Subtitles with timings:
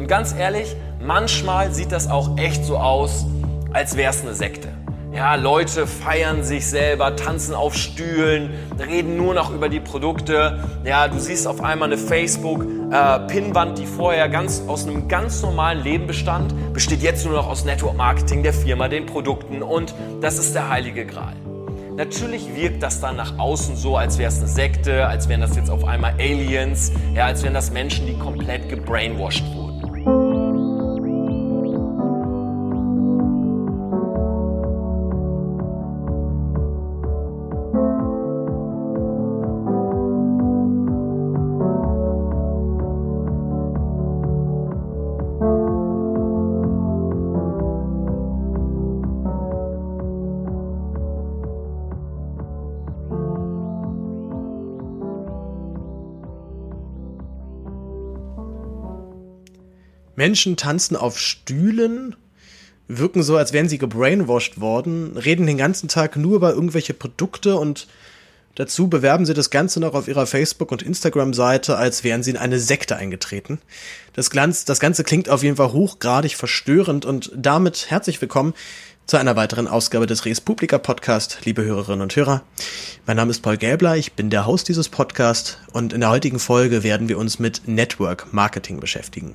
[0.00, 3.26] Und ganz ehrlich, manchmal sieht das auch echt so aus,
[3.74, 4.68] als wäre es eine Sekte.
[5.12, 8.48] Ja, Leute feiern sich selber, tanzen auf Stühlen,
[8.78, 10.64] reden nur noch über die Produkte.
[10.84, 16.06] Ja, du siehst auf einmal eine Facebook-Pinnwand, die vorher ganz aus einem ganz normalen Leben
[16.06, 20.54] bestand, besteht jetzt nur noch aus Network Marketing der Firma, den Produkten und das ist
[20.54, 21.34] der heilige Gral.
[21.96, 25.56] Natürlich wirkt das dann nach außen so, als wäre es eine Sekte, als wären das
[25.56, 29.59] jetzt auf einmal Aliens, ja, als wären das Menschen, die komplett gebrainwashed wurden.
[60.20, 62.14] Menschen tanzen auf Stühlen,
[62.88, 67.56] wirken so, als wären sie gebrainwashed worden, reden den ganzen Tag nur über irgendwelche Produkte
[67.56, 67.88] und
[68.54, 72.36] dazu bewerben sie das Ganze noch auf ihrer Facebook- und Instagram-Seite, als wären sie in
[72.36, 73.60] eine Sekte eingetreten.
[74.12, 78.52] Das, Glanz, das Ganze klingt auf jeden Fall hochgradig verstörend und damit herzlich willkommen
[79.10, 82.42] zu einer weiteren Ausgabe des Res Publica Podcast, liebe Hörerinnen und Hörer.
[83.06, 86.38] Mein Name ist Paul Gäbler, ich bin der Host dieses Podcasts und in der heutigen
[86.38, 89.34] Folge werden wir uns mit Network Marketing beschäftigen.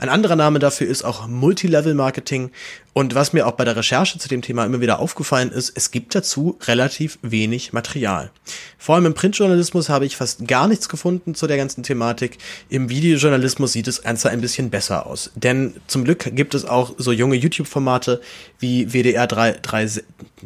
[0.00, 2.50] Ein anderer Name dafür ist auch Multilevel Marketing
[2.94, 5.90] und was mir auch bei der Recherche zu dem Thema immer wieder aufgefallen ist, es
[5.90, 8.30] gibt dazu relativ wenig Material.
[8.78, 12.38] Vor allem im Printjournalismus habe ich fast gar nichts gefunden zu der ganzen Thematik.
[12.68, 15.30] Im Videojournalismus sieht es Ganze ein bisschen besser aus.
[15.34, 18.20] Denn zum Glück gibt es auch so junge YouTube-Formate
[18.58, 19.88] wie WDR 3, 3,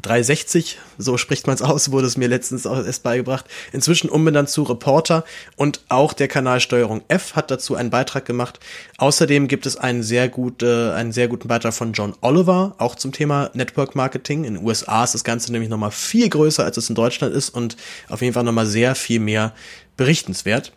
[0.02, 4.50] 360, so spricht man es aus, wurde es mir letztens auch erst beigebracht, inzwischen umbenannt
[4.50, 5.24] zu Reporter
[5.56, 8.60] und auch der Kanal Steuerung F hat dazu einen Beitrag gemacht.
[8.98, 13.12] Außerdem gibt es einen sehr, gute, einen sehr guten Beitrag von John Oliver, auch zum
[13.12, 14.44] Thema Network Marketing.
[14.44, 17.50] In den USA ist das Ganze nämlich nochmal viel größer, als es in Deutschland ist
[17.50, 17.76] und
[18.08, 19.52] auf jeden Fall nochmal sehr viel mehr
[19.96, 20.72] berichtenswert.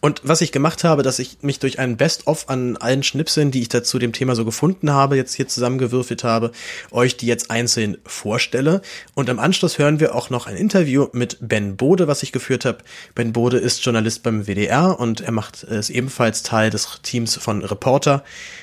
[0.00, 3.62] Und was ich gemacht habe, dass ich mich durch einen Best-of an allen Schnipseln, die
[3.62, 6.52] ich dazu dem Thema so gefunden habe, jetzt hier zusammengewürfelt habe,
[6.90, 8.82] euch die jetzt einzeln vorstelle.
[9.14, 12.64] Und im Anschluss hören wir auch noch ein Interview mit Ben Bode, was ich geführt
[12.64, 12.78] habe.
[13.14, 17.64] Ben Bode ist Journalist beim WDR und er macht es ebenfalls Teil des Teams von
[17.64, 18.22] Reporter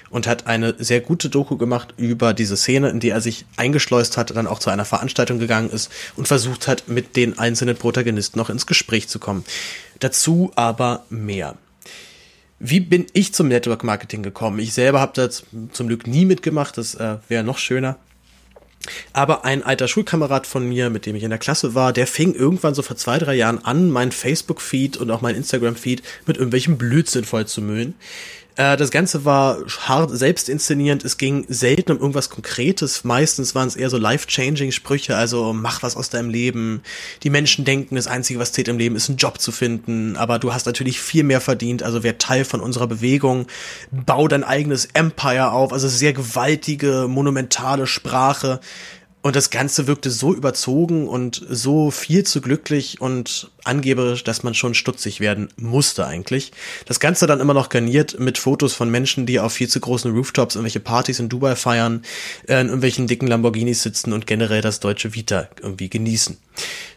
[0.09, 4.17] und hat eine sehr gute Doku gemacht über diese Szene, in die er sich eingeschleust
[4.17, 8.39] hat, dann auch zu einer Veranstaltung gegangen ist und versucht hat, mit den einzelnen Protagonisten
[8.39, 9.43] noch ins Gespräch zu kommen.
[9.99, 11.55] Dazu aber mehr.
[12.59, 14.59] Wie bin ich zum Network Marketing gekommen?
[14.59, 15.43] Ich selber habe das
[15.73, 17.97] zum Glück nie mitgemacht, das äh, wäre noch schöner.
[19.13, 22.33] Aber ein alter Schulkamerad von mir, mit dem ich in der Klasse war, der fing
[22.33, 26.77] irgendwann so vor zwei, drei Jahren an, mein Facebook-Feed und auch mein Instagram-Feed mit irgendwelchem
[26.77, 27.95] Blödsinn voll zu müllen.
[28.57, 31.03] Äh, das Ganze war hart selbst inszenierend.
[31.03, 33.03] Es ging selten um irgendwas Konkretes.
[33.03, 36.81] Meistens waren es eher so life-changing Sprüche, also mach was aus deinem Leben.
[37.23, 40.15] Die Menschen denken, das Einzige, was zählt im Leben, ist einen Job zu finden.
[40.15, 41.83] Aber du hast natürlich viel mehr verdient.
[41.83, 43.47] Also wer Teil von unserer Bewegung.
[43.91, 45.73] Bau dein eigenes Empire auf.
[45.73, 48.59] Also sehr gewaltige, monumentale Sprache.
[49.25, 54.53] Und das Ganze wirkte so überzogen und so viel zu glücklich und angeberisch, dass man
[54.53, 56.51] schon stutzig werden musste eigentlich.
[56.85, 60.11] Das Ganze dann immer noch garniert mit Fotos von Menschen, die auf viel zu großen
[60.11, 62.03] Rooftops irgendwelche Partys in Dubai feiern,
[62.47, 66.37] äh, in irgendwelchen dicken Lamborghinis sitzen und generell das deutsche Vita irgendwie genießen.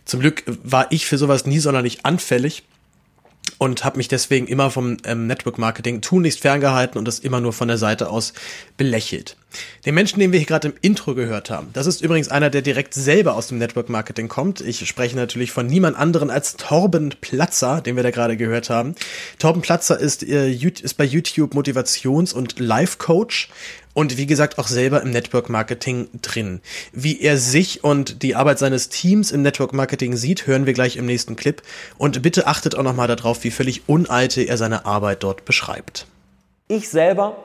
[0.04, 2.64] Zum Glück war ich für sowas nie sonderlich anfällig
[3.58, 7.52] und habe mich deswegen immer vom ähm, Network Marketing tunlichst ferngehalten und das immer nur
[7.52, 8.32] von der Seite aus
[8.76, 9.36] belächelt.
[9.84, 12.62] Den Menschen, den wir hier gerade im Intro gehört haben, das ist übrigens einer, der
[12.62, 14.60] direkt selber aus dem Network Marketing kommt.
[14.60, 18.94] Ich spreche natürlich von niemand anderen als Torben Platzer, den wir da gerade gehört haben.
[19.38, 23.48] Torben Platzer ist, äh, ist bei YouTube Motivations- und Life-Coach
[23.98, 26.60] und wie gesagt auch selber im Network Marketing drin.
[26.92, 30.96] Wie er sich und die Arbeit seines Teams im Network Marketing sieht, hören wir gleich
[30.96, 31.60] im nächsten Clip.
[31.96, 36.06] Und bitte achtet auch nochmal darauf, wie völlig unalte er seine Arbeit dort beschreibt.
[36.68, 37.38] Ich selber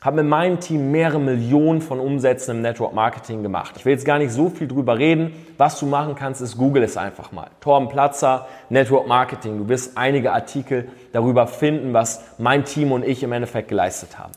[0.00, 3.74] habe mit meinem Team mehrere Millionen von Umsätzen im Network Marketing gemacht.
[3.76, 5.32] Ich will jetzt gar nicht so viel drüber reden.
[5.58, 7.50] Was du machen kannst, ist Google es einfach mal.
[7.60, 9.58] Torben Platzer, Network Marketing.
[9.58, 14.32] Du wirst einige Artikel darüber finden, was mein Team und ich im Endeffekt geleistet haben.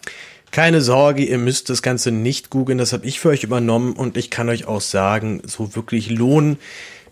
[0.51, 4.17] Keine Sorge, ihr müsst das Ganze nicht googeln, das habe ich für euch übernommen und
[4.17, 6.57] ich kann euch auch sagen, so wirklich lohnen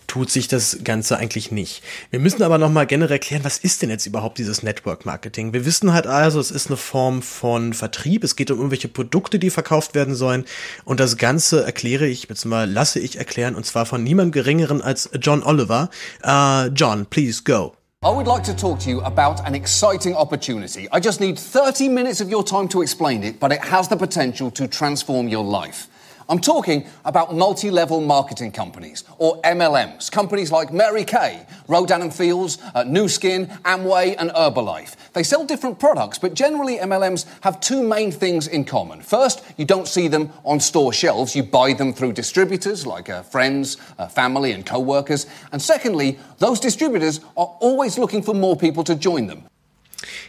[0.07, 1.81] tut sich das Ganze eigentlich nicht.
[2.09, 5.53] Wir müssen aber nochmal generell klären, was ist denn jetzt überhaupt dieses Network Marketing?
[5.53, 9.39] Wir wissen halt also, es ist eine Form von Vertrieb, es geht um irgendwelche Produkte,
[9.39, 10.44] die verkauft werden sollen
[10.83, 15.09] und das Ganze erkläre ich, beziehungsweise lasse ich erklären und zwar von niemand geringeren als
[15.21, 15.89] John Oliver.
[16.25, 17.78] Uh, John, please go.
[18.01, 20.88] I would like to talk to you about an exciting opportunity.
[20.90, 23.98] I just need 30 minutes of your time to explain it, but it has the
[23.98, 25.90] potential to transform your life.
[26.29, 30.11] I'm talking about multi-level marketing companies, or MLMs.
[30.11, 34.95] Companies like Mary Kay, Rodan and Fields, uh, New Skin, Amway, and Herbalife.
[35.13, 39.01] They sell different products, but generally MLMs have two main things in common.
[39.01, 41.35] First, you don't see them on store shelves.
[41.35, 45.25] You buy them through distributors like uh, friends, uh, family, and co-workers.
[45.51, 49.45] And secondly, those distributors are always looking for more people to join them.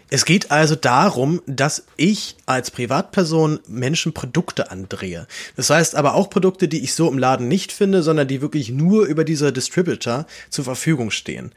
[0.09, 5.27] Es geht also darum, dass ich als Privatperson Menschen Produkte andrehe.
[5.57, 8.71] Das heißt aber auch Produkte, die ich so im Laden nicht finde, sondern die wirklich
[8.71, 11.53] nur über diese Distributor zur Verfügung stehen.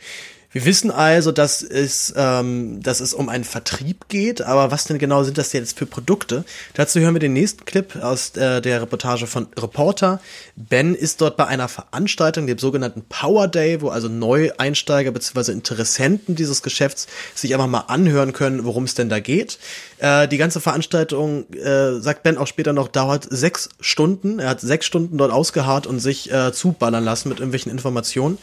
[0.53, 4.99] Wir wissen also, dass es, ähm, dass es um einen Vertrieb geht, aber was denn
[4.99, 6.45] genau sind das jetzt für Produkte?
[6.75, 10.21] Dazu hören wir den nächsten Clip aus äh, der Reportage von Reporter.
[10.55, 15.51] Ben ist dort bei einer Veranstaltung, dem sogenannten Power Day, wo also Neueinsteiger bzw.
[15.51, 19.57] Interessenten dieses Geschäfts sich einfach mal anhören können, worum es denn da geht.
[19.97, 24.37] Äh, die ganze Veranstaltung, äh, sagt Ben auch später noch, dauert sechs Stunden.
[24.37, 28.37] Er hat sechs Stunden dort ausgeharrt und sich äh, zuballern lassen mit irgendwelchen Informationen.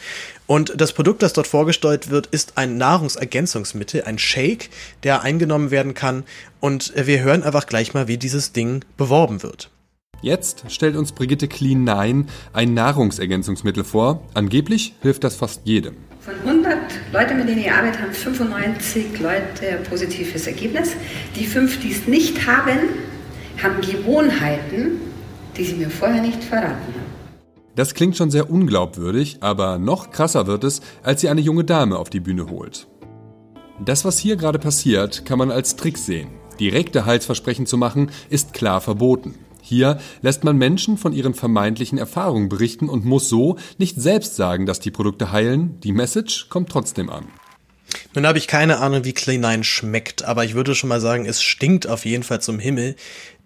[0.48, 4.70] Und das Produkt, das dort vorgestellt wird, ist ein Nahrungsergänzungsmittel, ein Shake,
[5.02, 6.24] der eingenommen werden kann.
[6.60, 9.70] Und wir hören einfach gleich mal, wie dieses Ding beworben wird.
[10.22, 14.22] Jetzt stellt uns Brigitte Clean 9 ein Nahrungsergänzungsmittel vor.
[14.34, 15.96] Angeblich hilft das fast jedem.
[16.20, 16.76] Von 100
[17.12, 20.90] Leuten, mit denen ich arbeite, haben 95 Leute ein positives Ergebnis.
[21.36, 22.78] Die fünf, die es nicht haben,
[23.62, 25.00] haben Gewohnheiten,
[25.56, 27.09] die sie mir vorher nicht verraten haben.
[27.76, 31.98] Das klingt schon sehr unglaubwürdig, aber noch krasser wird es, als sie eine junge Dame
[31.98, 32.88] auf die Bühne holt.
[33.84, 36.28] Das, was hier gerade passiert, kann man als Trick sehen.
[36.58, 39.34] Direkte Heilsversprechen zu machen, ist klar verboten.
[39.62, 44.66] Hier lässt man Menschen von ihren vermeintlichen Erfahrungen berichten und muss so nicht selbst sagen,
[44.66, 45.80] dass die Produkte heilen.
[45.80, 47.28] Die Message kommt trotzdem an.
[48.14, 51.42] Nun habe ich keine Ahnung, wie Clean schmeckt, aber ich würde schon mal sagen, es
[51.42, 52.96] stinkt auf jeden Fall zum Himmel.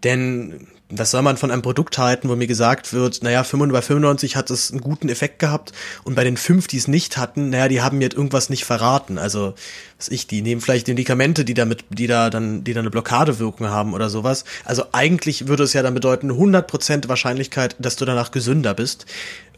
[0.03, 0.67] Denn
[0.99, 4.51] was soll man von einem Produkt halten, wo mir gesagt wird, naja, bei 95 hat
[4.51, 5.73] es einen guten Effekt gehabt
[6.05, 9.19] und bei den fünf, die es nicht hatten, naja, die haben mir irgendwas nicht verraten.
[9.19, 9.55] Also,
[9.99, 13.69] was ich, die nehmen vielleicht Medikamente, die damit, die da dann, die da eine Blockadewirkung
[13.69, 14.45] haben oder sowas.
[14.65, 19.07] Also eigentlich würde es ja dann bedeuten, 100% Wahrscheinlichkeit, dass du danach gesünder bist.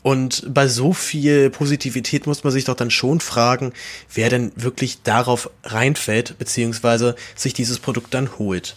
[0.03, 3.73] Und bei so viel Positivität muss man sich doch dann schon fragen,
[4.15, 8.77] wer denn wirklich darauf reinfällt, beziehungsweise sich dieses Produkt dann holt.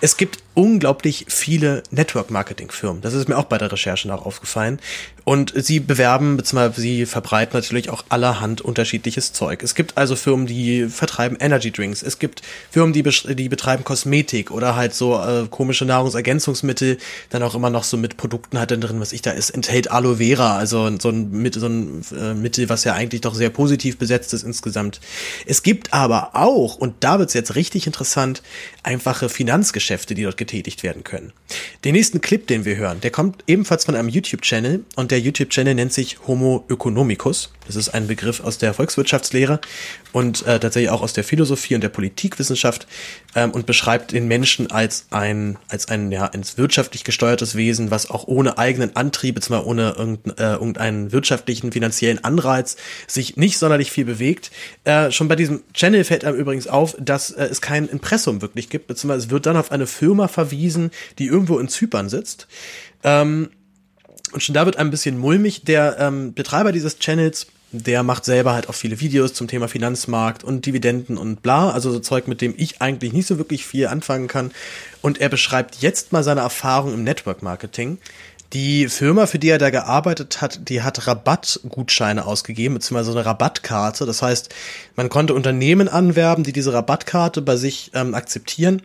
[0.00, 3.02] Es gibt unglaublich viele Network-Marketing-Firmen.
[3.02, 4.78] Das ist mir auch bei der Recherche noch aufgefallen.
[5.24, 9.62] Und sie bewerben, beziehungsweise sie verbreiten natürlich auch allerhand unterschiedliches Zeug.
[9.62, 12.02] Es gibt also Firmen, die vertreiben Energy Drinks.
[12.02, 16.98] Es gibt Firmen, die, die betreiben Kosmetik oder halt so äh, komische Nahrungsergänzungsmittel.
[17.30, 20.16] Dann auch immer noch so mit Produkten halt drin, was ich da ist, enthält Aloe
[20.16, 20.58] Vera.
[20.58, 24.42] Also so ein, so ein äh, Mittel, was ja eigentlich doch sehr positiv besetzt ist
[24.42, 25.00] insgesamt.
[25.46, 28.42] Es gibt aber auch, und da wird's jetzt richtig interessant,
[28.84, 31.32] einfache Finanzgeschäfte, die dort getätigt werden können.
[31.84, 35.74] Den nächsten Clip, den wir hören, der kommt ebenfalls von einem YouTube-Channel und der YouTube-Channel
[35.74, 37.52] nennt sich Homo economicus.
[37.66, 39.60] Das ist ein Begriff aus der Volkswirtschaftslehre
[40.12, 42.86] und äh, tatsächlich auch aus der Philosophie und der Politikwissenschaft
[43.34, 48.10] ähm, und beschreibt den Menschen als ein als ein ja ein wirtschaftlich gesteuertes Wesen, was
[48.10, 52.76] auch ohne eigenen Antrieb, zwar ohne irgendein, äh, irgendeinen wirtschaftlichen finanziellen Anreiz
[53.06, 54.50] sich nicht sonderlich viel bewegt.
[54.84, 58.68] Äh, schon bei diesem Channel fällt einem übrigens auf, dass äh, es kein Impressum wirklich
[58.68, 62.46] gibt, beziehungsweise es wird dann auf eine Firma verwiesen, die irgendwo in Zypern sitzt.
[63.02, 63.50] Ähm,
[64.34, 65.62] und schon da wird ein bisschen mulmig.
[65.64, 70.44] Der ähm, Betreiber dieses Channels, der macht selber halt auch viele Videos zum Thema Finanzmarkt
[70.44, 73.86] und Dividenden und bla, also so Zeug, mit dem ich eigentlich nicht so wirklich viel
[73.86, 74.50] anfangen kann.
[75.02, 77.98] Und er beschreibt jetzt mal seine Erfahrung im Network Marketing.
[78.52, 84.04] Die Firma, für die er da gearbeitet hat, die hat Rabattgutscheine ausgegeben, beziehungsweise eine Rabattkarte.
[84.06, 84.54] Das heißt,
[84.96, 88.82] man konnte Unternehmen anwerben, die diese Rabattkarte bei sich ähm, akzeptieren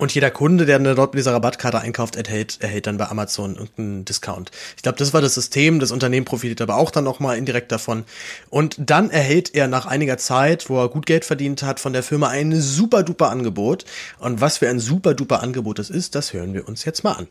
[0.00, 4.06] und jeder Kunde, der dort mit dieser Rabattkarte einkauft, erhält, erhält dann bei Amazon irgendeinen
[4.06, 4.50] Discount.
[4.76, 5.78] Ich glaube, das war das System.
[5.78, 8.04] Das Unternehmen profitiert aber auch dann nochmal indirekt davon.
[8.48, 12.02] Und dann erhält er nach einiger Zeit, wo er gut Geld verdient hat, von der
[12.02, 13.84] Firma ein super duper Angebot.
[14.18, 17.12] Und was für ein super duper Angebot es ist, das hören wir uns jetzt mal
[17.12, 17.28] an.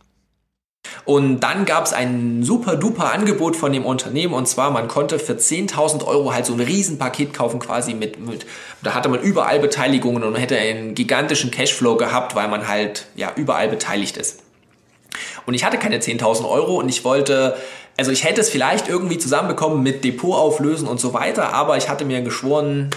[1.06, 5.20] Und dann gab es ein super duper Angebot von dem Unternehmen und zwar man konnte
[5.20, 8.46] für 10.000 Euro halt so ein Riesenpaket kaufen quasi mit, mit,
[8.84, 13.32] da hatte man überall Beteiligungen und hätte einen gigantischen Cashflow gehabt, weil man halt ja
[13.36, 14.44] überall beteiligt ist.
[15.46, 17.58] Und ich hatte keine 10.000 Euro und ich wollte,
[17.98, 21.90] also ich hätte es vielleicht irgendwie zusammenbekommen mit Depot auflösen und so weiter, aber ich
[21.90, 22.92] hatte mir geschworen,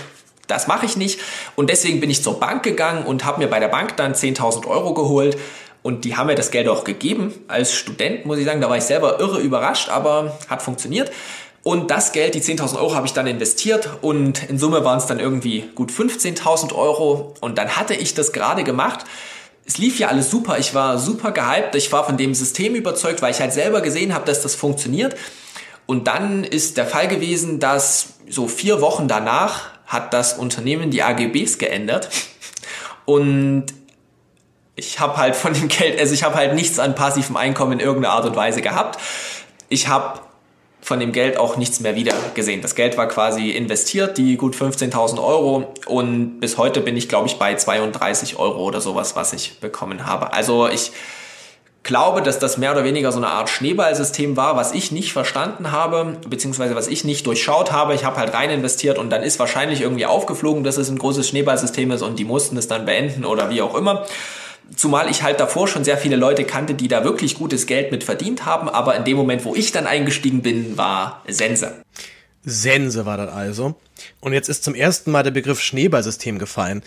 [0.48, 1.20] das mache ich nicht.
[1.56, 4.66] Und deswegen bin ich zur Bank gegangen und habe mir bei der Bank dann 10.000
[4.66, 5.38] Euro geholt
[5.82, 7.34] und die haben mir das Geld auch gegeben.
[7.48, 11.10] Als Student muss ich sagen, da war ich selber irre überrascht, aber hat funktioniert.
[11.64, 15.06] Und das Geld, die 10.000 Euro, habe ich dann investiert und in Summe waren es
[15.06, 17.34] dann irgendwie gut 15.000 Euro.
[17.40, 19.04] Und dann hatte ich das gerade gemacht.
[19.64, 23.22] Es lief ja alles super, ich war super gehypt, ich war von dem System überzeugt,
[23.22, 25.14] weil ich halt selber gesehen habe, dass das funktioniert.
[25.86, 31.02] Und dann ist der Fall gewesen, dass so vier Wochen danach hat das Unternehmen die
[31.02, 32.08] AGBs geändert
[33.04, 33.66] und
[34.76, 37.80] ich habe halt von dem Geld, also ich habe halt nichts an passivem Einkommen in
[37.80, 38.98] irgendeiner Art und Weise gehabt.
[39.68, 40.20] Ich habe
[40.80, 42.60] von dem Geld auch nichts mehr wieder gesehen.
[42.60, 47.28] Das Geld war quasi investiert, die gut 15.000 Euro und bis heute bin ich, glaube
[47.28, 50.32] ich, bei 32 Euro oder sowas, was ich bekommen habe.
[50.32, 50.90] Also ich
[51.84, 55.70] glaube, dass das mehr oder weniger so eine Art Schneeballsystem war, was ich nicht verstanden
[55.70, 57.94] habe, beziehungsweise was ich nicht durchschaut habe.
[57.94, 61.28] Ich habe halt rein investiert und dann ist wahrscheinlich irgendwie aufgeflogen, dass es ein großes
[61.28, 64.04] Schneeballsystem ist und die mussten es dann beenden oder wie auch immer.
[64.74, 68.04] Zumal ich halt davor schon sehr viele Leute kannte, die da wirklich gutes Geld mit
[68.04, 71.82] verdient haben, aber in dem Moment, wo ich dann eingestiegen bin, war Sense.
[72.44, 73.76] Sense war das also.
[74.20, 76.82] Und jetzt ist zum ersten Mal der Begriff Schneeballsystem gefallen.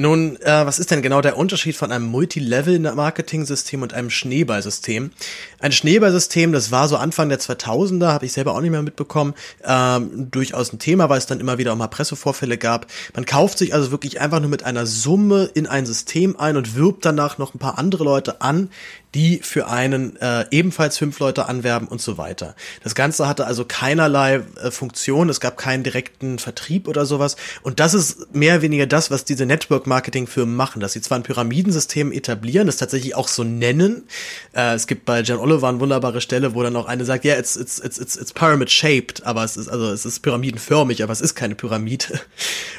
[0.00, 5.10] Nun, äh, was ist denn genau der Unterschied von einem Multilevel-Marketing-System und einem Schneeballsystem?
[5.58, 9.34] Ein Schneeballsystem, das war so Anfang der 2000er, habe ich selber auch nicht mehr mitbekommen,
[9.62, 12.86] ähm, durchaus ein Thema, weil es dann immer wieder auch mal Pressevorfälle gab.
[13.14, 16.74] Man kauft sich also wirklich einfach nur mit einer Summe in ein System ein und
[16.74, 18.70] wirbt danach noch ein paar andere Leute an,
[19.14, 22.54] die für einen äh, ebenfalls fünf Leute anwerben und so weiter.
[22.82, 27.36] Das Ganze hatte also keinerlei äh, Funktion, es gab keinen direkten Vertrieb oder sowas.
[27.62, 31.24] Und das ist mehr oder weniger das, was diese Network-Marketing-Firmen machen, dass sie zwar ein
[31.24, 34.04] Pyramidensystem etablieren, das tatsächlich auch so nennen.
[34.52, 37.32] Äh, es gibt bei John Oliver eine wunderbare Stelle, wo dann auch eine sagt, ja,
[37.32, 41.12] yeah, it's, it's, it's, it's, it's pyramid-shaped, aber es ist, also es ist pyramidenförmig, aber
[41.12, 42.20] es ist keine Pyramide.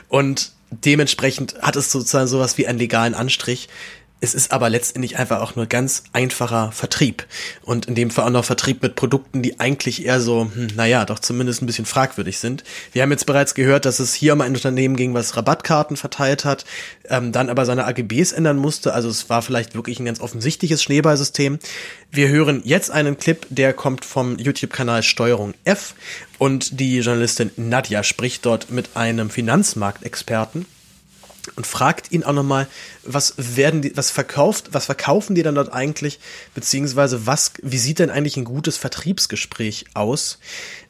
[0.08, 3.68] Und dementsprechend hat es sozusagen sowas wie einen legalen Anstrich.
[4.24, 7.26] Es ist aber letztendlich einfach auch nur ganz einfacher Vertrieb.
[7.64, 11.06] Und in dem Fall auch noch Vertrieb mit Produkten, die eigentlich eher so, hm, naja,
[11.06, 12.64] doch zumindest ein bisschen fragwürdig sind.
[12.94, 16.46] Wir haben jetzt bereits gehört, dass es hier um ein Unternehmen ging, was Rabattkarten verteilt
[16.46, 16.66] hat,
[17.10, 18.94] ähm, dann aber seine AGBs ändern musste.
[18.94, 21.58] Also es war vielleicht wirklich ein ganz offensichtliches Schneeballsystem.
[22.12, 25.96] Wir hören jetzt einen Clip, der kommt vom YouTube-Kanal Steuerung F.
[26.38, 30.68] Und die Journalistin Nadja spricht dort mit einem Finanzmarktexperten
[31.56, 32.68] und fragt ihn auch nochmal,
[33.04, 36.20] was werden die, was verkauft, was verkaufen die dann dort eigentlich,
[36.54, 40.40] beziehungsweise was, wie sieht denn eigentlich ein gutes Vertriebsgespräch aus?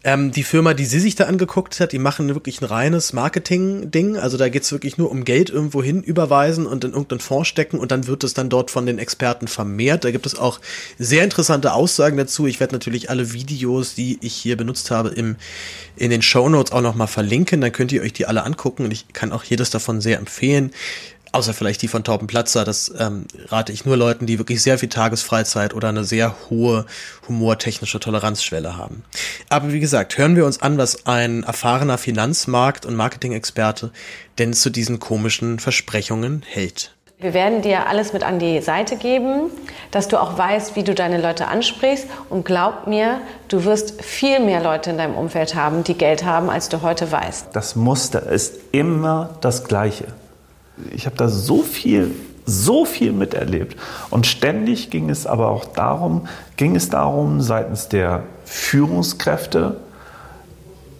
[0.03, 4.17] Ähm, die Firma, die sie sich da angeguckt hat, die machen wirklich ein reines Marketing-Ding.
[4.17, 7.77] Also da geht's wirklich nur um Geld irgendwo hin überweisen und in irgendeinen Fonds stecken
[7.77, 10.03] und dann wird es dann dort von den Experten vermehrt.
[10.03, 10.60] Da gibt es auch
[10.98, 12.48] sehr interessante Aussagen dazu.
[12.48, 15.36] Ich werde natürlich alle Videos, die ich hier benutzt habe, im,
[15.96, 17.62] in den Show Notes auch nochmal verlinken.
[17.62, 20.72] Dann könnt ihr euch die alle angucken und ich kann auch jedes davon sehr empfehlen.
[21.34, 24.78] Außer vielleicht die von Torben Platzer, das ähm, rate ich nur Leuten, die wirklich sehr
[24.78, 26.86] viel Tagesfreizeit oder eine sehr hohe
[27.28, 29.04] humortechnische Toleranzschwelle haben.
[29.48, 33.92] Aber wie gesagt, hören wir uns an, was ein erfahrener Finanzmarkt- und Marketing-Experte
[34.40, 36.94] denn zu diesen komischen Versprechungen hält.
[37.20, 39.52] Wir werden dir alles mit an die Seite geben,
[39.92, 42.08] dass du auch weißt, wie du deine Leute ansprichst.
[42.30, 46.50] Und glaub mir, du wirst viel mehr Leute in deinem Umfeld haben, die Geld haben,
[46.50, 47.50] als du heute weißt.
[47.54, 50.08] Das Muster ist immer das gleiche
[50.94, 52.12] ich habe da so viel,
[52.46, 53.78] so viel miterlebt.
[54.10, 59.78] Und ständig ging es aber auch darum, ging es darum, seitens der Führungskräfte,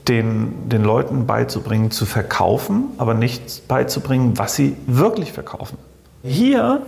[0.08, 5.78] den, den Leuten beizubringen, zu verkaufen, aber nicht beizubringen, was sie wirklich verkaufen.
[6.24, 6.82] Hier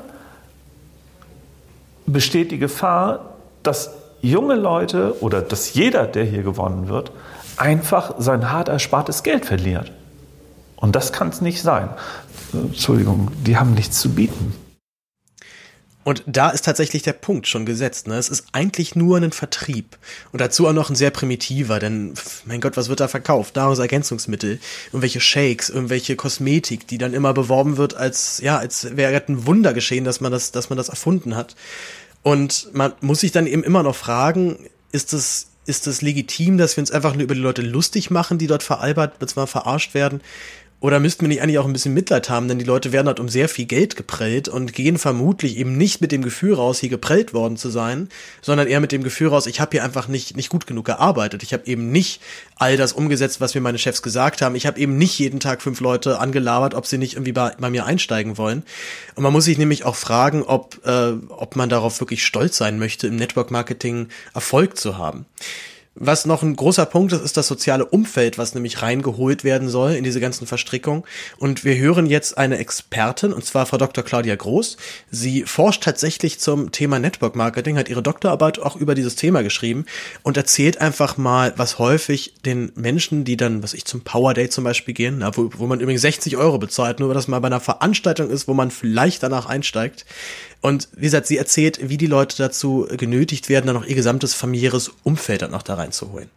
[2.06, 7.12] besteht die Gefahr, dass junge Leute oder dass jeder, der hier gewonnen wird,
[7.58, 9.92] einfach sein hart erspartes Geld verliert.
[10.76, 11.90] Und das kann es nicht sein.
[12.54, 14.54] Entschuldigung, die haben nichts zu bieten.
[16.04, 18.08] Und da ist tatsächlich der Punkt schon gesetzt.
[18.08, 18.18] Ne?
[18.18, 19.98] Es ist eigentlich nur ein Vertrieb.
[20.32, 22.14] Und dazu auch noch ein sehr primitiver, denn
[22.46, 23.56] mein Gott, was wird da verkauft?
[23.56, 29.46] Nahrungsergänzungsmittel, irgendwelche Shakes, irgendwelche Kosmetik, die dann immer beworben wird als, ja, als wäre ein
[29.46, 31.56] Wunder geschehen, dass man das, dass man das erfunden hat.
[32.22, 34.58] Und man muss sich dann eben immer noch fragen,
[34.92, 38.38] ist es, ist es legitim, dass wir uns einfach nur über die Leute lustig machen,
[38.38, 40.20] die dort veralbert, mal verarscht werden?
[40.84, 43.22] Oder müssten wir nicht eigentlich auch ein bisschen Mitleid haben, denn die Leute werden halt
[43.22, 46.90] um sehr viel Geld geprellt und gehen vermutlich eben nicht mit dem Gefühl raus, hier
[46.90, 48.10] geprellt worden zu sein,
[48.42, 51.42] sondern eher mit dem Gefühl raus, ich habe hier einfach nicht, nicht gut genug gearbeitet.
[51.42, 52.20] Ich habe eben nicht
[52.58, 54.56] all das umgesetzt, was mir meine Chefs gesagt haben.
[54.56, 57.70] Ich habe eben nicht jeden Tag fünf Leute angelabert, ob sie nicht irgendwie bei, bei
[57.70, 58.64] mir einsteigen wollen.
[59.16, 62.78] Und man muss sich nämlich auch fragen, ob, äh, ob man darauf wirklich stolz sein
[62.78, 65.28] möchte, im Network Marketing Erfolg zu haben.
[65.96, 69.92] Was noch ein großer Punkt ist, ist das soziale Umfeld, was nämlich reingeholt werden soll
[69.92, 71.04] in diese ganzen Verstrickungen.
[71.38, 74.04] Und wir hören jetzt eine Expertin, und zwar Frau Dr.
[74.04, 74.78] Claudia Groß.
[75.12, 79.86] Sie forscht tatsächlich zum Thema Network Marketing, hat ihre Doktorarbeit auch über dieses Thema geschrieben
[80.24, 84.50] und erzählt einfach mal, was häufig den Menschen, die dann, was ich zum Power Day
[84.50, 87.40] zum Beispiel gehen, na, wo, wo man übrigens 60 Euro bezahlt, nur weil das mal
[87.40, 90.06] bei einer Veranstaltung ist, wo man vielleicht danach einsteigt,
[90.64, 94.34] und wie gesagt, sie erzählt, wie die Leute dazu genötigt werden, dann noch ihr gesamtes
[94.34, 96.30] familiäres Umfeld dann noch da reinzuholen.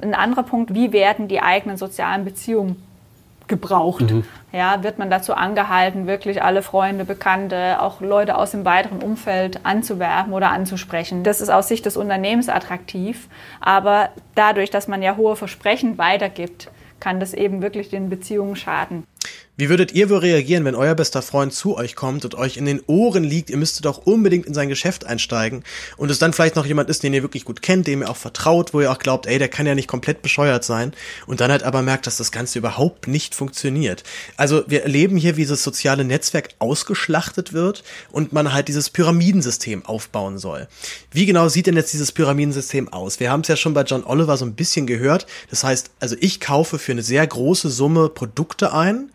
[0.00, 2.76] Ein anderer Punkt, wie werden die eigenen sozialen Beziehungen
[3.48, 4.02] gebraucht?
[4.02, 4.24] Mhm.
[4.52, 9.66] Ja, wird man dazu angehalten, wirklich alle Freunde, Bekannte, auch Leute aus dem weiteren Umfeld
[9.66, 11.24] anzuwerben oder anzusprechen?
[11.24, 13.28] Das ist aus Sicht des Unternehmens attraktiv,
[13.60, 19.02] aber dadurch, dass man ja hohe Versprechen weitergibt, kann das eben wirklich den Beziehungen schaden.
[19.60, 22.64] Wie würdet ihr wohl reagieren, wenn euer bester Freund zu euch kommt und euch in
[22.64, 25.64] den Ohren liegt, ihr müsstet doch unbedingt in sein Geschäft einsteigen
[25.98, 28.16] und es dann vielleicht noch jemand ist, den ihr wirklich gut kennt, dem ihr auch
[28.16, 30.94] vertraut, wo ihr auch glaubt, ey, der kann ja nicht komplett bescheuert sein
[31.26, 34.02] und dann halt aber merkt, dass das Ganze überhaupt nicht funktioniert.
[34.38, 39.84] Also wir erleben hier, wie das soziale Netzwerk ausgeschlachtet wird und man halt dieses Pyramidensystem
[39.84, 40.68] aufbauen soll.
[41.10, 43.20] Wie genau sieht denn jetzt dieses Pyramidensystem aus?
[43.20, 45.26] Wir haben es ja schon bei John Oliver so ein bisschen gehört.
[45.50, 49.10] Das heißt, also ich kaufe für eine sehr große Summe Produkte ein,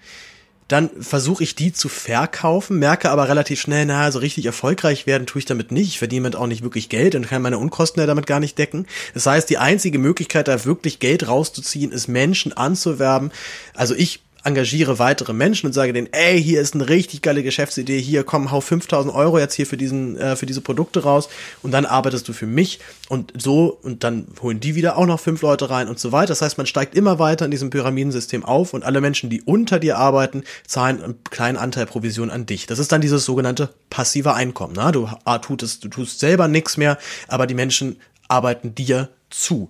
[0.68, 5.28] dann versuche ich die zu verkaufen, merke aber relativ schnell, naja, so richtig erfolgreich werden
[5.28, 5.90] tue ich damit nicht.
[5.90, 8.58] Ich verdiene damit auch nicht wirklich Geld und kann meine Unkosten ja damit gar nicht
[8.58, 8.88] decken.
[9.14, 13.32] Das heißt, die einzige Möglichkeit, da wirklich Geld rauszuziehen, ist Menschen anzuwerben.
[13.76, 18.00] Also ich engagiere weitere Menschen und sage denen, ey, hier ist eine richtig geile Geschäftsidee,
[18.00, 21.30] hier komm, hau 5000 Euro jetzt hier für diesen, äh, für diese Produkte raus
[21.64, 25.20] und dann arbeitest du für mich und so und dann holen die wieder auch noch
[25.20, 26.28] fünf Leute rein und so weiter.
[26.28, 29.80] Das heißt, man steigt immer weiter in diesem Pyramidensystem auf und alle Menschen, die unter
[29.80, 32.68] dir arbeiten, zahlen einen kleinen Anteil Provision an dich.
[32.68, 34.74] Das ist dann dieses sogenannte passive Einkommen.
[34.78, 34.92] Na?
[34.92, 37.98] Du, ah, tust, du tust selber nichts mehr, aber die Menschen
[38.28, 39.70] arbeiten dir zu.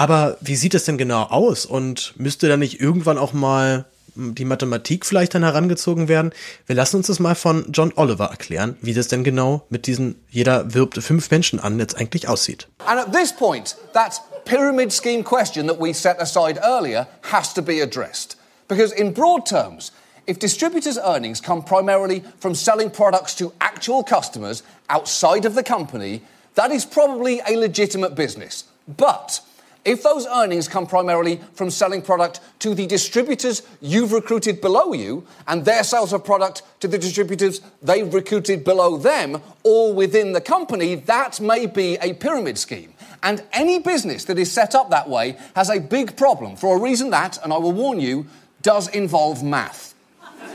[0.00, 1.66] Aber wie sieht es denn genau aus?
[1.66, 6.32] Und müsste da nicht irgendwann auch mal die Mathematik vielleicht dann herangezogen werden?
[6.64, 10.24] Wir lassen uns das mal von John Oliver erklären, wie das denn genau mit diesen
[10.30, 12.66] jeder wirbt fünf Menschen an jetzt eigentlich aussieht.
[12.86, 17.60] And at this point, that pyramid scheme question that we set aside earlier has to
[17.60, 18.38] be addressed.
[18.68, 19.92] Because in broad terms,
[20.26, 26.22] if distributors' earnings come primarily from selling products to actual customers outside of the company,
[26.54, 28.64] that is probably a legitimate business.
[28.88, 29.42] But
[29.84, 35.26] If those earnings come primarily from selling product to the distributors you've recruited below you
[35.48, 40.40] and their sales of product to the distributors they've recruited below them, all within the
[40.40, 42.92] company, that may be a pyramid scheme.
[43.22, 46.80] And any business that is set up that way has a big problem for a
[46.80, 48.26] reason that, and I will warn you,
[48.62, 49.94] does involve math.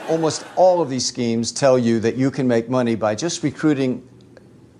[0.07, 4.07] Almost all of these schemes tell you that you can make money by just recruiting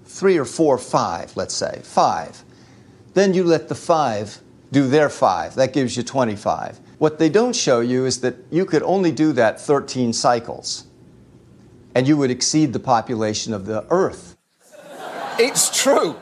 [0.05, 2.44] three or four, five, let's say, five
[3.15, 4.39] then you let the five
[4.71, 5.55] do their five.
[5.55, 6.79] That gives you 25.
[6.99, 10.85] What they don't show you is that you could only do that 13 cycles,
[11.95, 14.35] and you would exceed the population of the Earth.
[15.39, 16.15] It's true.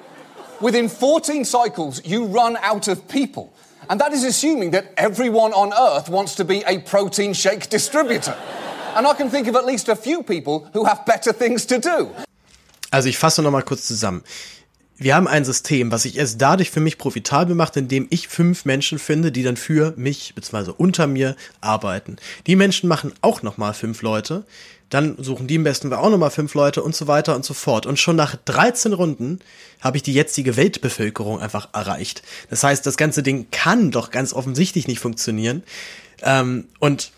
[0.61, 3.53] Within 14 cycles, you run out of people.
[3.89, 8.35] And that is assuming that everyone on Earth wants to be a protein shake distributor.
[8.95, 11.79] And I can think of at least a few people who have better things to
[11.79, 12.09] do.
[12.91, 14.23] Also ich fasse noch mal kurz zusammen.
[14.97, 18.65] Wir haben ein System, was sich erst dadurch für mich profitabel macht, indem ich fünf
[18.65, 20.71] Menschen finde, die dann für mich bzw.
[20.77, 22.17] unter mir arbeiten.
[22.47, 24.45] Die Menschen machen auch nochmal fünf Leute,
[24.93, 27.55] dann suchen die im besten Fall auch nochmal fünf Leute und so weiter und so
[27.55, 27.87] fort.
[27.87, 29.39] Und schon nach 13 Runden
[29.81, 32.21] habe ich die jetzige Weltbevölkerung einfach erreicht.
[32.51, 35.63] Das heißt, das ganze Ding kann doch ganz offensichtlich nicht funktionieren.
[36.21, 37.11] Ähm, und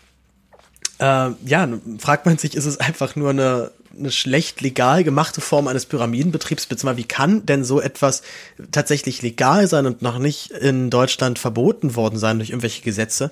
[1.00, 5.68] äh, ja, fragt man sich, ist es einfach nur eine eine schlecht legal gemachte Form
[5.68, 8.22] eines Pyramidenbetriebs, beziehungsweise wie kann denn so etwas
[8.70, 13.30] tatsächlich legal sein und noch nicht in Deutschland verboten worden sein durch irgendwelche Gesetze?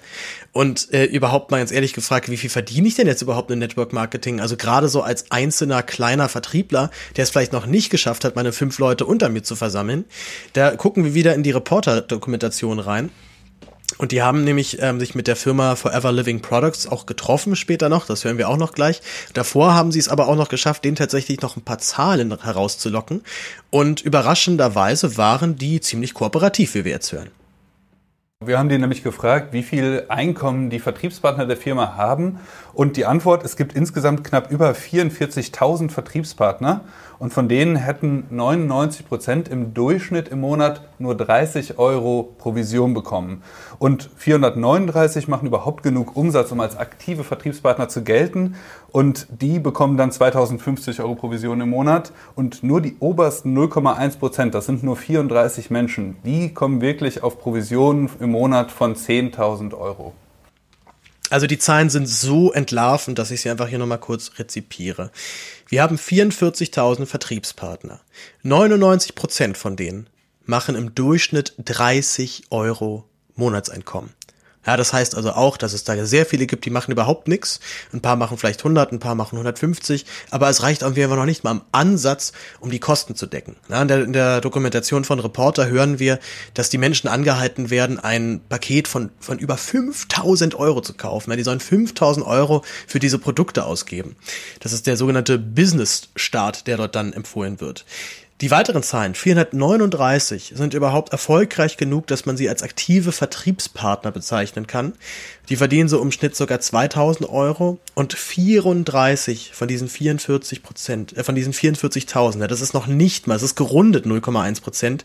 [0.53, 3.59] Und äh, überhaupt mal ganz ehrlich gefragt, wie viel verdiene ich denn jetzt überhaupt in
[3.59, 4.41] Network Marketing?
[4.41, 8.53] Also gerade so als einzelner kleiner Vertriebler, der es vielleicht noch nicht geschafft hat, meine
[8.53, 10.05] fünf Leute unter mir zu versammeln,
[10.53, 13.11] da gucken wir wieder in die Reporter-Dokumentation rein.
[13.99, 17.89] Und die haben nämlich ähm, sich mit der Firma Forever Living Products auch getroffen später
[17.89, 19.01] noch, das hören wir auch noch gleich.
[19.33, 23.23] Davor haben sie es aber auch noch geschafft, denen tatsächlich noch ein paar Zahlen herauszulocken.
[23.71, 27.31] Und überraschenderweise waren die ziemlich kooperativ, wie wir jetzt hören.
[28.47, 32.41] Wir haben die nämlich gefragt, wie viel Einkommen die Vertriebspartner der Firma haben.
[32.75, 36.83] Und die Antwort, es gibt insgesamt knapp über 44.000 Vertriebspartner.
[37.19, 43.43] Und von denen hätten 99 Prozent im Durchschnitt im Monat nur 30 Euro Provision bekommen.
[43.79, 48.57] Und 439 machen überhaupt genug Umsatz, um als aktive Vertriebspartner zu gelten.
[48.91, 52.13] Und die bekommen dann 2050 Euro Provision im Monat.
[52.35, 57.39] Und nur die obersten 0,1 Prozent, das sind nur 34 Menschen, die kommen wirklich auf
[57.39, 60.13] Provisionen im Monat von 10.000 Euro.
[61.31, 65.11] Also die Zahlen sind so entlarvend, dass ich sie einfach hier nochmal kurz rezipiere.
[65.69, 68.01] Wir haben 44.000 Vertriebspartner.
[68.43, 70.09] 99 Prozent von denen
[70.45, 74.11] machen im Durchschnitt 30 Euro Monatseinkommen.
[74.67, 77.61] Ja, das heißt also auch, dass es da sehr viele gibt, die machen überhaupt nichts.
[77.93, 81.27] Ein paar machen vielleicht 100, ein paar machen 150, aber es reicht irgendwie einfach noch
[81.27, 83.57] nicht mal im Ansatz, um die Kosten zu decken.
[83.69, 86.19] Ja, in, der, in der Dokumentation von Reporter hören wir,
[86.55, 91.31] dass die Menschen angehalten werden, ein Paket von, von über 5000 Euro zu kaufen.
[91.31, 94.17] Ja, die sollen 5000 Euro für diese Produkte ausgeben.
[94.61, 97.85] Das ist der sogenannte Business-Start, der dort dann empfohlen wird.
[98.41, 104.67] Die weiteren Zahlen, 439, sind überhaupt erfolgreich genug, dass man sie als aktive Vertriebspartner bezeichnen
[104.67, 104.95] kann.
[105.49, 111.23] Die verdienen so im Schnitt sogar 2000 Euro und 34 von diesen 44 Prozent, äh,
[111.23, 115.05] von diesen 44.000, ja, das ist noch nicht mal, es ist gerundet 0,1 Prozent,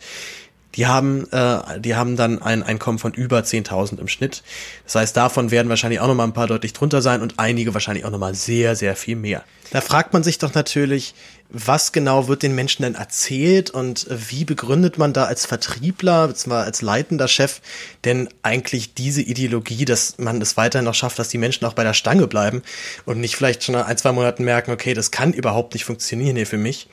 [0.76, 4.44] die haben, äh, die haben dann ein Einkommen von über 10.000 im Schnitt.
[4.86, 7.74] Das heißt, davon werden wahrscheinlich auch noch mal ein paar deutlich drunter sein und einige
[7.74, 9.44] wahrscheinlich auch noch mal sehr, sehr viel mehr.
[9.72, 11.16] Da fragt man sich doch natürlich,
[11.52, 16.66] was genau wird den Menschen denn erzählt und wie begründet man da als Vertriebler, beziehungsweise
[16.66, 17.62] als leitender Chef
[18.06, 21.84] denn eigentlich diese Ideologie, dass man es weiterhin noch schafft, dass die Menschen auch bei
[21.84, 22.62] der Stange bleiben
[23.06, 26.36] und nicht vielleicht schon nach ein, zwei Monaten merken, okay, das kann überhaupt nicht funktionieren
[26.36, 26.88] hier für mich.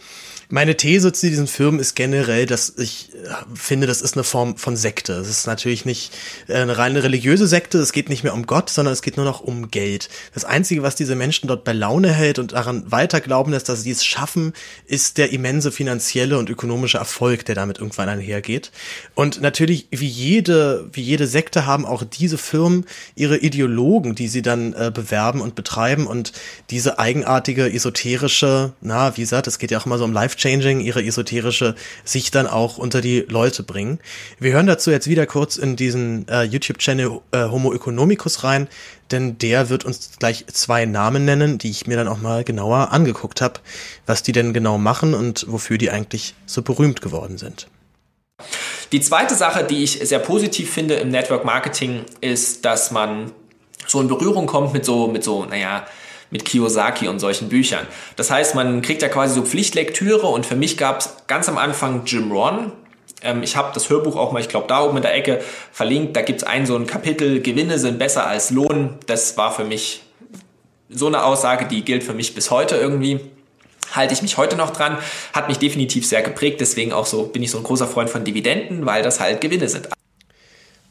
[0.49, 4.57] Meine These zu diesen Firmen ist generell, dass ich äh, finde, das ist eine Form
[4.57, 5.15] von Sekte.
[5.15, 6.13] Es ist natürlich nicht
[6.47, 9.27] äh, eine reine religiöse Sekte, es geht nicht mehr um Gott, sondern es geht nur
[9.27, 10.09] noch um Geld.
[10.35, 13.83] Das Einzige, was diese Menschen dort bei Laune hält und daran weiter glauben lässt, dass
[13.83, 14.53] sie es schaffen,
[14.87, 18.71] ist der immense finanzielle und ökonomische Erfolg, der damit irgendwann einhergeht.
[19.17, 24.43] Und natürlich, wie jede, wie jede Sekte haben auch diese Firmen ihre Ideologen, die sie
[24.43, 26.33] dann äh, bewerben und betreiben und
[26.71, 30.81] diese eigenartige, esoterische, na, wie gesagt, es geht ja auch immer so um Live Life-Changing,
[30.81, 33.99] ihre esoterische Sicht dann auch unter die Leute bringen.
[34.39, 38.69] Wir hören dazu jetzt wieder kurz in diesen äh, YouTube-Channel äh, Homo Economicus rein,
[39.11, 42.93] denn der wird uns gleich zwei Namen nennen, die ich mir dann auch mal genauer
[42.93, 43.61] angeguckt habe,
[44.05, 47.69] was die denn genau machen und wofür die eigentlich so berühmt geworden sind.
[48.93, 53.33] Die zweite Sache, die ich sehr positiv finde im Network Marketing, ist, dass man
[53.87, 55.87] so in Berührung kommt mit so, mit so, naja,
[56.31, 57.87] mit Kiyosaki und solchen Büchern.
[58.17, 61.59] Das heißt, man kriegt ja quasi so Pflichtlektüre und für mich gab es ganz am
[61.59, 62.73] Anfang Jim Ron.
[63.23, 65.41] Ähm, ich habe das Hörbuch auch mal, ich glaube, da oben in der Ecke
[65.73, 66.17] verlinkt.
[66.17, 68.99] Da gibt es ein so ein Kapitel, Gewinne sind besser als Lohn.
[69.07, 70.03] Das war für mich
[70.89, 73.21] so eine Aussage, die gilt für mich bis heute irgendwie
[73.95, 74.99] halte ich mich heute noch dran,
[75.33, 78.25] hat mich definitiv sehr geprägt, deswegen auch so bin ich so ein großer Freund von
[78.25, 79.89] Dividenden, weil das halt Gewinne sind.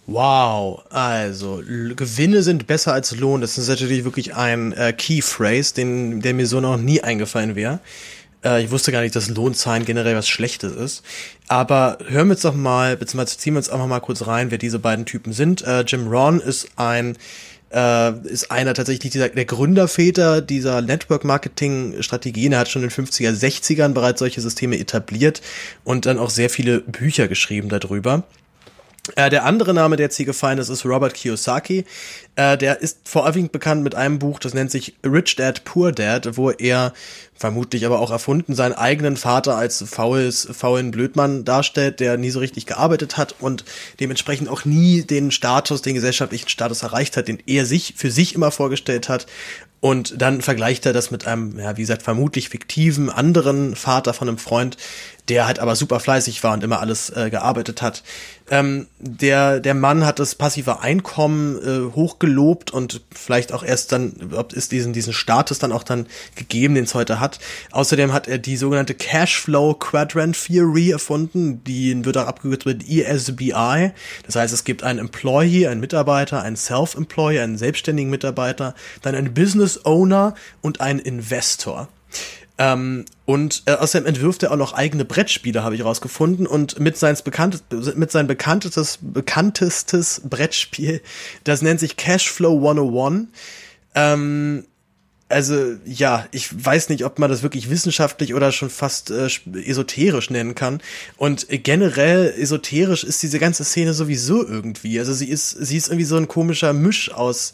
[0.08, 3.42] Wow, also Gewinne sind besser als Lohn.
[3.42, 7.56] Das ist natürlich wirklich ein äh, Key Phrase, den, der mir so noch nie eingefallen
[7.56, 7.80] wäre.
[8.44, 11.04] Äh, ich wusste gar nicht, dass Lohnzahlen generell was Schlechtes ist.
[11.48, 14.60] Aber hören wir jetzt doch mal, beziehungsweise ziehen wir uns einfach mal kurz rein, wer
[14.60, 15.64] diese beiden Typen sind.
[15.64, 17.18] Äh, Jim Ron ist ein
[17.74, 22.54] äh, ist einer tatsächlich dieser, der Gründerväter dieser Network-Marketing-Strategien.
[22.54, 25.42] Er hat schon in den 50er, 60ern bereits solche Systeme etabliert
[25.84, 28.24] und dann auch sehr viele Bücher geschrieben darüber.
[29.16, 31.86] Äh, der andere Name, der jetzt hier gefallen ist, ist Robert Kiyosaki.
[32.36, 36.38] Äh, der ist vorwiegend bekannt mit einem Buch, das nennt sich Rich Dad, Poor Dad,
[36.38, 36.94] wo er
[37.38, 42.40] vermutlich aber auch erfunden seinen eigenen Vater als faules, faulen Blödmann darstellt, der nie so
[42.40, 43.66] richtig gearbeitet hat und
[44.00, 48.36] dementsprechend auch nie den Status, den gesellschaftlichen Status erreicht hat, den er sich für sich
[48.36, 49.28] immer vorgestellt hat
[49.86, 54.28] und dann vergleicht er das mit einem, ja, wie gesagt, vermutlich fiktiven anderen Vater von
[54.28, 54.78] einem Freund,
[55.30, 58.04] der halt aber super fleißig war und immer alles äh, gearbeitet hat.
[58.52, 64.34] Ähm, der, der Mann hat das passive Einkommen äh, hochgelobt und vielleicht auch erst dann,
[64.36, 67.40] ob ist diesen, diesen Status dann auch dann gegeben, den es heute hat.
[67.72, 73.92] Außerdem hat er die sogenannte Cashflow Quadrant Theory erfunden, die wird auch abgekürzt mit ESBI.
[74.28, 79.34] Das heißt, es gibt einen Employee, einen Mitarbeiter, einen Self-Employee, einen selbstständigen Mitarbeiter, dann einen
[79.34, 81.88] Business Owner und einen Investor.
[82.58, 86.48] Ähm, und äh, außerdem entwirft er auch noch eigene Brettspiele, habe ich rausgefunden.
[86.48, 91.02] Und mit, mit sein bekanntestes, bekanntestes Brettspiel,
[91.44, 93.28] das nennt sich Cashflow 101.
[93.96, 94.66] Ähm,
[95.28, 99.28] also ja, ich weiß nicht, ob man das wirklich wissenschaftlich oder schon fast äh,
[99.66, 100.82] esoterisch nennen kann.
[101.18, 105.00] Und generell esoterisch ist diese ganze Szene sowieso irgendwie.
[105.00, 107.54] Also sie ist, sie ist irgendwie so ein komischer Misch aus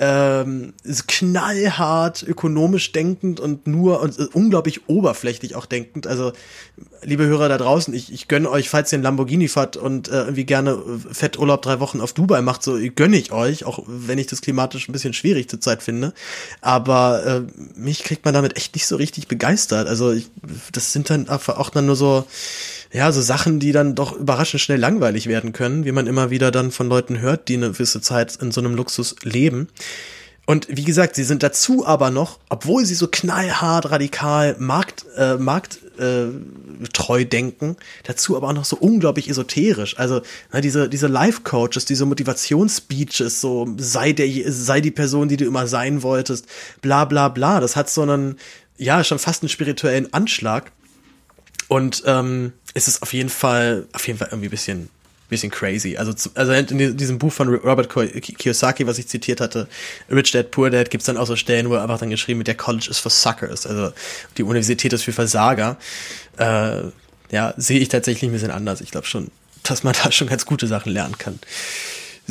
[0.00, 0.72] ähm,
[1.06, 6.06] knallhart ökonomisch denkend und nur und äh, unglaublich oberflächlich auch denkend.
[6.06, 6.32] Also,
[7.02, 10.22] liebe Hörer da draußen, ich, ich gönne euch, falls ihr einen Lamborghini fahrt und äh,
[10.22, 14.16] irgendwie gerne äh, Fetturlaub drei Wochen auf Dubai macht, so gönne ich euch, auch wenn
[14.16, 16.14] ich das klimatisch ein bisschen schwierig zurzeit finde.
[16.62, 17.42] Aber äh,
[17.78, 19.86] mich kriegt man damit echt nicht so richtig begeistert.
[19.86, 20.30] Also, ich,
[20.72, 22.24] das sind dann auch dann nur so
[22.92, 26.50] ja, so Sachen, die dann doch überraschend schnell langweilig werden können, wie man immer wieder
[26.50, 29.68] dann von Leuten hört, die eine gewisse Zeit in so einem Luxus leben.
[30.50, 35.36] Und wie gesagt, sie sind dazu aber noch, obwohl sie so knallhart radikal Markt, äh,
[35.36, 39.96] Markt äh, denken, dazu aber auch noch so unglaublich esoterisch.
[39.96, 40.22] Also
[40.52, 45.68] na, diese, diese Life-Coaches, diese Motivationsspeeches, so sei der, sei die Person, die du immer
[45.68, 46.46] sein wolltest,
[46.82, 47.60] bla bla bla.
[47.60, 48.36] Das hat so einen,
[48.76, 50.72] ja, schon fast einen spirituellen Anschlag.
[51.70, 54.88] Und ähm, es ist auf jeden Fall, auf jeden Fall irgendwie ein bisschen,
[55.28, 55.96] bisschen crazy.
[55.96, 59.68] Also, also in diesem Buch von Robert Kiyosaki, was ich zitiert hatte,
[60.10, 62.48] Rich Dad Poor Dad, gibt's dann auch so Stellen, wo er einfach dann geschrieben wird,
[62.48, 63.92] der College is for Suckers, also
[64.36, 65.76] die Universität ist für Versager.
[66.38, 66.82] Äh,
[67.30, 68.80] ja, sehe ich tatsächlich ein bisschen anders.
[68.80, 69.30] Ich glaube schon,
[69.62, 71.38] dass man da schon ganz gute Sachen lernen kann.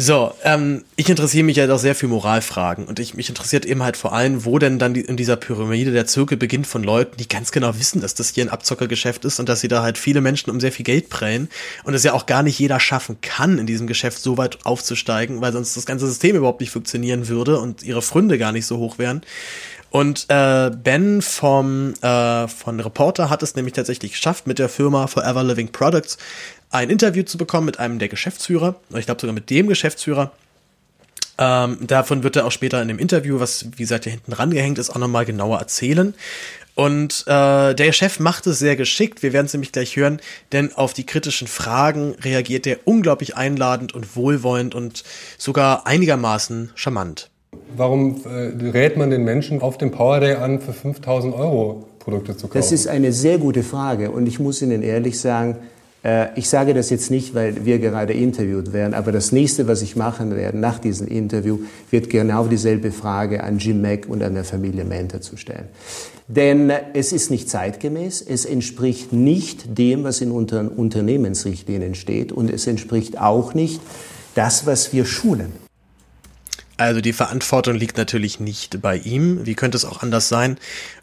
[0.02, 3.84] So, ähm, ich interessiere mich ja doch sehr für Moralfragen und ich, mich interessiert eben
[3.84, 7.18] halt vor allem, wo denn dann die, in dieser Pyramide der Zirkel beginnt von Leuten,
[7.18, 9.98] die ganz genau wissen, dass das hier ein Abzockergeschäft ist und dass sie da halt
[9.98, 11.50] viele Menschen um sehr viel Geld prellen
[11.84, 15.42] und es ja auch gar nicht jeder schaffen kann, in diesem Geschäft so weit aufzusteigen,
[15.42, 18.78] weil sonst das ganze System überhaupt nicht funktionieren würde und ihre Fründe gar nicht so
[18.78, 19.22] hoch wären.
[19.92, 25.08] Und äh, Ben vom äh, von Reporter hat es nämlich tatsächlich geschafft, mit der Firma
[25.08, 26.18] Forever Living Products
[26.70, 28.76] ein Interview zu bekommen mit einem der Geschäftsführer.
[28.96, 30.32] Ich glaube sogar mit dem Geschäftsführer.
[31.38, 34.78] Ähm, davon wird er auch später in dem Interview, was wie gesagt hier hinten rangehängt
[34.78, 36.14] ist, auch nochmal genauer erzählen.
[36.76, 40.74] Und äh, der Chef macht es sehr geschickt, wir werden es nämlich gleich hören, denn
[40.76, 45.04] auf die kritischen Fragen reagiert er unglaublich einladend und wohlwollend und
[45.38, 47.30] sogar einigermaßen charmant.
[47.76, 52.38] Warum äh, rät man den Menschen auf dem Power Day an, für 5000 Euro Produkte
[52.38, 52.58] zu kaufen?
[52.58, 55.58] Das ist eine sehr gute Frage und ich muss Ihnen ehrlich sagen,
[56.36, 59.98] ich sage das jetzt nicht, weil wir gerade interviewt werden, aber das nächste, was ich
[59.98, 61.60] machen werde nach diesem Interview,
[61.92, 65.68] wird genau dieselbe Frage an Jim Mack und an der Familie Mentor zu stellen.
[66.30, 72.50] Denn es ist nicht zeitgemäß, es entspricht nicht dem, was in unseren Unternehmensrichtlinien steht und
[72.50, 73.82] es entspricht auch nicht
[74.36, 75.52] das, was wir schulen.
[76.78, 79.46] Also die Verantwortung liegt natürlich nicht bei ihm.
[79.46, 80.58] Wie könnte es auch anders sein?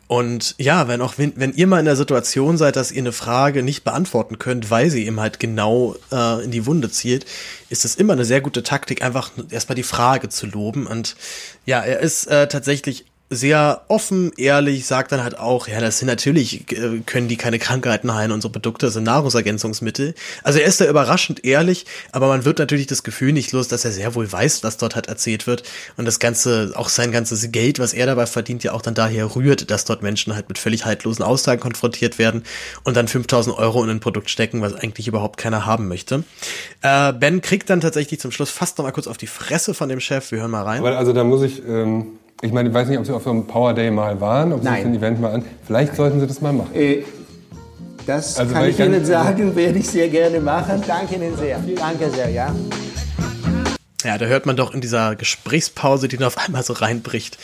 [0.08, 3.12] Und ja, wenn auch wenn, wenn ihr mal in der Situation seid, dass ihr eine
[3.12, 7.26] Frage nicht beantworten könnt, weil sie eben halt genau äh, in die Wunde zielt,
[7.70, 10.86] ist es immer eine sehr gute Taktik, einfach erstmal die Frage zu loben.
[10.86, 11.16] Und
[11.64, 16.06] ja, er ist äh, tatsächlich sehr offen, ehrlich, sagt dann halt auch, ja, das sind
[16.06, 20.14] natürlich, äh, können die keine Krankheiten heilen, unsere Produkte sind Nahrungsergänzungsmittel.
[20.44, 23.84] Also er ist da überraschend ehrlich, aber man wird natürlich das Gefühl nicht los, dass
[23.84, 25.64] er sehr wohl weiß, was dort halt erzählt wird
[25.96, 29.34] und das Ganze, auch sein ganzes Geld, was er dabei verdient, ja auch dann daher
[29.34, 32.44] rührt, dass dort Menschen halt mit völlig haltlosen Aussagen konfrontiert werden
[32.84, 36.22] und dann 5000 Euro in ein Produkt stecken, was eigentlich überhaupt keiner haben möchte.
[36.82, 39.88] Äh, ben kriegt dann tatsächlich zum Schluss fast noch mal kurz auf die Fresse von
[39.88, 40.78] dem Chef, wir hören mal rein.
[40.78, 41.66] Aber also da muss ich...
[41.66, 44.52] Ähm ich meine, ich weiß nicht, ob Sie auf so einem Power Day mal waren,
[44.52, 44.76] ob Sie Nein.
[44.76, 45.44] sich ein Event mal an.
[45.66, 45.96] Vielleicht Nein.
[45.96, 46.74] sollten Sie das mal machen.
[46.74, 47.02] Äh,
[48.06, 50.82] das also, kann ich Ihnen sagen, werde ich sehr gerne machen.
[50.86, 51.58] Danke Ihnen sehr.
[51.76, 52.54] Danke sehr, ja.
[54.04, 57.38] Ja, da hört man doch in dieser Gesprächspause, die dann auf einmal so reinbricht,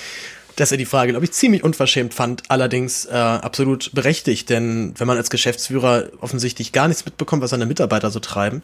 [0.57, 5.07] dass er die Frage, glaube ich, ziemlich unverschämt fand, allerdings äh, absolut berechtigt, denn wenn
[5.07, 8.63] man als Geschäftsführer offensichtlich gar nichts mitbekommt, was seine Mitarbeiter so treiben,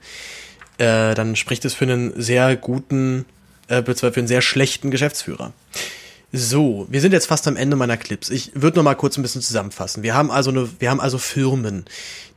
[0.77, 3.25] äh, dann spricht es für einen sehr guten,
[3.69, 5.53] äh, beziehungsweise für einen sehr schlechten Geschäftsführer.
[6.31, 8.29] So, wir sind jetzt fast am Ende meiner Clips.
[8.29, 10.03] Ich würde noch mal kurz ein bisschen zusammenfassen.
[10.03, 11.87] Wir haben also eine, wir haben also Firmen,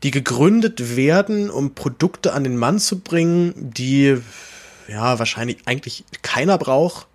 [0.04, 4.18] die gegründet werden, um Produkte an den Mann zu bringen, die
[4.88, 7.08] ja wahrscheinlich eigentlich keiner braucht,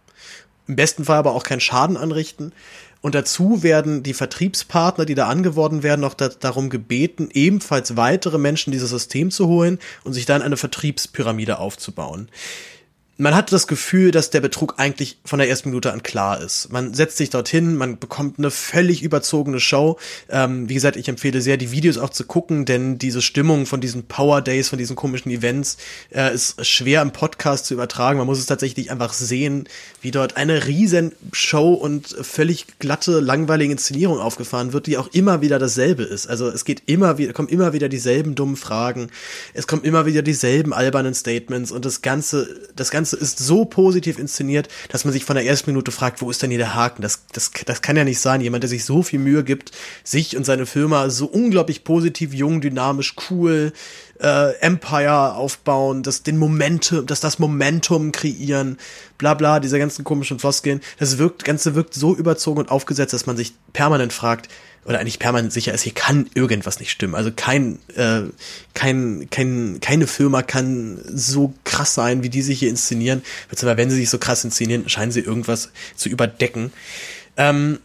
[0.68, 2.52] im besten Fall aber auch keinen Schaden anrichten.
[3.00, 8.36] Und dazu werden die Vertriebspartner, die da angeworben werden, noch da, darum gebeten, ebenfalls weitere
[8.36, 12.28] Menschen dieses System zu holen und sich dann eine Vertriebspyramide aufzubauen
[13.18, 16.70] man hat das Gefühl, dass der Betrug eigentlich von der ersten Minute an klar ist.
[16.70, 19.98] Man setzt sich dorthin, man bekommt eine völlig überzogene Show.
[20.28, 23.80] Ähm, wie gesagt, ich empfehle sehr, die Videos auch zu gucken, denn diese Stimmung von
[23.80, 25.78] diesen Power Days, von diesen komischen Events,
[26.10, 28.18] äh, ist schwer im Podcast zu übertragen.
[28.18, 29.66] Man muss es tatsächlich einfach sehen,
[30.02, 35.40] wie dort eine riesen Show und völlig glatte, langweilige Inszenierung aufgefahren wird, die auch immer
[35.40, 36.26] wieder dasselbe ist.
[36.26, 39.08] Also es geht immer wieder, kommen immer wieder dieselben dummen Fragen,
[39.54, 43.64] es kommen immer wieder dieselben albernen Statements und das ganze, das ganze Ganze ist so
[43.64, 46.74] positiv inszeniert, dass man sich von der ersten Minute fragt, wo ist denn hier der
[46.74, 47.02] Haken?
[47.02, 48.40] Das, das, das kann ja nicht sein.
[48.40, 49.70] Jemand, der sich so viel Mühe gibt,
[50.02, 53.72] sich und seine Firma so unglaublich positiv, jung, dynamisch, cool,
[54.20, 58.76] äh, Empire aufbauen, das den Momentum, dass das Momentum kreieren,
[59.18, 60.80] bla bla, diese ganzen komischen Floskeln.
[60.98, 64.48] Das wirkt, Ganze wirkt so überzogen und aufgesetzt, dass man sich permanent fragt,
[64.86, 67.14] oder eigentlich permanent sicher ist, hier kann irgendwas nicht stimmen.
[67.14, 68.22] Also kein, äh,
[68.74, 73.22] kein, kein, keine Firma kann so krass sein, wie die sich hier inszenieren.
[73.48, 76.72] Beziehungsweise wenn sie sich so krass inszenieren, scheinen sie irgendwas zu überdecken.
[77.36, 77.80] Ähm,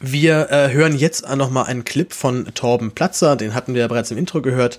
[0.00, 3.88] wir äh, hören jetzt noch mal einen Clip von Torben Platzer, den hatten wir ja
[3.88, 4.78] bereits im Intro gehört,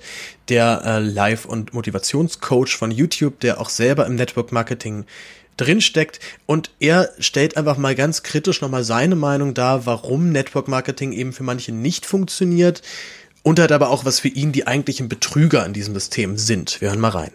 [0.49, 5.05] der äh, Live- und Motivationscoach von YouTube, der auch selber im Network Marketing
[5.57, 11.11] drinsteckt und er stellt einfach mal ganz kritisch nochmal seine Meinung dar, warum Network Marketing
[11.11, 12.81] eben für manche nicht funktioniert
[13.43, 16.81] und hat aber auch, was für ihn die eigentlichen Betrüger in diesem System sind.
[16.81, 17.31] Wir hören mal rein.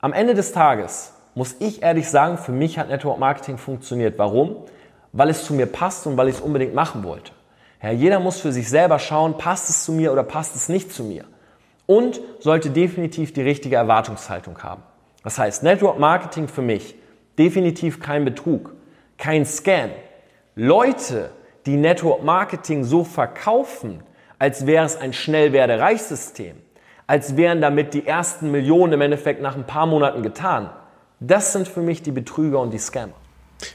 [0.00, 4.18] Am Ende des Tages muss ich ehrlich sagen, für mich hat Network Marketing funktioniert.
[4.18, 4.56] Warum?
[5.12, 7.32] Weil es zu mir passt und weil ich es unbedingt machen wollte.
[7.82, 10.92] Ja, jeder muss für sich selber schauen, passt es zu mir oder passt es nicht
[10.92, 11.24] zu mir.
[11.86, 14.82] Und sollte definitiv die richtige Erwartungshaltung haben.
[15.22, 16.94] Das heißt, Network Marketing für mich
[17.38, 18.72] definitiv kein Betrug,
[19.18, 19.90] kein Scam.
[20.54, 21.30] Leute,
[21.66, 24.02] die Network Marketing so verkaufen,
[24.38, 26.56] als wäre es ein Schnellwerde-Reich-System,
[27.06, 30.70] als wären damit die ersten Millionen im Endeffekt nach ein paar Monaten getan,
[31.20, 33.14] das sind für mich die Betrüger und die Scammer.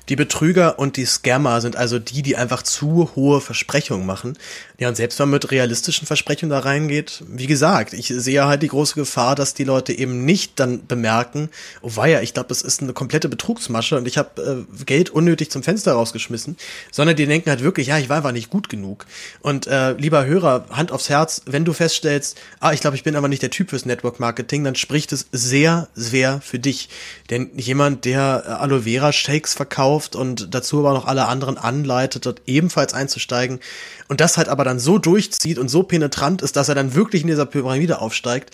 [0.09, 4.37] Die Betrüger und die Scammer sind also die, die einfach zu hohe Versprechungen machen.
[4.79, 8.63] Ja, und selbst wenn man mit realistischen Versprechungen da reingeht, wie gesagt, ich sehe halt
[8.63, 11.49] die große Gefahr, dass die Leute eben nicht dann bemerken,
[11.81, 15.51] oh weia, ich glaube, das ist eine komplette Betrugsmasche und ich habe äh, Geld unnötig
[15.51, 16.55] zum Fenster rausgeschmissen,
[16.91, 19.05] sondern die denken halt wirklich, ja, ich war einfach nicht gut genug.
[19.41, 23.17] Und äh, lieber Hörer, Hand aufs Herz, wenn du feststellst, ah, ich glaube, ich bin
[23.17, 26.89] aber nicht der Typ fürs Network Marketing, dann spricht es sehr, sehr für dich.
[27.29, 31.57] Denn jemand, der äh, Aloe Vera Shakes verkauft, verkauft und dazu aber noch alle anderen
[31.57, 33.59] anleitet, dort ebenfalls einzusteigen
[34.09, 37.21] und das halt aber dann so durchzieht und so penetrant ist, dass er dann wirklich
[37.21, 38.53] in dieser Pyramide aufsteigt,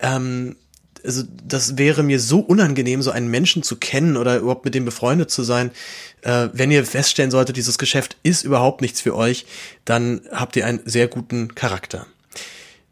[0.00, 0.56] ähm,
[1.04, 4.86] also das wäre mir so unangenehm, so einen Menschen zu kennen oder überhaupt mit dem
[4.86, 5.70] befreundet zu sein.
[6.22, 9.44] Äh, wenn ihr feststellen solltet, dieses Geschäft ist überhaupt nichts für euch,
[9.84, 12.06] dann habt ihr einen sehr guten Charakter.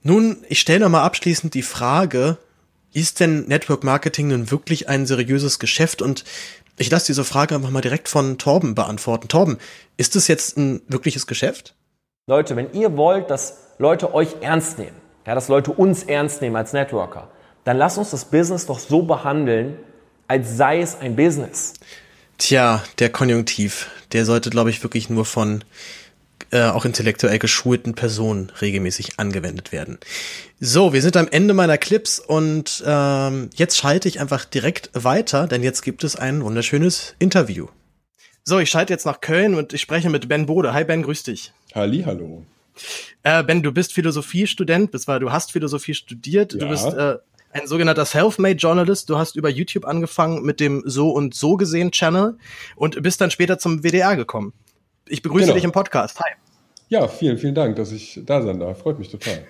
[0.03, 2.37] Nun, ich stelle nochmal abschließend die Frage,
[2.93, 6.25] ist denn Network Marketing nun wirklich ein seriöses Geschäft und
[6.77, 9.29] ich lasse diese Frage einfach mal direkt von Torben beantworten.
[9.29, 9.59] Torben,
[9.97, 11.75] ist das jetzt ein wirkliches Geschäft?
[12.27, 16.57] Leute, wenn ihr wollt, dass Leute euch ernst nehmen, ja, dass Leute uns ernst nehmen
[16.57, 17.29] als Networker,
[17.65, 19.77] dann lasst uns das Business doch so behandeln,
[20.29, 21.75] als sei es ein Business.
[22.39, 25.65] Tja, der Konjunktiv, der sollte, glaube ich, wirklich nur von
[26.53, 29.99] äh, auch intellektuell geschulten Personen regelmäßig angewendet werden.
[30.61, 35.47] So, wir sind am Ende meiner Clips und ähm, jetzt schalte ich einfach direkt weiter,
[35.47, 37.69] denn jetzt gibt es ein wunderschönes Interview.
[38.45, 40.73] So, ich schalte jetzt nach Köln und ich spreche mit Ben Bode.
[40.73, 41.53] Hi Ben, grüß dich.
[41.75, 42.45] Halli, hallo.
[43.23, 46.53] Äh, ben, du bist Philosophiestudent, bist, weil du hast Philosophie studiert.
[46.53, 46.59] Ja.
[46.61, 47.17] Du bist äh,
[47.53, 49.09] ein sogenannter Self-Made Journalist.
[49.09, 52.37] Du hast über YouTube angefangen mit dem So und So gesehen Channel
[52.77, 54.53] und bist dann später zum WDR gekommen.
[55.09, 55.55] Ich begrüße genau.
[55.55, 56.21] dich im Podcast.
[56.21, 56.33] Hi.
[56.89, 58.81] Ja, vielen, vielen Dank, dass ich da sein darf.
[58.81, 59.45] Freut mich total.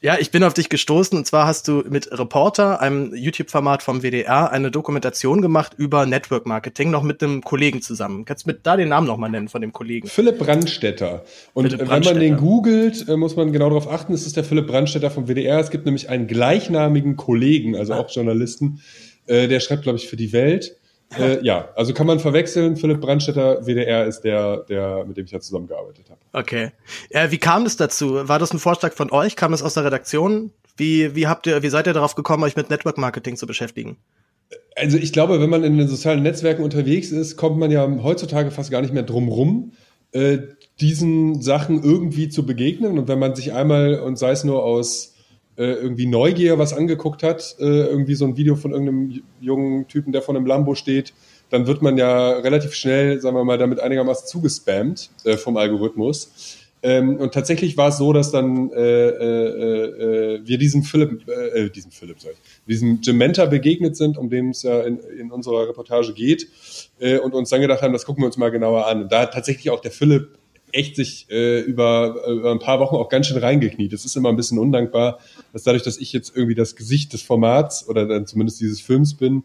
[0.00, 4.02] Ja, ich bin auf dich gestoßen und zwar hast du mit Reporter, einem YouTube-Format vom
[4.02, 8.24] WDR, eine Dokumentation gemacht über Network Marketing, noch mit einem Kollegen zusammen.
[8.24, 10.08] Kannst du mit da den Namen nochmal nennen von dem Kollegen?
[10.08, 11.24] Philipp Brandstetter.
[11.52, 12.20] Und Philipp Brandstetter.
[12.20, 15.10] wenn man den googelt, äh, muss man genau darauf achten, es ist der Philipp Brandstetter
[15.10, 15.58] vom WDR.
[15.58, 18.80] Es gibt nämlich einen gleichnamigen Kollegen, also auch Journalisten,
[19.26, 20.76] äh, der schreibt, glaube ich, für die Welt.
[21.18, 22.76] Äh, ja, also kann man verwechseln.
[22.76, 26.20] Philipp Brandstetter, WDR, ist der, der, mit dem ich ja zusammengearbeitet habe.
[26.32, 26.72] Okay.
[27.10, 28.28] Ja, wie kam das dazu?
[28.28, 29.36] War das ein Vorschlag von euch?
[29.36, 30.50] Kam das aus der Redaktion?
[30.76, 33.96] Wie, wie habt ihr, wie seid ihr darauf gekommen, euch mit Network Marketing zu beschäftigen?
[34.76, 38.50] Also ich glaube, wenn man in den sozialen Netzwerken unterwegs ist, kommt man ja heutzutage
[38.50, 39.72] fast gar nicht mehr drum rum,
[40.12, 40.38] äh,
[40.80, 42.98] diesen Sachen irgendwie zu begegnen.
[42.98, 45.13] Und wenn man sich einmal, und sei es nur aus
[45.56, 50.12] äh, irgendwie Neugier was angeguckt hat, äh, irgendwie so ein Video von irgendeinem jungen Typen,
[50.12, 51.12] der vor einem Lambo steht,
[51.50, 56.58] dann wird man ja relativ schnell, sagen wir mal, damit einigermaßen zugespammt äh, vom Algorithmus.
[56.82, 61.70] Ähm, und tatsächlich war es so, dass dann äh, äh, äh, wir diesem Philipp, äh,
[61.70, 62.36] diesem Philipp, ich,
[62.68, 66.46] diesem Gementa begegnet sind, um dem es ja in, in unserer Reportage geht,
[66.98, 69.04] äh, und uns dann gedacht haben, das gucken wir uns mal genauer an.
[69.04, 70.36] Und da hat tatsächlich auch der Philipp
[70.74, 73.92] echt sich äh, über, über ein paar Wochen auch ganz schön reingekniet.
[73.92, 75.20] Das ist immer ein bisschen undankbar,
[75.52, 79.14] dass dadurch, dass ich jetzt irgendwie das Gesicht des Formats oder dann zumindest dieses Films
[79.14, 79.44] bin,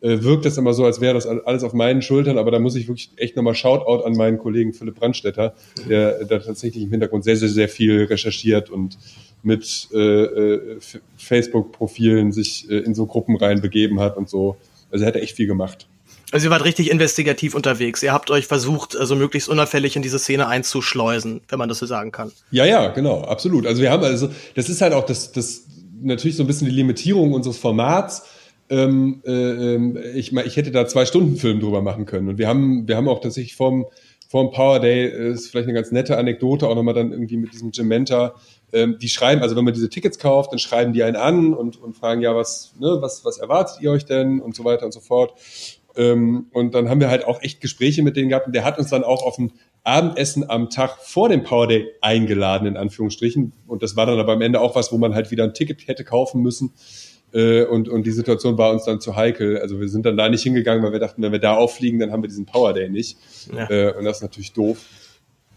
[0.00, 2.74] äh, wirkt das immer so, als wäre das alles auf meinen Schultern, aber da muss
[2.74, 5.54] ich wirklich echt nochmal Shoutout an meinen Kollegen Philipp Brandstetter,
[5.88, 8.96] der da tatsächlich im Hintergrund sehr, sehr, sehr viel recherchiert und
[9.42, 10.78] mit äh, äh,
[11.16, 14.56] Facebook-Profilen sich äh, in so Gruppen reinbegeben hat und so.
[14.90, 15.86] Also er hat echt viel gemacht.
[16.32, 18.02] Also ihr wart richtig investigativ unterwegs.
[18.02, 21.86] Ihr habt euch versucht, also möglichst unauffällig in diese Szene einzuschleusen, wenn man das so
[21.86, 22.30] sagen kann.
[22.50, 23.66] Ja, ja, genau, absolut.
[23.66, 25.66] Also wir haben also, das ist halt auch das, das
[26.00, 28.22] natürlich so ein bisschen die Limitierung unseres Formats.
[28.68, 32.28] Ähm, äh, ähm, ich, ich hätte da zwei Stunden Film drüber machen können.
[32.28, 33.86] Und wir haben, wir haben auch tatsächlich vom,
[34.28, 37.52] vom Power Day, äh, ist vielleicht eine ganz nette Anekdote, auch nochmal dann irgendwie mit
[37.52, 38.36] diesem Gementa,
[38.72, 41.82] ähm, die schreiben, also wenn man diese Tickets kauft, dann schreiben die einen an und,
[41.82, 44.92] und fragen, ja, was, ne, was, was erwartet ihr euch denn und so weiter und
[44.92, 45.34] so fort.
[45.96, 48.78] Ähm, und dann haben wir halt auch echt Gespräche mit denen gehabt und der hat
[48.78, 53.52] uns dann auch auf ein Abendessen am Tag vor dem Power Day eingeladen, in Anführungsstrichen.
[53.66, 55.88] Und das war dann aber am Ende auch was, wo man halt wieder ein Ticket
[55.88, 56.72] hätte kaufen müssen.
[57.32, 59.58] Äh, und, und die Situation war uns dann zu heikel.
[59.58, 62.12] Also wir sind dann da nicht hingegangen, weil wir dachten, wenn wir da auffliegen, dann
[62.12, 63.16] haben wir diesen Power Day nicht.
[63.54, 63.70] Ja.
[63.70, 64.78] Äh, und das ist natürlich doof.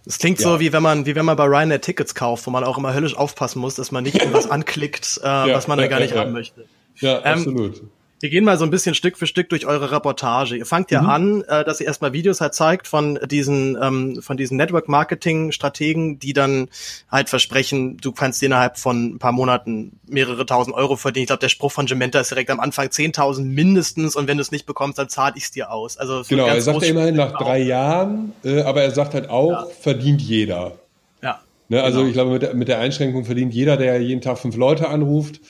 [0.05, 0.49] Das klingt ja.
[0.49, 2.93] so, wie wenn man, wie wenn man bei Ryanair Tickets kauft, wo man auch immer
[2.93, 6.15] höllisch aufpassen muss, dass man nicht irgendwas anklickt, äh, ja, was man dann gar nicht
[6.15, 6.65] haben möchte.
[6.97, 7.83] Ja, ähm, absolut.
[8.23, 10.55] Wir gehen mal so ein bisschen Stück für Stück durch eure Reportage.
[10.55, 11.09] Ihr fangt ja mhm.
[11.09, 16.31] an, äh, dass ihr erstmal Videos halt zeigt von diesen, ähm, von diesen Network-Marketing-Strategen, die
[16.31, 16.69] dann
[17.11, 21.23] halt versprechen, du kannst innerhalb von ein paar Monaten mehrere tausend Euro verdienen.
[21.23, 24.41] Ich glaube, der Spruch von Gementa ist direkt am Anfang 10.000 mindestens und wenn du
[24.41, 25.97] es nicht bekommst, dann zahle ich es dir aus.
[25.97, 29.51] Also genau, er sagt ja immerhin nach drei Jahren, äh, aber er sagt halt auch,
[29.51, 29.67] ja.
[29.81, 30.77] verdient jeder.
[31.21, 31.41] Ja.
[31.67, 32.07] Ne, also genau.
[32.07, 35.41] ich glaube, mit der, mit der Einschränkung verdient jeder, der jeden Tag fünf Leute anruft.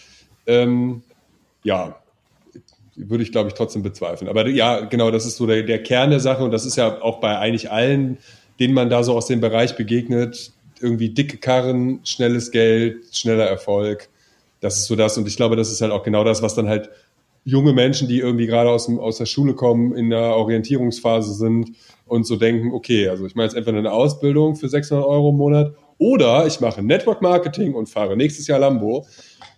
[0.47, 1.03] Ähm,
[1.61, 1.97] ja,
[2.95, 4.29] würde ich, glaube ich, trotzdem bezweifeln.
[4.29, 7.01] Aber ja, genau, das ist so der, der Kern der Sache und das ist ja
[7.01, 8.17] auch bei eigentlich allen,
[8.59, 14.09] denen man da so aus dem Bereich begegnet, irgendwie dicke Karren, schnelles Geld, schneller Erfolg.
[14.59, 16.69] Das ist so das und ich glaube, das ist halt auch genau das, was dann
[16.69, 16.89] halt
[17.45, 21.71] junge Menschen, die irgendwie gerade aus, dem, aus der Schule kommen, in der Orientierungsphase sind
[22.05, 25.37] und so denken, okay, also ich mache jetzt entweder eine Ausbildung für 600 Euro im
[25.37, 29.05] Monat oder ich mache Network Marketing und fahre nächstes Jahr Lambo.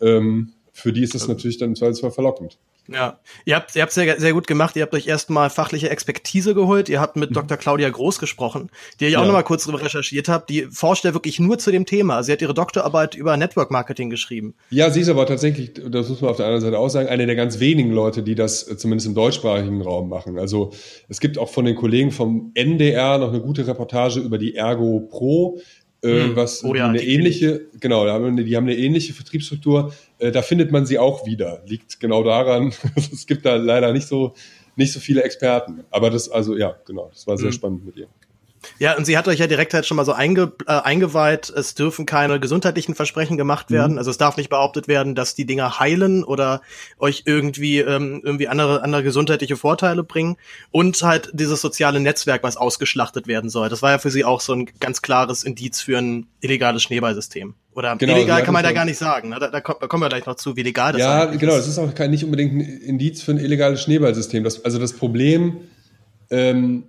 [0.02, 2.58] Ähm, für die ist das natürlich dann im Zweifelsfall verlockend.
[2.88, 4.76] Ja, ihr habt ihr habt sehr, sehr gut gemacht.
[4.76, 6.88] Ihr habt euch erstmal fachliche Expertise geholt.
[6.88, 7.36] Ihr habt mit mhm.
[7.36, 7.58] Dr.
[7.58, 8.70] Claudia Groß gesprochen,
[9.00, 10.50] die ihr ja auch nochmal kurz drüber recherchiert habt.
[10.50, 12.22] Die forscht ja wirklich nur zu dem Thema.
[12.24, 14.54] Sie hat ihre Doktorarbeit über Network Marketing geschrieben.
[14.70, 17.26] Ja, sie ist aber tatsächlich, das muss man auf der anderen Seite auch sagen, eine
[17.26, 20.38] der ganz wenigen Leute, die das äh, zumindest im deutschsprachigen Raum machen.
[20.38, 20.72] Also
[21.10, 25.00] es gibt auch von den Kollegen vom NDR noch eine gute Reportage über die Ergo
[25.10, 25.60] Pro
[26.06, 29.94] äh, was oh ja, eine ähnliche, genau, die haben eine ähnliche Vertriebsstruktur.
[30.20, 31.62] Äh, da findet man sie auch wieder.
[31.66, 34.34] Liegt genau daran, es gibt da leider nicht so
[34.76, 35.84] nicht so viele Experten.
[35.90, 37.54] Aber das, also ja, genau, das war sehr mhm.
[37.54, 38.08] spannend mit ihr.
[38.80, 41.76] Ja, und sie hat euch ja direkt halt schon mal so einge, äh, eingeweiht, es
[41.76, 43.94] dürfen keine gesundheitlichen Versprechen gemacht werden.
[43.94, 43.98] Mhm.
[44.00, 46.62] Also es darf nicht behauptet werden, dass die Dinger heilen oder
[46.98, 50.38] euch irgendwie ähm, irgendwie andere andere gesundheitliche Vorteile bringen.
[50.72, 53.70] Und halt dieses soziale Netzwerk, was ausgeschlachtet werden soll.
[53.70, 57.54] Das war ja für sie auch so ein ganz klares Indiz für ein illegales Schneeballsystem.
[57.76, 59.30] Oder genau, illegal kann man da gar nicht sagen.
[59.30, 59.38] Ne?
[59.40, 61.08] Da, da, kommen wir gleich noch zu, wie legal das ist.
[61.08, 61.56] Ja, genau.
[61.56, 64.44] Das ist auch kein, nicht unbedingt ein Indiz für ein illegales Schneeballsystem.
[64.44, 65.58] Das, also das Problem
[66.30, 66.84] ähm,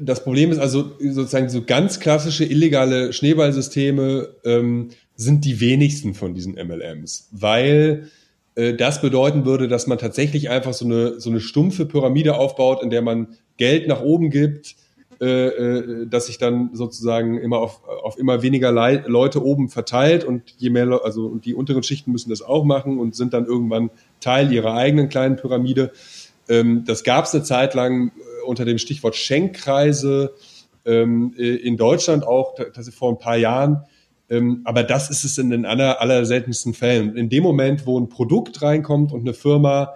[0.00, 6.34] das Problem ist also sozusagen so ganz klassische illegale Schneeballsysteme ähm, sind die wenigsten von
[6.34, 8.08] diesen MLMs, weil
[8.54, 12.82] äh, das bedeuten würde, dass man tatsächlich einfach so eine, so eine stumpfe Pyramide aufbaut,
[12.82, 14.76] in der man Geld nach oben gibt,
[15.18, 20.68] dass sich dann sozusagen immer auf, auf immer weniger Le Leute oben verteilt und je
[20.68, 23.90] mehr, also und die unteren Schichten müssen das auch machen und sind dann irgendwann
[24.20, 25.92] Teil ihrer eigenen kleinen Pyramide.
[26.48, 28.12] Ähm, das gab es eine Zeit lang
[28.46, 30.34] unter dem Stichwort Schenkkreise
[30.84, 33.84] ähm, äh, in Deutschland auch, das vor ein paar Jahren.
[34.28, 37.16] Ähm, aber das ist es in den aller, aller seltensten Fällen.
[37.16, 39.94] In dem Moment, wo ein Produkt reinkommt und eine Firma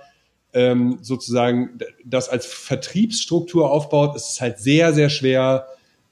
[0.52, 5.66] ähm, sozusagen das als Vertriebsstruktur aufbaut, ist es halt sehr, sehr schwer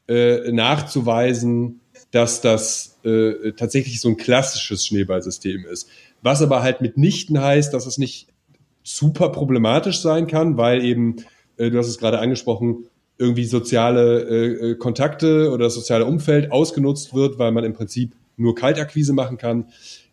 [0.09, 1.81] äh, nachzuweisen,
[2.11, 5.89] dass das äh, tatsächlich so ein klassisches Schneeballsystem ist.
[6.23, 8.29] Was aber halt mitnichten heißt, dass es nicht
[8.83, 11.17] super problematisch sein kann, weil eben
[11.59, 12.87] äh, du hast es gerade angesprochen,
[13.19, 18.15] irgendwie soziale äh, äh, Kontakte oder das soziale Umfeld ausgenutzt wird, weil man im Prinzip
[18.37, 19.67] nur Kaltakquise machen kann.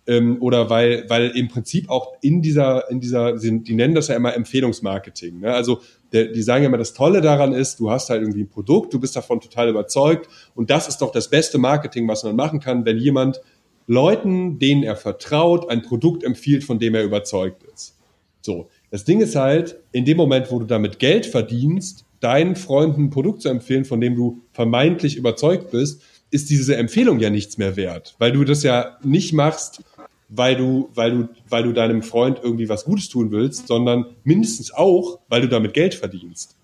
[0.07, 4.15] Ähm, oder weil, weil im Prinzip auch in dieser, in dieser, die nennen das ja
[4.15, 5.39] immer Empfehlungsmarketing.
[5.39, 5.53] Ne?
[5.53, 5.81] Also
[6.11, 8.93] der, die sagen ja immer, das Tolle daran ist, du hast halt irgendwie ein Produkt,
[8.93, 12.59] du bist davon total überzeugt und das ist doch das beste Marketing, was man machen
[12.59, 13.41] kann, wenn jemand
[13.87, 17.97] Leuten, denen er vertraut, ein Produkt empfiehlt, von dem er überzeugt ist.
[18.41, 18.69] So.
[18.91, 23.09] Das Ding ist halt, in dem Moment, wo du damit Geld verdienst, deinen Freunden ein
[23.09, 26.01] Produkt zu empfehlen, von dem du vermeintlich überzeugt bist,
[26.31, 29.83] ist diese Empfehlung ja nichts mehr wert, weil du das ja nicht machst,
[30.29, 34.73] weil du, weil du, weil du deinem Freund irgendwie was Gutes tun willst, sondern mindestens
[34.73, 36.55] auch, weil du damit Geld verdienst.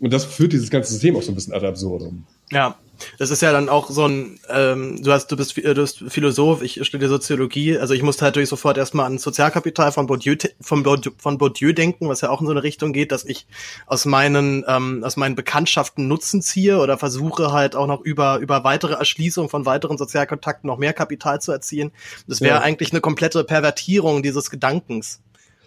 [0.00, 2.24] Und das führt dieses ganze System auch so ein bisschen ad absurdum.
[2.50, 2.76] Ja,
[3.18, 6.62] Das ist ja dann auch so ein, ähm, du hast, du bist, du bist Philosoph,
[6.62, 10.82] ich studiere Soziologie, also ich musste halt natürlich sofort erstmal an Sozialkapital von Bourdieu, von
[10.82, 13.46] Bourdieu, von Bourdieu denken, was ja auch in so eine Richtung geht, dass ich
[13.86, 18.64] aus meinen, ähm, aus meinen Bekanntschaften Nutzen ziehe oder versuche halt auch noch über, über
[18.64, 21.92] weitere Erschließung von weiteren Sozialkontakten noch mehr Kapital zu erzielen.
[22.26, 22.60] Das wäre ja.
[22.62, 25.20] eigentlich eine komplette Pervertierung dieses Gedankens.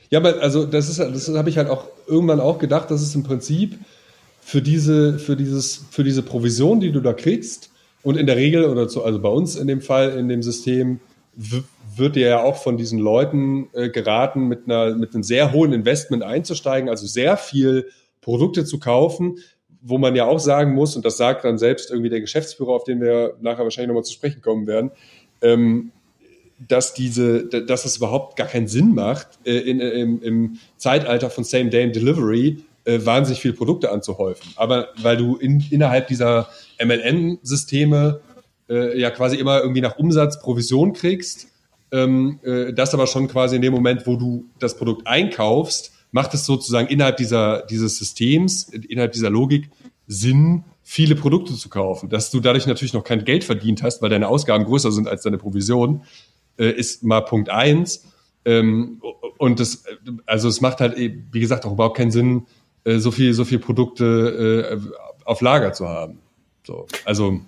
[0.10, 3.16] Ja, aber also das ist, das habe ich halt auch irgendwann auch gedacht, dass es
[3.16, 3.80] im Prinzip
[4.42, 7.70] für diese, für dieses, für diese Provision, die du da kriegst,
[8.04, 11.00] und in der Regel, oder zu, also bei uns in dem Fall, in dem System,
[11.96, 15.72] wird dir ja auch von diesen Leuten äh, geraten, mit, einer, mit einem sehr hohen
[15.72, 17.90] Investment einzusteigen, also sehr viel
[18.22, 19.38] Produkte zu kaufen,
[19.82, 22.84] wo man ja auch sagen muss, und das sagt dann selbst irgendwie der Geschäftsführer, auf
[22.84, 24.92] den wir nachher wahrscheinlich nochmal zu sprechen kommen werden,
[25.42, 25.92] ähm,
[26.68, 31.44] dass diese, dass es überhaupt gar keinen Sinn macht, äh, in, im, im Zeitalter von
[31.44, 34.52] Same Day Delivery äh, wahnsinnig viele Produkte anzuhäufen.
[34.56, 36.50] Aber weil du in, innerhalb dieser
[36.84, 38.22] MLN-Systeme
[38.70, 41.48] äh, ja quasi immer irgendwie nach Umsatz Provision kriegst,
[41.92, 46.34] ähm, äh, das aber schon quasi in dem Moment, wo du das Produkt einkaufst, macht
[46.34, 49.70] es sozusagen innerhalb dieser, dieses Systems, innerhalb dieser Logik
[50.08, 52.10] Sinn, viele Produkte zu kaufen.
[52.10, 55.22] Dass du dadurch natürlich noch kein Geld verdient hast, weil deine Ausgaben größer sind als
[55.24, 56.04] deine Provision,
[56.58, 58.06] äh, ist mal Punkt eins.
[58.44, 59.02] Ähm,
[59.38, 59.84] und das,
[60.26, 62.46] also es macht halt, wie gesagt, auch überhaupt keinen Sinn,
[62.84, 66.20] äh, so viel, so viel Produkte äh, auf Lager zu haben.
[66.64, 67.42] So, also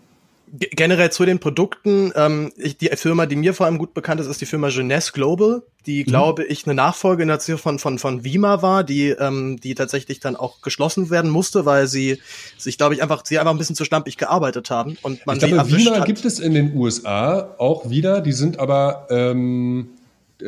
[0.53, 4.27] generell zu den Produkten, ähm, ich, die Firma, die mir vor allem gut bekannt ist,
[4.27, 6.05] ist die Firma Jeunesse Global, die, mhm.
[6.05, 10.61] glaube ich, eine Nachfolgegeneration von, von, von Vima war, die, ähm, die tatsächlich dann auch
[10.61, 12.19] geschlossen werden musste, weil sie
[12.57, 14.97] sich, glaube ich, einfach, sie einfach ein bisschen zu stampig gearbeitet haben.
[15.01, 16.05] Und man ich glaube, Vima hat.
[16.05, 19.89] gibt es in den USA auch wieder, die sind aber, ähm,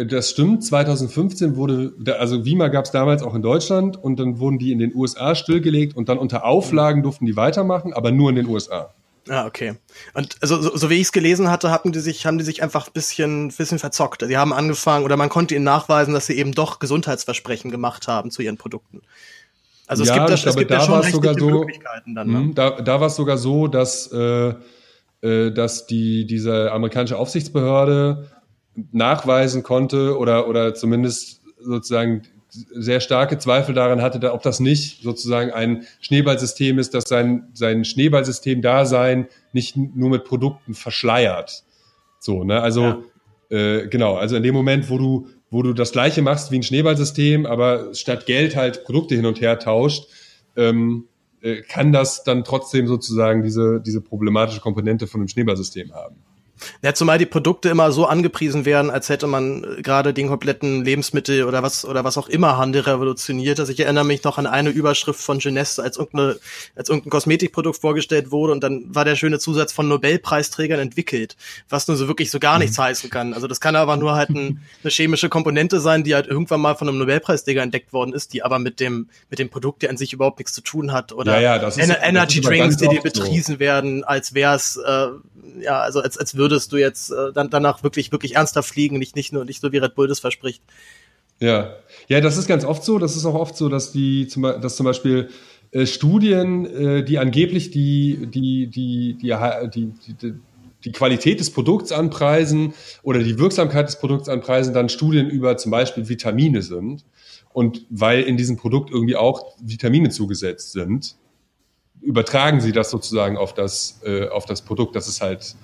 [0.07, 4.59] das stimmt, 2015 wurde, also Vima gab es damals auch in Deutschland und dann wurden
[4.59, 8.35] die in den USA stillgelegt und dann unter Auflagen durften die weitermachen, aber nur in
[8.35, 8.93] den USA.
[9.27, 9.75] Ah, okay.
[10.13, 12.61] Und also, so, so wie ich es gelesen hatte, hatten die sich, haben die sich
[12.61, 14.23] einfach ein bisschen, bisschen verzockt.
[14.25, 18.29] Sie haben angefangen oder man konnte ihnen nachweisen, dass sie eben doch Gesundheitsversprechen gemacht haben
[18.29, 19.01] zu ihren Produkten.
[19.87, 22.27] Also es ja, gibt, da, es gibt da, ja schon sogar so, Möglichkeiten dann.
[22.27, 22.37] Ne?
[22.37, 24.53] Hm, da, da war es sogar so, dass, äh,
[25.21, 28.29] äh, dass die, diese amerikanische Aufsichtsbehörde
[28.91, 35.51] nachweisen konnte oder, oder zumindest sozusagen sehr starke Zweifel daran hatte, ob das nicht sozusagen
[35.51, 41.63] ein Schneeballsystem ist, dass sein, sein Schneeballsystem-Dasein nicht nur mit Produkten verschleiert.
[42.19, 42.61] So, ne?
[42.61, 43.03] Also,
[43.49, 43.57] ja.
[43.57, 46.63] äh, genau, also in dem Moment, wo du, wo du das gleiche machst wie ein
[46.63, 50.07] Schneeballsystem, aber statt Geld halt Produkte hin und her tauscht,
[50.55, 51.07] ähm,
[51.41, 56.15] äh, kann das dann trotzdem sozusagen diese, diese problematische Komponente von einem Schneeballsystem haben.
[56.81, 60.85] Ja, zumal die Produkte immer so angepriesen werden, als hätte man äh, gerade den kompletten
[60.85, 63.59] Lebensmittel oder was oder was auch immer Handel revolutioniert.
[63.59, 66.37] Also ich erinnere mich noch an eine Überschrift von Jeunesse, als irgendeine,
[66.75, 71.35] als irgendein Kosmetikprodukt vorgestellt wurde und dann war der schöne Zusatz von Nobelpreisträgern entwickelt,
[71.69, 72.83] was nur so wirklich so gar nichts mhm.
[72.83, 73.33] heißen kann.
[73.33, 76.75] Also das kann aber nur halt ein, eine chemische Komponente sein, die halt irgendwann mal
[76.75, 79.97] von einem Nobelpreisträger entdeckt worden ist, die aber mit dem mit dem Produkt ja an
[79.97, 81.11] sich überhaupt nichts zu tun hat.
[81.11, 83.59] Oder ja, ja, das ist, Energy Drinks, die dir betriesen so.
[83.59, 85.07] werden, als wär's äh,
[85.59, 89.15] ja, also als, als würdest du jetzt äh, dann danach wirklich, wirklich ernsthaft fliegen, nicht,
[89.15, 90.61] nicht nur, nicht so wie Red Bull das verspricht.
[91.39, 91.73] Ja.
[92.07, 92.99] Ja, das ist ganz oft so.
[92.99, 95.29] Das ist auch oft so, dass die, zum, dass zum Beispiel
[95.71, 100.33] äh, Studien, äh, die angeblich die, die, die, die, die, die,
[100.83, 105.71] die Qualität des Produkts anpreisen oder die Wirksamkeit des Produkts anpreisen, dann Studien über zum
[105.71, 107.03] Beispiel Vitamine sind.
[107.53, 111.15] Und weil in diesem Produkt irgendwie auch Vitamine zugesetzt sind,
[112.01, 114.95] übertragen sie das sozusagen auf das, äh, auf das Produkt.
[114.95, 115.55] Das ist halt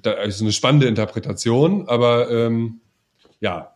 [0.00, 2.80] da, also eine spannende Interpretation, aber ähm,
[3.40, 3.74] ja,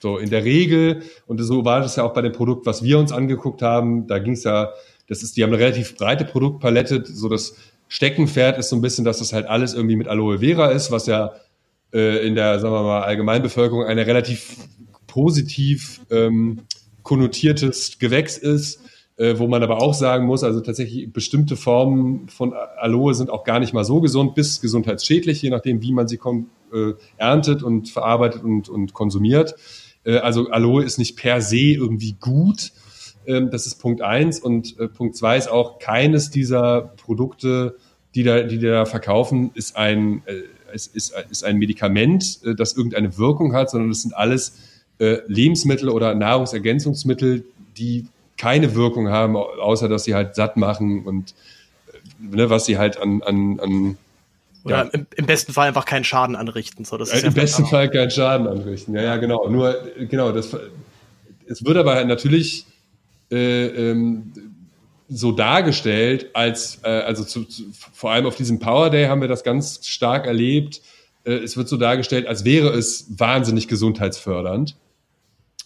[0.00, 2.98] so in der Regel, und so war das ja auch bei dem Produkt, was wir
[2.98, 4.70] uns angeguckt haben, da ging es ja,
[5.08, 7.56] das ist, die haben eine relativ breite Produktpalette, so das
[7.88, 11.06] Steckenpferd ist so ein bisschen, dass das halt alles irgendwie mit Aloe Vera ist, was
[11.06, 11.32] ja
[11.92, 14.56] äh, in der, sagen wir mal, Allgemeinbevölkerung eine relativ
[15.06, 16.62] positiv ähm,
[17.02, 18.80] konnotiertes Gewächs ist
[19.18, 23.44] äh, wo man aber auch sagen muss, also tatsächlich bestimmte Formen von Aloe sind auch
[23.44, 26.18] gar nicht mal so gesund bis gesundheitsschädlich, je nachdem, wie man sie
[26.72, 29.54] äh, erntet und verarbeitet und, und konsumiert.
[30.04, 32.72] Äh, also Aloe ist nicht per se irgendwie gut.
[33.26, 34.38] Ähm, das ist Punkt eins.
[34.38, 37.76] Und äh, Punkt zwei ist auch, keines dieser Produkte,
[38.14, 40.22] die da, die da verkaufen, ist ein,
[40.72, 44.56] ist, ist, ist ein Medikament, das irgendeine Wirkung hat, sondern das sind alles
[44.98, 47.44] Lebensmittel oder Nahrungsergänzungsmittel,
[47.76, 48.06] die
[48.36, 51.34] keine Wirkung haben, außer dass sie halt satt machen und
[52.18, 53.98] ne, was sie halt an, an, an
[54.64, 54.90] oder ja.
[54.92, 56.84] im, im, besten Fall einfach keinen Schaden anrichten.
[56.84, 58.94] So, das ist Im ja besten Fall keinen Schaden anrichten.
[58.96, 59.48] Ja, ja, genau.
[59.48, 59.76] Nur,
[60.08, 60.56] genau, das,
[61.46, 62.66] es wird aber natürlich,
[63.30, 64.32] äh, ähm,
[65.08, 69.28] so dargestellt, als äh, also zu, zu, vor allem auf diesem Power Day haben wir
[69.28, 70.80] das ganz stark erlebt.
[71.24, 74.76] Äh, es wird so dargestellt, als wäre es wahnsinnig gesundheitsfördernd.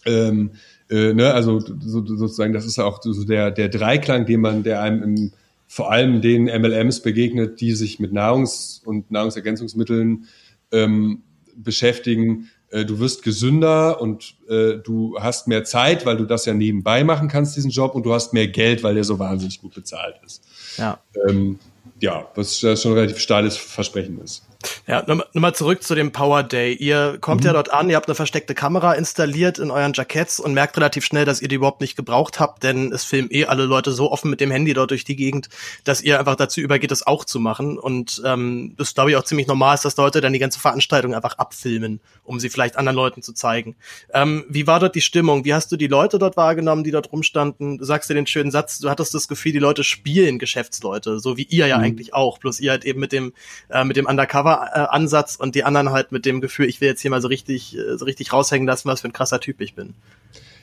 [0.05, 0.51] Ähm,
[0.91, 4.81] äh, ne, also so, sozusagen, das ist auch so der, der Dreiklang, den man, der
[4.81, 5.31] einem im,
[5.67, 10.27] vor allem den MLMs begegnet, die sich mit Nahrungs- und Nahrungsergänzungsmitteln
[10.73, 11.23] ähm,
[11.55, 12.49] beschäftigen.
[12.71, 17.05] Äh, du wirst gesünder und äh, du hast mehr Zeit, weil du das ja nebenbei
[17.05, 20.19] machen kannst, diesen Job, und du hast mehr Geld, weil der so wahnsinnig gut bezahlt
[20.25, 20.43] ist.
[20.77, 20.99] Ja.
[21.27, 21.57] Ähm,
[22.01, 24.43] ja, was schon ein relativ steiles Versprechen ist.
[24.87, 26.73] Ja, nochmal zurück zu dem Power Day.
[26.73, 27.47] Ihr kommt mhm.
[27.47, 31.05] ja dort an, ihr habt eine versteckte Kamera installiert in euren Jacketts und merkt relativ
[31.05, 34.11] schnell, dass ihr die überhaupt nicht gebraucht habt, denn es filmen eh alle Leute so
[34.11, 35.49] offen mit dem Handy dort durch die Gegend,
[35.83, 37.77] dass ihr einfach dazu übergeht, das auch zu machen.
[37.77, 41.13] Und ähm, das glaube ich auch ziemlich normal ist, dass Leute dann die ganze Veranstaltung
[41.13, 43.75] einfach abfilmen, um sie vielleicht anderen Leuten zu zeigen.
[44.13, 45.45] Ähm, wie war dort die Stimmung?
[45.45, 47.77] Wie hast du die Leute dort wahrgenommen, die dort rumstanden?
[47.77, 51.37] Du sagst dir den schönen Satz, du hattest das Gefühl, die Leute spielen Geschäftsleute, so
[51.37, 51.83] wie ihr ja mhm.
[51.83, 53.33] eigentlich auch, bloß ihr halt eben mit dem,
[53.69, 54.07] äh, mit dem
[54.51, 57.77] Undercover-Ansatz und die anderen halt mit dem Gefühl, ich will jetzt hier mal so richtig,
[57.77, 59.93] äh, so richtig raushängen lassen, was für ein krasser Typ ich bin.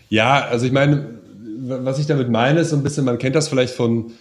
[0.08, 1.18] Ja, also ich meine,
[1.60, 4.12] was ich damit meine, ist so ein bisschen, man kennt das vielleicht von,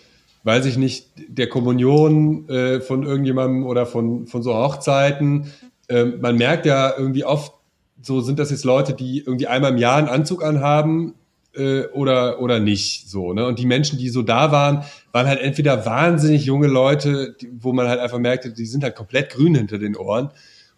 [0.43, 5.51] weiß ich nicht, der Kommunion äh, von irgendjemandem oder von, von so Hochzeiten.
[5.89, 7.53] Ähm, man merkt ja irgendwie oft,
[8.01, 11.13] so sind das jetzt Leute, die irgendwie einmal im Jahr einen Anzug anhaben
[11.57, 13.09] äh, oder, oder nicht.
[13.09, 13.45] So, ne?
[13.45, 17.73] Und die Menschen, die so da waren, waren halt entweder wahnsinnig junge Leute, die, wo
[17.73, 20.31] man halt einfach merkte, die sind halt komplett grün hinter den Ohren,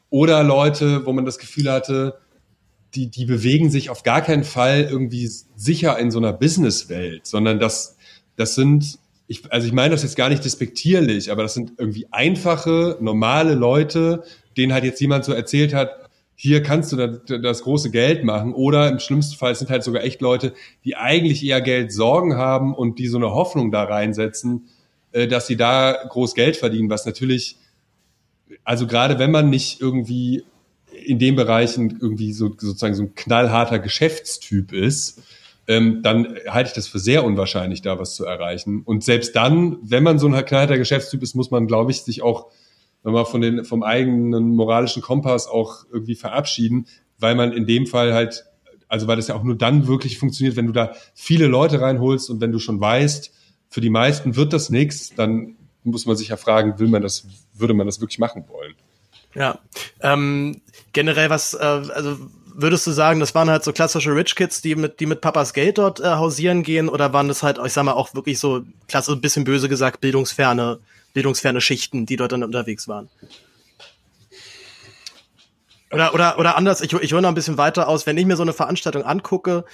[0.09, 2.17] oder Leute, wo man das Gefühl hatte,
[2.95, 7.59] die, die bewegen sich auf gar keinen Fall irgendwie sicher in so einer Businesswelt, sondern
[7.59, 7.97] das,
[8.35, 12.07] das sind, ich, also ich meine das jetzt gar nicht despektierlich, aber das sind irgendwie
[12.11, 14.23] einfache, normale Leute,
[14.57, 15.91] denen halt jetzt jemand so erzählt hat,
[16.41, 18.53] hier kannst du das, das große Geld machen.
[18.53, 20.53] Oder im schlimmsten Fall sind halt sogar echt Leute,
[20.85, 24.69] die eigentlich eher Geld Sorgen haben und die so eine Hoffnung da reinsetzen,
[25.11, 27.57] äh, dass sie da groß Geld verdienen, was natürlich,
[28.63, 30.45] also gerade wenn man nicht irgendwie
[31.05, 35.21] in den Bereichen irgendwie so sozusagen so ein knallharter Geschäftstyp ist,
[35.67, 38.83] ähm, dann halte ich das für sehr unwahrscheinlich, da was zu erreichen.
[38.85, 42.21] Und selbst dann, wenn man so ein knallharter Geschäftstyp ist, muss man, glaube ich, sich
[42.21, 42.45] auch
[43.03, 46.87] wenn wir von den, vom eigenen moralischen Kompass auch irgendwie verabschieden,
[47.17, 48.45] weil man in dem Fall halt,
[48.87, 52.29] also weil das ja auch nur dann wirklich funktioniert, wenn du da viele Leute reinholst
[52.29, 53.31] und wenn du schon weißt,
[53.69, 57.25] für die meisten wird das nichts, dann muss man sich ja fragen, will man das,
[57.53, 58.73] würde man das wirklich machen wollen?
[59.35, 59.59] Ja,
[60.01, 62.17] ähm, generell was, äh, also
[62.55, 65.53] würdest du sagen, das waren halt so klassische Rich Kids, die mit, die mit Papas
[65.53, 68.61] Geld dort äh, hausieren gehen, oder waren das halt, ich sag mal, auch wirklich so,
[68.87, 70.79] klasse, ein bisschen böse gesagt, bildungsferne
[71.19, 73.09] bildungsferne Schichten, die dort dann unterwegs waren.
[75.91, 78.05] Oder, oder, oder anders, ich, ich hole noch ein bisschen weiter aus.
[78.05, 79.65] Wenn ich mir so eine Veranstaltung angucke,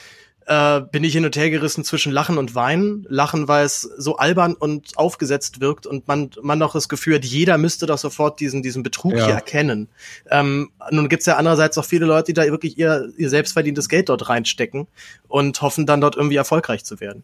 [0.48, 3.06] äh, bin ich hin und her gerissen zwischen Lachen und Weinen.
[3.10, 7.26] Lachen, weil es so albern und aufgesetzt wirkt und man, man noch das Gefühl hat,
[7.26, 9.26] jeder müsste doch sofort diesen, diesen Betrug ja.
[9.26, 9.88] hier erkennen.
[10.32, 14.10] Ähm, nun gibt's ja andererseits auch viele Leute, die da wirklich ihr, ihr selbstverdientes Geld
[14.10, 14.88] dort reinstecken
[15.28, 17.24] und hoffen dann dort irgendwie erfolgreich zu werden.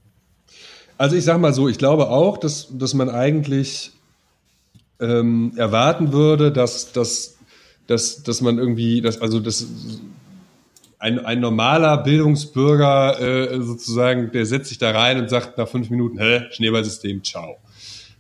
[0.98, 3.94] Also ich sag mal so, ich glaube auch, dass, dass man eigentlich
[5.02, 7.38] ähm, erwarten würde, dass, dass,
[7.88, 9.68] dass, dass man irgendwie, dass, also das
[11.00, 15.90] ein, ein normaler Bildungsbürger äh, sozusagen, der setzt sich da rein und sagt nach fünf
[15.90, 17.58] Minuten, hä, Schneeballsystem, ciao.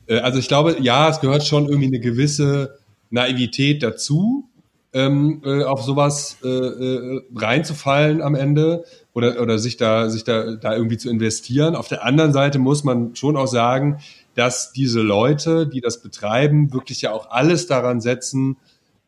[0.07, 2.79] Äh, also ich glaube, ja, es gehört schon irgendwie eine gewisse
[3.11, 4.49] Naivität dazu,
[4.93, 10.55] ähm, äh, auf sowas äh, äh, reinzufallen am Ende oder, oder sich da, sich da,
[10.55, 11.75] da irgendwie zu investieren.
[11.75, 13.99] Auf der anderen Seite muss man schon auch sagen,
[14.35, 18.57] dass diese Leute, die das betreiben, wirklich ja auch alles daran setzen,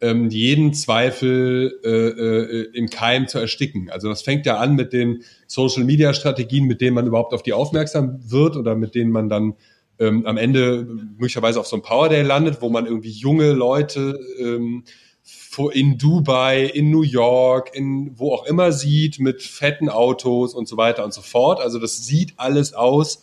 [0.01, 3.89] ähm, jeden Zweifel äh, äh, im Keim zu ersticken.
[3.89, 8.19] Also das fängt ja an mit den Social-Media-Strategien, mit denen man überhaupt auf die aufmerksam
[8.29, 9.53] wird oder mit denen man dann
[9.99, 10.83] ähm, am Ende
[11.17, 14.83] möglicherweise auf so einem Power Day landet, wo man irgendwie junge Leute ähm,
[15.71, 20.75] in Dubai, in New York, in wo auch immer sieht, mit fetten Autos und so
[20.75, 21.61] weiter und so fort.
[21.61, 23.21] Also das sieht alles aus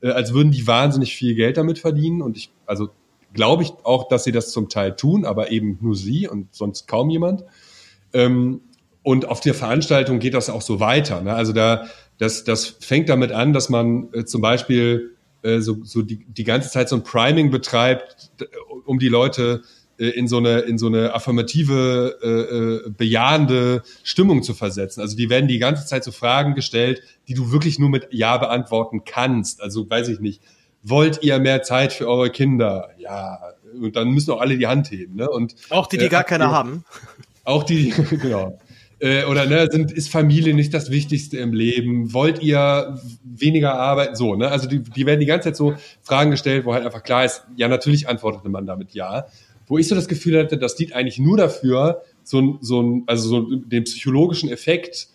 [0.00, 2.22] äh, als würden die wahnsinnig viel Geld damit verdienen.
[2.22, 2.90] Und ich, also
[3.32, 6.88] glaube ich auch, dass sie das zum Teil tun, aber eben nur sie und sonst
[6.88, 7.44] kaum jemand.
[8.12, 8.60] Ähm,
[9.02, 11.22] und auf der Veranstaltung geht das auch so weiter.
[11.22, 11.34] Ne?
[11.34, 11.86] Also da,
[12.18, 16.44] das, das fängt damit an, dass man äh, zum Beispiel äh, so, so die, die
[16.44, 18.30] ganze Zeit so ein Priming betreibt,
[18.84, 19.62] um die Leute
[20.08, 25.00] in so eine in so eine affirmative äh, äh, bejahende Stimmung zu versetzen.
[25.00, 28.36] Also die werden die ganze Zeit so Fragen gestellt, die du wirklich nur mit ja
[28.38, 29.62] beantworten kannst.
[29.62, 30.40] Also weiß ich nicht,
[30.82, 32.90] wollt ihr mehr Zeit für eure Kinder?
[32.98, 33.40] Ja,
[33.80, 35.28] und dann müssen auch alle die Hand heben, ne?
[35.28, 36.84] Und auch die, die äh, gar keine haben.
[37.44, 38.58] Auch die, genau.
[39.00, 42.12] Äh, oder ne, sind, ist Familie nicht das Wichtigste im Leben?
[42.12, 44.14] Wollt ihr weniger arbeiten?
[44.14, 44.48] So, ne?
[44.48, 47.44] Also die, die werden die ganze Zeit so Fragen gestellt, wo halt einfach klar ist,
[47.56, 49.26] ja, natürlich antwortete man damit ja.
[49.70, 53.04] Wo ich so das Gefühl hatte, das dient eigentlich nur dafür, so ein, so ein,
[53.06, 55.08] also so den psychologischen Effekt,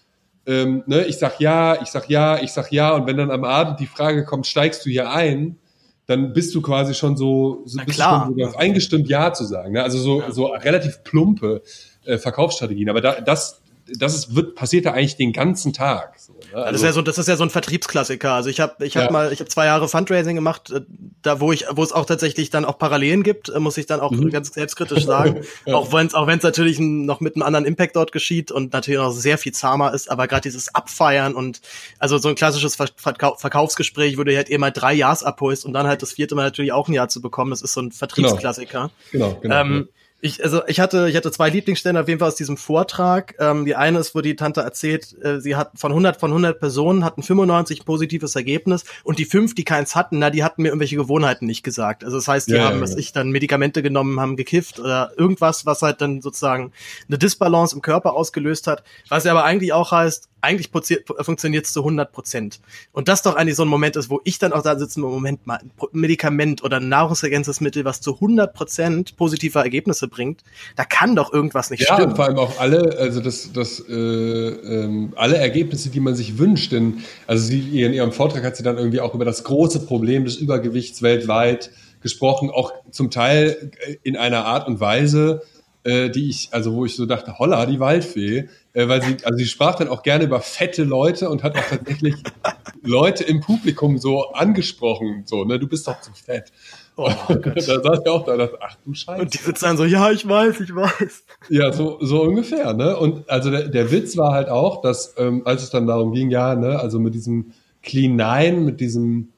[0.47, 3.43] ähm, ne, ich sag ja, ich sag ja, ich sag ja, und wenn dann am
[3.43, 5.57] Abend die Frage kommt, steigst du hier ein,
[6.05, 8.27] dann bist du quasi schon so, so bist klar.
[8.27, 9.73] Schon so eingestimmt, ja zu sagen.
[9.73, 9.83] Ne?
[9.83, 11.61] Also so, so relativ plumpe
[12.05, 12.89] äh, Verkaufsstrategien.
[12.89, 13.61] Aber da, das,
[13.97, 16.17] das ist, wird, passiert da eigentlich den ganzen Tag.
[16.17, 16.51] So, ne?
[16.53, 18.33] das, also, ist ja so, das ist ja so ein Vertriebsklassiker.
[18.33, 19.11] Also ich habe ich hab Ja.
[19.11, 20.81] mal, ich habe zwei Jahre Fundraising gemacht, äh,
[21.21, 23.99] da wo ich, wo es auch tatsächlich dann auch Parallelen gibt, äh, muss ich dann
[23.99, 25.41] auch ganz selbstkritisch sagen.
[25.65, 25.75] Ja.
[25.75, 28.73] Auch wenn es auch wenn's natürlich ein, noch mit einem anderen Impact dort geschieht und
[28.73, 31.61] natürlich noch sehr viel zahmer ist, aber gerade dieses Abfeiern und
[31.97, 35.65] also so ein klassisches Ver Verkau Verkaufsgespräch, wo du halt eh mal drei Jahres abholst
[35.65, 37.81] und dann halt das vierte Mal natürlich auch ein Jahr zu bekommen, das ist so
[37.81, 38.91] ein Vertriebsklassiker.
[39.11, 39.55] genau, genau.
[39.55, 39.89] Ähm,
[40.25, 43.35] ich, also ich hatte, ich hatte zwei Lieblingsstellen auf jeden Fall aus diesem Vortrag.
[43.39, 46.59] Ähm, die eine ist, wo die Tante erzählt, äh, sie hat von 100 von 100
[46.59, 50.63] Personen hatten 95 ein positives Ergebnis und die fünf, die keins hatten, na, die hatten
[50.63, 52.03] mir irgendwelche Gewohnheiten nicht gesagt.
[52.03, 52.97] Also das heißt, die Ja, haben, ja, was ja.
[52.97, 56.71] ich dann Medikamente genommen, haben gekifft oder irgendwas, was halt dann sozusagen
[57.07, 58.83] eine Disbalance im Körper ausgelöst hat.
[59.09, 62.59] Was ja aber eigentlich auch heißt, eigentlich funktioniert es zu 100 Prozent.
[62.91, 65.45] Und das doch eigentlich so ein Moment ist, wo ich dann auch da sitze, Moment
[65.45, 70.43] mal, ein Medikament oder ein Nahrungsergänzungsmittel, was zu 100 Prozent positive Ergebnisse bringt,
[70.75, 72.15] da kann doch irgendwas nicht ja, und stimmen.
[72.15, 76.71] vor allem auch alle, also das, das, äh, ähm, alle Ergebnisse, die man sich wünscht.
[76.71, 80.25] Denn, also sie, in ihrem Vortrag hat sie dann irgendwie auch über das große Problem
[80.25, 81.71] des Übergewichts weltweit
[82.01, 85.41] gesprochen, auch zum Teil äh, in einer Art und Weise,
[85.85, 89.37] äh, die ich, also wo ich so dachte, holla, die Waldfee, äh, weil sie, also
[89.37, 92.15] sie sprach dann auch gerne über fette Leute und hat auch tatsächlich
[92.83, 96.51] Leute im Publikum so angesprochen, so, ne, du bist doch zu fett.
[96.97, 99.21] Oh da saß ich auch da dachte, ach du Scheiße.
[99.21, 101.23] Und die sitzen dann so, ja, ich weiß, ich weiß.
[101.49, 102.95] Ja, so, so ungefähr, ne?
[102.97, 106.31] Und also der, der Witz war halt auch, dass, ähm, als es dann darum ging,
[106.31, 107.51] ja, ne, also mit diesem
[107.83, 109.33] Clean Nine, mit diesem,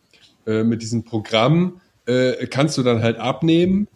[0.45, 3.87] äh, mit diesem Programm, äh, kannst du dann halt abnehmen.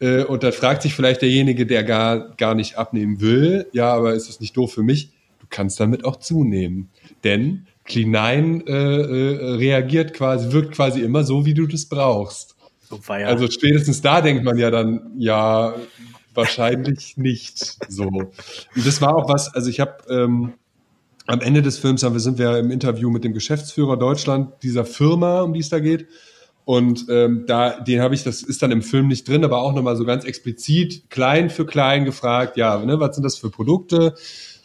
[0.00, 4.14] Äh, und dann fragt sich vielleicht derjenige, der gar, gar nicht abnehmen will, ja, aber
[4.14, 5.10] ist das nicht doof für mich?
[5.40, 6.90] Du kannst damit auch zunehmen.
[7.24, 12.56] Denn Clean Nine äh, äh, reagiert quasi, wirkt quasi immer so, wie du das brauchst.
[12.90, 13.26] ja.
[13.26, 15.74] Also spätestens da denkt man ja dann, ja,
[16.34, 18.04] wahrscheinlich nicht so.
[18.04, 18.32] Und
[18.74, 20.52] das war auch was, also ich habe ähm,
[21.26, 24.84] am Ende des Films haben wir, sind wir im Interview mit dem Geschäftsführer Deutschland dieser
[24.84, 26.06] Firma, um die es da geht.
[26.66, 29.72] Und ähm, da, den habe ich, das ist dann im Film nicht drin, aber auch
[29.72, 34.14] nochmal so ganz explizit klein für klein gefragt, ja, ne, was sind das für Produkte?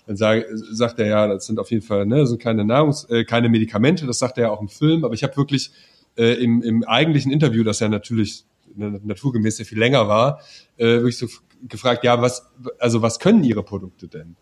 [0.07, 3.23] Dann sag, sagt er ja, das sind auf jeden Fall, ne, sind keine Nahrungs, äh,
[3.23, 5.69] keine Medikamente, das sagt er ja auch im Film, aber ich habe wirklich
[6.17, 8.45] äh, im, im eigentlichen Interview, das ja natürlich
[8.75, 10.39] naturgemäß sehr viel länger war,
[10.77, 11.27] äh, wirklich so
[11.69, 12.49] gefragt, ja, was,
[12.79, 14.37] also was können Ihre Produkte denn?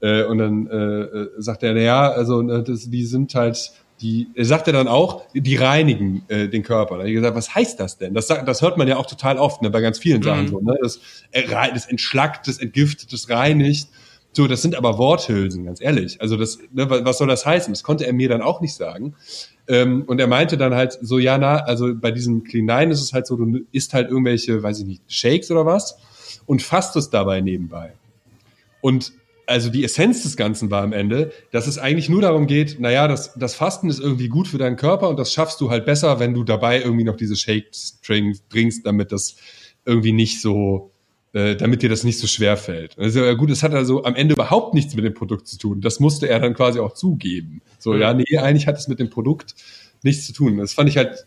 [0.00, 4.28] Äh, und dann äh, äh, sagt er, naja, also ne, das, die sind halt, die,
[4.34, 6.94] er sagte dann auch, die reinigen äh, den Körper.
[6.96, 8.12] Da habe ich gesagt, was heißt das denn?
[8.12, 10.60] Das, das hört man ja auch total oft ne, bei ganz vielen Sachen so.
[10.60, 10.76] Ne?
[10.82, 11.00] Das,
[11.32, 13.88] das entschlackt, das entgiftet, das reinigt.
[14.32, 16.20] So, das sind aber Worthülsen, ganz ehrlich.
[16.20, 17.72] Also das, ne, wa- was soll das heißen?
[17.72, 19.14] Das konnte er mir dann auch nicht sagen.
[19.66, 23.14] Ähm, und er meinte dann halt so, ja, na, also bei diesem Clean ist es
[23.14, 25.96] halt so, du isst halt irgendwelche, weiß ich nicht, Shakes oder was
[26.44, 27.94] und fastest dabei nebenbei.
[28.82, 29.14] Und
[29.46, 33.06] also die Essenz des Ganzen war am Ende, dass es eigentlich nur darum geht, naja,
[33.08, 36.18] das, das Fasten ist irgendwie gut für deinen Körper und das schaffst du halt besser,
[36.18, 39.36] wenn du dabei irgendwie noch diese Shakes trink- trinkst, damit das
[39.84, 40.90] irgendwie nicht so,
[41.32, 42.98] äh, damit dir das nicht so schwer fällt.
[42.98, 45.80] Also ja gut, es hat also am Ende überhaupt nichts mit dem Produkt zu tun.
[45.80, 47.62] Das musste er dann quasi auch zugeben.
[47.78, 49.54] So, ja, nee, eigentlich hat es mit dem Produkt
[50.02, 50.56] nichts zu tun.
[50.58, 51.24] Das fand ich halt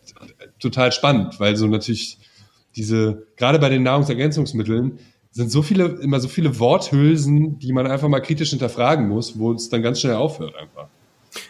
[0.59, 2.17] total spannend, weil so natürlich
[2.76, 4.99] diese, gerade bei den Nahrungsergänzungsmitteln,
[5.32, 9.54] sind so viele, immer so viele Worthülsen, die man einfach mal kritisch hinterfragen muss, wo
[9.54, 10.88] es dann ganz schnell aufhört einfach.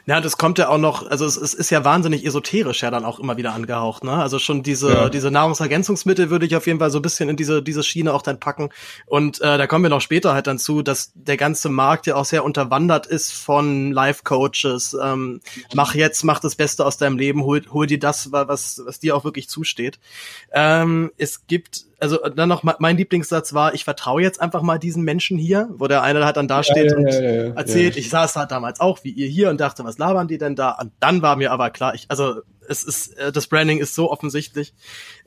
[0.06, 3.06] Ja, das kommt ja auch noch, also es, es ist ja wahnsinnig esoterisch ja dann
[3.06, 4.12] auch immer wieder angehaucht, ne?
[4.12, 5.10] Also schon diese, Ja.
[5.10, 8.22] diese Nahrungsergänzungsmittel würde ich auf jeden Fall so ein bisschen in diese, diese Schiene auch
[8.22, 8.72] dann packen.
[9.06, 12.16] Und äh, da kommen wir noch später halt dann zu, dass der ganze Markt ja
[12.16, 14.98] auch sehr unterwandert ist von Life-Coaches.
[15.02, 15.40] Ähm,
[15.74, 19.00] mach jetzt, mach das Beste aus deinem Leben, hol, hol dir das, wa- was, was
[19.00, 19.98] dir auch wirklich zusteht.
[20.52, 25.04] Ähm, es gibt, also dann noch mein Lieblingssatz war, ich vertraue jetzt einfach mal diesen
[25.04, 28.10] Menschen hier, wo der eine halt dann da steht ja, und ja, ja, erzählt, ich
[28.10, 30.78] saß halt damals auch wie ihr hier und dachte, was labern die denn da?
[30.82, 34.12] Und dann war mir aber klar, ich, also es ist, äh, das Branding ist so
[34.12, 34.74] offensichtlich.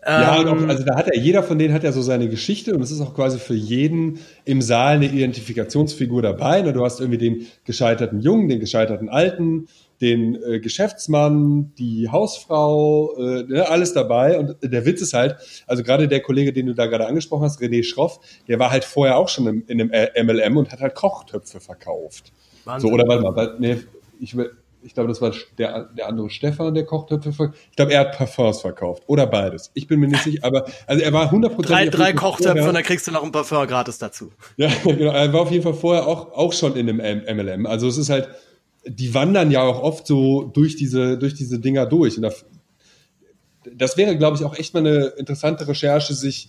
[0.07, 2.29] Ja, und Ähm, auch, also da hat er, jeder von denen hat ja so seine
[2.29, 6.62] Geschichte und es ist auch quasi für jeden im Saal eine Identifikationsfigur dabei.
[6.62, 6.73] Ne?
[6.73, 9.66] Du hast irgendwie den gescheiterten Jungen, den gescheiterten Alten,
[10.03, 14.39] den äh, Geschäftsmann, die Hausfrau, äh, ne, alles dabei.
[14.39, 15.37] Und der Witz ist halt,
[15.67, 18.85] also gerade der Kollege, den du da gerade angesprochen hast, René Schroff, der war halt
[18.85, 22.33] vorher auch schon im, in einem MLM und hat halt Kochtöpfe verkauft.
[22.65, 22.91] Wahnsinn.
[22.91, 23.79] So, oder warte mal, nee,
[24.19, 24.37] ich,
[24.83, 27.59] ich glaube, das war der, der andere Stefan, der Kochtöpfe verkauft.
[27.71, 29.05] Ich glaube, er hat Parfums verkauft.
[29.07, 29.71] Oder beides.
[29.75, 32.83] Ich bin mir nicht sicher, aber also er war 100% Drei, drei Kochtöpfe und dann
[32.83, 34.33] kriegst du noch ein Parfum gratis dazu.
[34.57, 35.13] Ja, genau.
[35.13, 37.67] Er war auf jeden Fall vorher auch, auch schon in einem MLM.
[37.67, 38.29] Also es ist halt,
[38.87, 42.16] die wandern ja auch oft so durch diese, durch diese Dinger durch.
[42.16, 42.26] Und
[43.74, 46.49] das, wäre, glaube ich, auch echt mal eine interessante Recherche, sich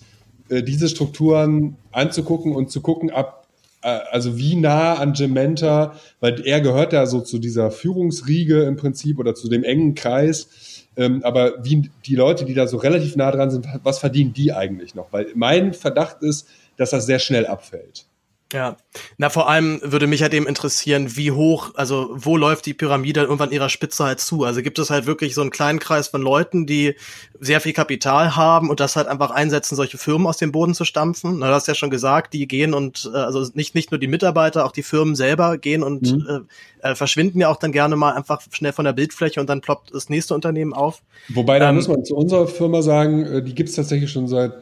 [0.49, 3.47] äh, diese Strukturen anzugucken und zu gucken, ab,
[3.81, 8.77] äh, also wie nah an Gementa, weil er gehört ja so zu dieser Führungsriege im
[8.77, 10.88] Prinzip oder zu dem engen Kreis.
[10.95, 14.53] Ähm, aber wie die Leute, die da so relativ nah dran sind, was verdienen die
[14.53, 15.11] eigentlich noch?
[15.11, 18.05] Weil mein Verdacht ist, dass das sehr schnell abfällt.
[18.54, 18.78] Ja,
[19.18, 23.22] na vor allem würde mich halt eben interessieren, wie hoch, also wo läuft die Pyramide
[23.22, 24.43] irgendwann ihrer Spitze halt zu?
[24.43, 26.95] Also gibt es halt wirklich so einen kleinen Kreis von Leuten, die
[27.39, 30.86] sehr viel Kapital haben und das halt einfach einsetzen, solche Firmen aus dem Boden zu
[30.86, 31.39] stampfen?
[31.39, 34.08] Na, du hast ja schon gesagt, die gehen und äh, also nicht nicht nur die
[34.08, 36.47] Mitarbeiter, auch die Firmen selber gehen und Mhm.
[36.84, 39.62] äh, äh, verschwinden ja auch dann gerne mal einfach schnell von der Bildfläche und dann
[39.62, 41.01] ploppt das nächste Unternehmen auf.
[41.30, 44.54] Wobei, da Ähm, muss man zu unserer Firma sagen, äh, die gibt's tatsächlich schon seit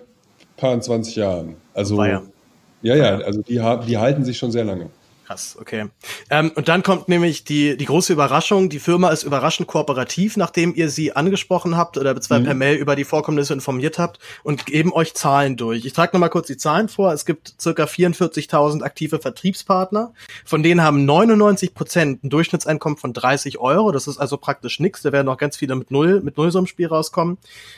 [0.56, 1.56] paar 20 Jahren.
[1.74, 2.22] Also, Weia.
[2.82, 4.89] Ja, ja, also die, die halten sich schon sehr lange.
[5.32, 5.86] Krass, okay.
[6.29, 8.67] Ähm, und dann kommt nämlich die, die große Überraschung.
[8.67, 12.45] Die Firma ist überraschend kooperativ, nachdem ihr sie angesprochen habt oder beziehungsweise Mhm.
[12.47, 15.86] per Mail über die Vorkommnisse informiert habt und geben euch Zahlen durch.
[15.86, 17.13] Ich trage nochmal kurz die Zahlen vor.
[17.13, 20.11] Es gibt circa 44.000 aktive Vertriebspartner.
[20.43, 23.93] Von denen haben 99 Prozent ein Durchschnittseinkommen von 30 Euro.
[23.93, 25.01] Das ist also praktisch nichts.
[25.01, 27.38] Da werden noch ganz viele mit Null, mit Null so im Spiel rauskommen.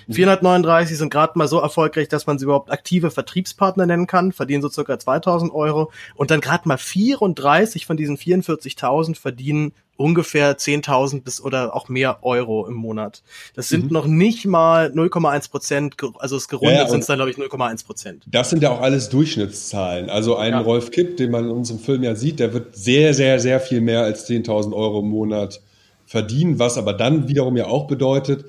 [0.10, 4.64] 439 sind gerade mal so erfolgreich, dass man sie überhaupt aktive Vertriebspartner nennen kann, verdienen
[4.64, 5.92] so circa 2000 Euro.
[6.16, 7.43] Und dann gerade mal 34
[7.86, 13.22] von diesen 44.000 verdienen ungefähr 10.000 bis oder auch mehr Euro im Monat.
[13.56, 13.92] Das sind Mhm.
[13.92, 17.38] noch nicht mal 0,1 Prozent, also es gerundet Ja, ja, sind es dann, glaube ich,
[17.38, 18.24] 0,1 Prozent.
[18.26, 20.10] Das sind ja auch alles Durchschnittszahlen.
[20.10, 20.62] Also ein Ja.
[20.62, 23.82] Rolf Kipp, den man in unserem Film ja sieht, der wird sehr, sehr, sehr viel
[23.82, 25.62] mehr als 10.000 Euro im Monat
[26.08, 28.46] verdienen, was aber dann wiederum ja auch bedeutet,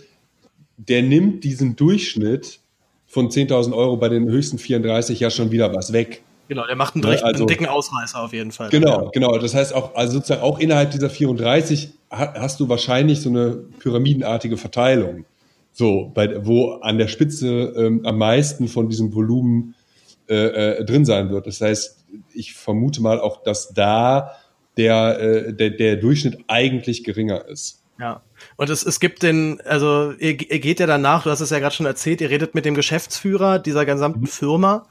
[0.77, 2.61] der nimmt diesen Durchschnitt
[3.07, 6.23] von 10.000 Euro bei den höchsten 34 ja schon wieder was weg.
[6.49, 8.69] Genau, der macht einen, Ne, recht, also- einen dicken Ausreißer auf jeden Fall.
[8.71, 9.39] Genau, genau.
[9.39, 13.53] Das heißt auch, also sozusagen auch innerhalb dieser 34 ha- hast du wahrscheinlich so eine
[13.79, 15.25] pyramidenartige Verteilung.
[15.73, 19.75] So, bei, wo an der Spitze ähm, am meisten von diesem Volumen
[20.29, 20.35] äh,
[20.79, 21.47] äh, drin sein wird.
[21.47, 24.33] Das heißt, ich vermute mal auch, dass da
[24.77, 27.83] der, äh, der, der Durchschnitt eigentlich geringer ist.
[27.99, 28.23] Ja.
[28.57, 31.59] Und es, es gibt den, also ihr, ihr geht ja danach, du hast es ja
[31.61, 34.87] gerade schon erzählt, ihr redet mit dem Geschäftsführer dieser gesamten Firma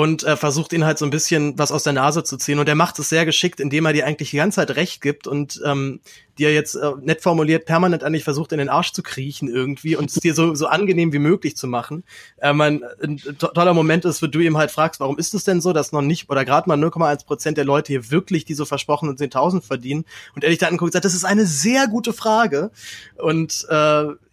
[0.00, 2.58] und äh, versucht ihn halt so ein bisschen was aus der Nase zu ziehen.
[2.58, 5.26] Und er macht es sehr geschickt, indem er dir eigentlich die ganze Zeit recht gibt
[5.26, 6.00] und ähm,
[6.40, 10.10] dir jetzt äh, nett formuliert permanent eigentlich versucht, in den Arsch zu kriechen irgendwie und
[10.10, 12.02] es dir so, so angenehm wie möglich zu machen.
[12.38, 15.44] Äh, mein, ein to toller Moment ist, wo du ihm halt fragst, warum ist es
[15.44, 18.64] denn so, dass noch nicht oder gerade mal 0,1 Prozent der Leute hier wirklich diese
[18.64, 20.04] versprochenen 10.000 verdienen?
[20.34, 22.70] Und er dich da anguckt sagt, das ist eine sehr gute Frage.
[23.18, 23.74] Und äh,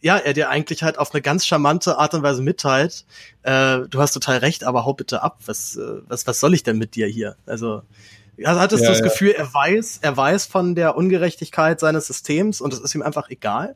[0.01, 3.05] ja, er dir eigentlich halt auf eine ganz charmante Art und Weise mitteilt,
[3.43, 5.39] äh, du hast total recht, aber hau bitte ab.
[5.45, 7.35] Was, äh, was, was soll ich denn mit dir hier?
[7.45, 7.81] Also
[8.43, 9.05] also hattest Ja, du das ja.
[9.05, 13.29] Gefühl, er weiß, er weiß von der Ungerechtigkeit seines Systems und es ist ihm einfach
[13.29, 13.75] egal?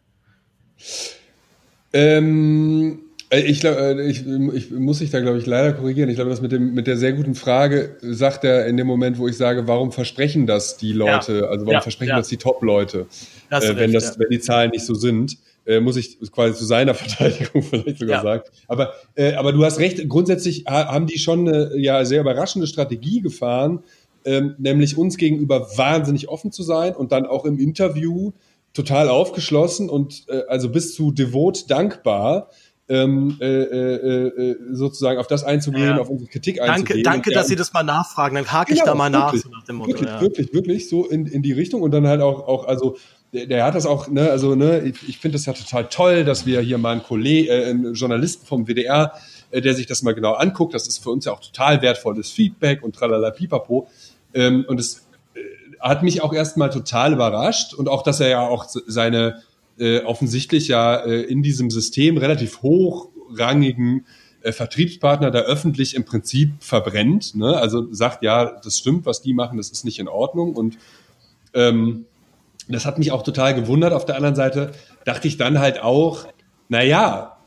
[1.94, 3.00] Ähm,
[3.30, 6.10] äh, ich glaube, ich, ich muss sich da, glaube ich, leider korrigieren.
[6.10, 9.18] Ich glaube, das mit, dem, mit der sehr guten Frage sagt er in dem Moment,
[9.18, 11.48] wo ich sage, warum versprechen das die Leute, Ja.
[11.48, 12.18] also warum Ja, versprechen ja.
[12.18, 13.08] das die Top-Leute,
[13.50, 15.38] äh, wenn, das, wenn die Zahlen nicht so sind.
[15.64, 18.44] Äh, muss ich quasi zu seiner Verteidigung vielleicht sogar sagen.
[18.68, 22.66] Aber, äh, aber du hast recht, grundsätzlich ha haben die schon eine ja, sehr überraschende
[22.66, 23.84] Strategie gefahren,
[24.26, 28.32] ähm, nämlich uns gegenüber wahnsinnig offen zu sein und dann auch im Interview
[28.74, 32.50] total aufgeschlossen und äh, also bis zu devot dankbar
[32.92, 35.98] ähm, äh, äh, äh, sozusagen auf das einzugehen, Ja.
[36.00, 37.04] auf unsere Kritik Danke, einzugehen.
[37.04, 39.44] danke, Und dass Sie das mal nachfragen, dann hake ich Genau, da mal nach, wirklich,
[39.44, 39.92] so nach dem Motto.
[39.92, 40.22] Wirklich, ja.
[40.22, 42.98] wirklich, wirklich, so in, in die Richtung und dann halt auch, auch also
[43.34, 46.26] der, der hat das auch, ne, also ne, ich, ich finde das ja total toll,
[46.26, 49.14] dass wir hier mal einen Kollegen, äh, einen Journalisten vom WDR,
[49.52, 50.74] äh, der sich das mal genau anguckt.
[50.74, 53.88] Das ist für uns ja auch total wertvolles Feedback und tralala pipapo.
[54.34, 55.40] Ähm, und es äh,
[55.80, 59.42] hat mich auch erstmal total überrascht und auch, dass er ja auch seine
[59.80, 64.06] äh, offensichtlich ja äh, in diesem System relativ hochrangigen
[64.42, 67.36] äh, Vertriebspartner da öffentlich im Prinzip verbrennt.
[67.36, 67.58] Ne?
[67.58, 70.56] Also sagt, ja, das stimmt, was die machen, das ist nicht in Ordnung.
[70.56, 70.78] Und
[71.54, 72.06] ähm,
[72.68, 73.94] das hat mich auch total gewundert.
[73.94, 74.72] Auf der anderen Seite
[75.06, 76.28] dachte ich dann halt auch,
[76.70, 77.38] na ja,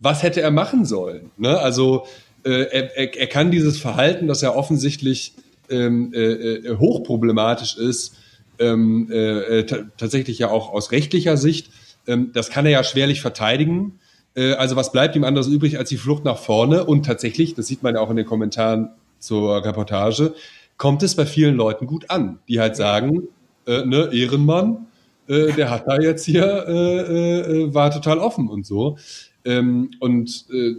[0.00, 1.30] was hätte er machen sollen?
[1.36, 1.58] Ne?
[1.58, 2.06] Also
[2.44, 5.34] äh, er, er, er kann dieses Verhalten, das ja offensichtlich
[5.70, 8.16] ähm, äh, äh, hochproblematisch ist,
[8.58, 9.64] ähm, äh,
[9.96, 11.70] tatsächlich ja auch aus rechtlicher Sicht,
[12.06, 14.00] ähm, das kann er ja schwerlich verteidigen.
[14.34, 16.84] Äh, also was bleibt ihm anderes übrig als die Flucht nach vorne?
[16.84, 20.34] Und tatsächlich, das sieht man ja auch in den Kommentaren zur Reportage,
[20.76, 23.28] kommt es bei vielen Leuten gut an, die halt sagen,
[23.66, 24.86] äh, ne, Ehrenmann,
[25.28, 28.96] äh, der hat da jetzt hier, äh, äh, war total offen und so.
[29.44, 30.76] Ähm, und äh,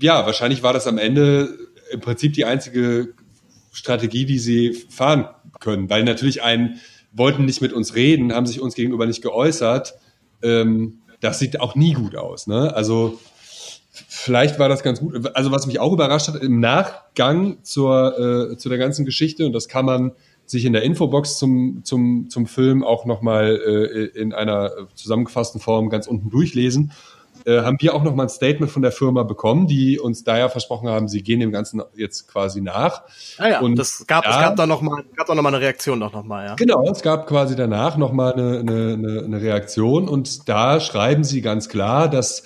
[0.00, 1.58] ja, wahrscheinlich war das am Ende
[1.90, 3.14] im Prinzip die einzige
[3.74, 5.28] Strategie, die sie fahren
[5.60, 6.80] können, weil natürlich einen
[7.12, 9.94] wollten nicht mit uns reden, haben sich uns gegenüber nicht geäußert.
[10.42, 12.46] Ähm, das sieht auch nie gut aus.
[12.46, 12.74] Ne?
[12.74, 13.18] Also
[13.90, 15.34] vielleicht war das ganz gut.
[15.34, 19.52] Also was mich auch überrascht hat im Nachgang zur, äh, zu der ganzen Geschichte und
[19.52, 20.12] das kann man
[20.46, 25.88] sich in der Infobox zum, zum, zum Film auch nochmal äh, in einer zusammengefassten Form
[25.88, 26.92] ganz unten durchlesen
[27.44, 30.38] äh, haben wir auch noch mal ein Statement von der Firma bekommen, die uns da
[30.38, 33.02] ja versprochen haben, sie gehen dem Ganzen jetzt quasi nach.
[33.38, 35.50] Ah ja, und das gab, da, es gab da noch mal, gab da noch mal
[35.54, 36.54] eine Reaktion doch noch mal, ja.
[36.54, 41.42] Genau, es gab quasi danach noch mal eine, eine, eine Reaktion und da schreiben sie
[41.42, 42.44] ganz klar, dass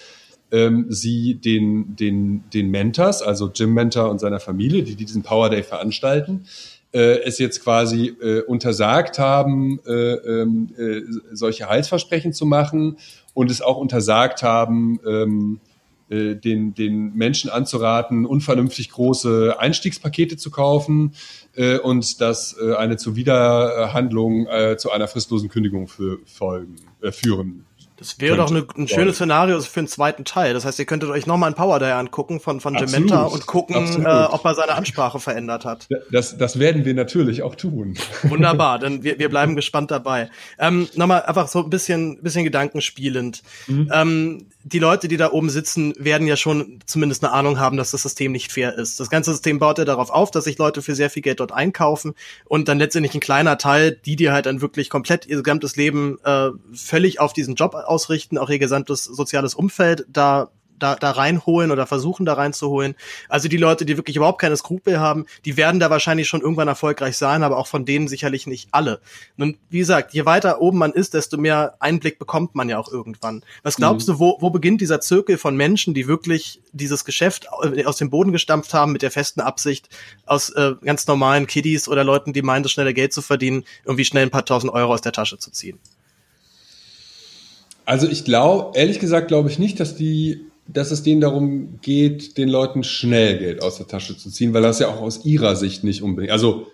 [0.51, 5.51] ähm, sie den, den, den Mentors, also Jim Mentor und seiner Familie, die diesen Power
[5.51, 6.47] Day veranstalten,
[6.93, 12.99] äh, es jetzt quasi äh, untersagt haben, äh, ähm, äh, solche Heilsversprechen zu machen
[13.35, 15.61] und es auch untersagt haben, ähm,
[16.09, 21.15] äh, den, den Menschen anzuraten, unvernünftig große Einstiegspakete zu kaufen
[21.55, 27.68] äh, und dass äh, eine Zuwiderhandlung äh, zu einer fristlosen Kündigung für, folgen, äh, führen
[27.99, 30.55] das wäre doch eine, ein schönes Szenario für einen zweiten Teil.
[30.55, 34.05] Das heißt, ihr könntet euch nochmal ein Power Day angucken von, von Dementa und gucken,
[34.05, 35.89] äh, ob er seine Ansprache verändert hat.
[36.13, 37.99] Das, das werden wir natürlich auch tun.
[38.23, 40.31] Wunderbar, dann wir, wir bleiben gespannt dabei.
[40.61, 43.43] Ähm, nochmal einfach so ein bisschen, bisschen gedankenspielend.
[43.67, 43.91] Mhm.
[43.93, 47.91] Ähm, die Leute, die da oben sitzen, werden ja schon zumindest eine Ahnung haben, dass
[47.91, 49.01] das System nicht fair ist.
[49.01, 51.53] Das ganze System baut ja darauf auf, dass sich Leute für sehr viel Geld dort
[51.53, 55.77] einkaufen und dann letztendlich ein kleiner Teil, die dir halt dann wirklich komplett ihr gesamtes
[55.77, 61.11] Leben äh, völlig auf diesen Job ausrichten, auch ihr gesamtes soziales Umfeld da da, da
[61.11, 62.95] reinholen oder versuchen da reinzuholen.
[63.29, 66.69] Also die Leute, die wirklich überhaupt keine Skrupel haben, die werden da wahrscheinlich schon irgendwann
[66.69, 69.01] erfolgreich sein, aber auch von denen sicherlich nicht alle.
[69.37, 72.91] Und wie gesagt, je weiter oben man ist, desto mehr Einblick bekommt man ja auch
[72.91, 73.45] irgendwann.
[73.63, 74.13] Was glaubst mhm.
[74.13, 78.33] du, wo, wo beginnt dieser Zirkel von Menschen, die wirklich dieses Geschäft aus dem Boden
[78.33, 79.89] gestampft haben mit der festen Absicht,
[80.27, 84.05] aus äh, ganz normalen Kiddies oder Leuten, die meinen, das schnelle Geld zu verdienen, irgendwie
[84.05, 85.79] schnell ein paar tausend Euro aus der Tasche zu ziehen?
[87.89, 92.37] Also ich glaube, ehrlich gesagt, glaube ich nicht, dass die dass es denen darum geht,
[92.37, 95.57] den Leuten schnell Geld aus der Tasche zu ziehen, weil das ja auch aus ihrer
[95.57, 96.67] Sicht nicht unbedingt, also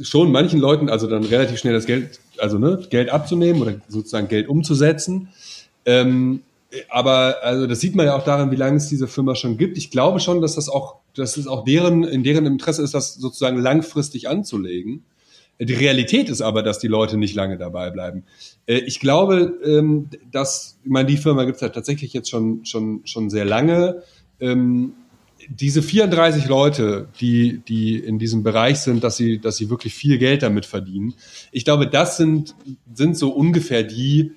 [0.00, 4.28] schon manchen Leuten, also dann relativ schnell das Geld, also ne, Geld abzunehmen oder sozusagen
[4.28, 5.30] Geld umzusetzen.
[5.84, 6.42] Ähm,
[6.90, 9.76] aber also das sieht man ja auch daran, wie lange es diese Firma schon gibt.
[9.76, 13.16] Ich glaube schon, dass das auch, dass es auch deren, in deren Interesse ist, das
[13.16, 15.02] sozusagen langfristig anzulegen.
[15.58, 18.24] Die Realität ist aber, dass die Leute nicht lange dabei bleiben.
[18.66, 22.64] Äh, ich glaube, ähm, dass, ich meine, die Firma gibt es ja tatsächlich jetzt schon,
[22.64, 24.02] schon, schon sehr lange.
[24.38, 24.92] Ähm,
[25.48, 30.18] diese 34 Leute, die, die in diesem Bereich sind, dass sie, dass sie wirklich viel
[30.18, 31.14] Geld damit verdienen,
[31.52, 32.54] ich glaube, das sind,
[32.92, 34.32] sind so ungefähr die,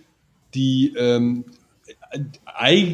[0.54, 1.46] die, ähm,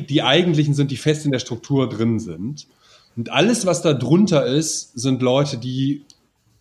[0.09, 2.67] die eigentlichen sind, die fest in der Struktur drin sind.
[3.15, 6.03] Und alles, was da drunter ist, sind Leute, die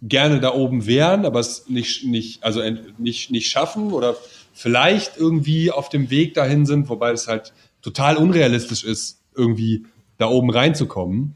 [0.09, 2.61] gerne da oben wären, aber es nicht, nicht, also
[2.99, 4.17] nicht, nicht schaffen oder
[4.53, 7.53] vielleicht irgendwie auf dem Weg dahin sind, wobei es halt
[7.83, 9.87] total unrealistisch ist, irgendwie
[10.19, 11.35] da oben reinzukommen,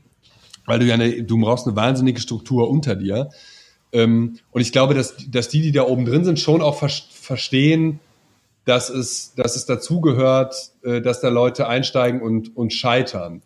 [0.66, 3.30] weil du ja eine, du brauchst eine wahnsinnige Struktur unter dir.
[3.92, 6.88] Ähm, und ich glaube, dass, dass die, die da oben drin sind, schon auch ver
[6.88, 8.00] verstehen,
[8.64, 13.42] dass es, dass es dazugehört, äh, dass da Leute einsteigen und, und scheitern.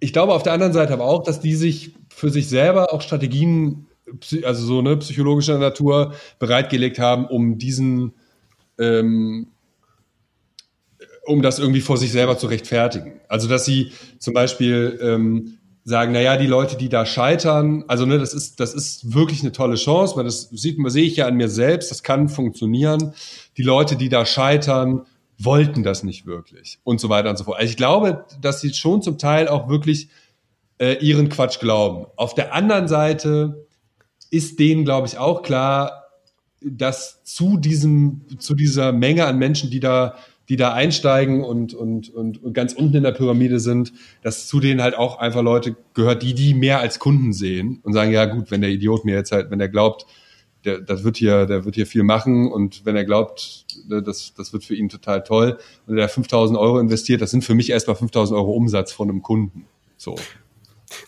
[0.00, 3.02] Ich glaube auf der anderen Seite aber auch, dass die sich für sich selber auch
[3.02, 3.86] Strategien,
[4.44, 8.12] also so eine psychologischer Natur, bereitgelegt haben, um diesen,
[8.78, 9.48] ähm,
[11.24, 13.20] um das irgendwie vor sich selber zu rechtfertigen.
[13.28, 18.18] Also dass sie zum Beispiel ähm, sagen, naja, die Leute, die da scheitern, also ne,
[18.18, 21.36] das ist, das ist wirklich eine tolle Chance, weil das sieht, sehe ich ja an
[21.36, 23.14] mir selbst, das kann funktionieren.
[23.56, 25.06] Die Leute, die da scheitern,
[25.38, 27.58] wollten das nicht wirklich und so weiter und so fort.
[27.58, 30.08] Also ich glaube, dass sie schon zum Teil auch wirklich
[30.82, 32.06] äh, ihren Quatsch glauben.
[32.16, 33.68] Auf der anderen Seite
[34.30, 36.08] ist denen, glaube ich, auch klar,
[36.60, 40.16] dass zu diesem, zu dieser Menge an Menschen, die da,
[40.48, 44.58] die da einsteigen und, und, und, und ganz unten in der Pyramide sind, dass zu
[44.58, 48.24] denen halt auch einfach Leute gehört, die die mehr als Kunden sehen und sagen, ja
[48.24, 50.06] gut, wenn der Idiot mir jetzt halt, wenn er glaubt,
[50.64, 54.34] der, das wird hier, der wird hier viel machen und wenn er glaubt, ne, das,
[54.36, 57.70] das wird für ihn total toll und er 5000 Euro investiert, das sind für mich
[57.70, 59.66] erstmal 5000 Euro Umsatz von einem Kunden.
[59.96, 60.16] So.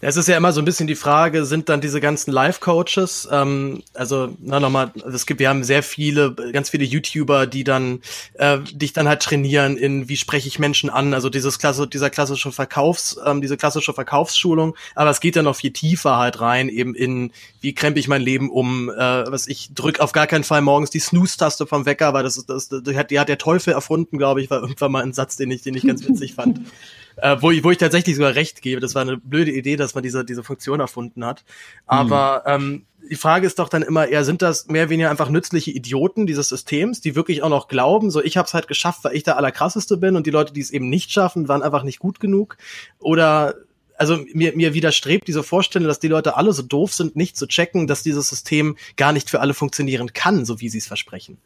[0.00, 3.82] Es ist ja immer so ein bisschen die Frage, sind dann diese ganzen Life-Coaches, ähm,
[3.94, 8.00] also na nochmal, es gibt, wir haben sehr viele, ganz viele YouTuber, die dann
[8.34, 12.10] äh, dich dann halt trainieren in wie spreche ich Menschen an, also dieses klasse, dieser
[12.10, 16.68] klassische Verkaufs, ähm, diese klassische Verkaufsschulung, aber es geht dann noch viel tiefer halt rein,
[16.68, 20.44] eben in wie krempe ich mein Leben um, äh, was ich drück auf gar keinen
[20.44, 23.38] Fall morgens die Snooze-Taste vom Wecker, weil das ist, das, die hat, die hat der
[23.38, 26.34] Teufel erfunden, glaube ich, war irgendwann mal ein Satz, den ich, den ich ganz witzig
[26.34, 26.60] fand.
[27.16, 28.80] Äh, wo, ich, wo ich tatsächlich sogar recht gebe.
[28.80, 31.44] Das war eine blöde Idee, dass man diese, diese Funktion erfunden hat.
[31.86, 35.28] Aber ähm, die Frage ist doch dann immer eher, sind das mehr oder weniger einfach
[35.28, 39.04] nützliche Idioten dieses Systems, die wirklich auch noch glauben, so ich habe es halt geschafft,
[39.04, 41.82] weil ich der Allerkrasseste bin und die Leute, die es eben nicht schaffen, waren einfach
[41.82, 42.56] nicht gut genug?
[42.98, 43.54] Oder
[43.96, 47.46] also mir, mir widerstrebt diese Vorstellung, dass die Leute alle so doof sind, nicht zu
[47.46, 51.38] checken, dass dieses System gar nicht für alle funktionieren kann, so wie sie es versprechen.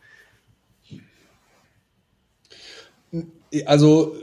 [3.67, 4.17] Also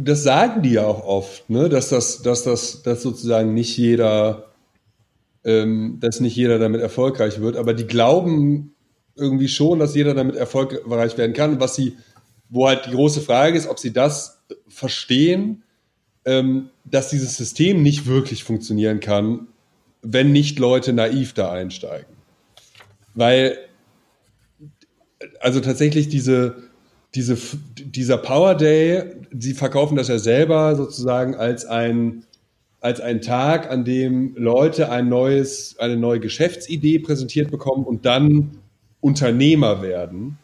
[0.00, 1.68] das sagen die ja auch oft, ne?
[1.68, 4.52] dass das, dass das, dass sozusagen nicht jeder,
[5.44, 8.74] ähm, dass nicht jeder damit erfolgreich wird, aber die glauben
[9.16, 11.60] irgendwie schon, dass jeder damit erfolgreich werden kann.
[11.60, 11.96] Was sie,
[12.48, 15.64] wo halt die große Frage ist, ob sie das verstehen,
[16.24, 19.48] ähm, dass dieses System nicht wirklich funktionieren kann,
[20.02, 22.16] wenn nicht Leute naiv da einsteigen.
[23.14, 23.58] Weil,
[25.40, 26.67] also tatsächlich diese,
[27.18, 27.36] diese,
[27.76, 29.02] dieser Power Day,
[29.36, 32.22] sie verkaufen das ja selber sozusagen als ein,
[32.80, 38.58] als ein Tag, an dem Leute ein neues, eine neue Geschäftsidee präsentiert bekommen und dann
[39.00, 40.38] Unternehmer werden.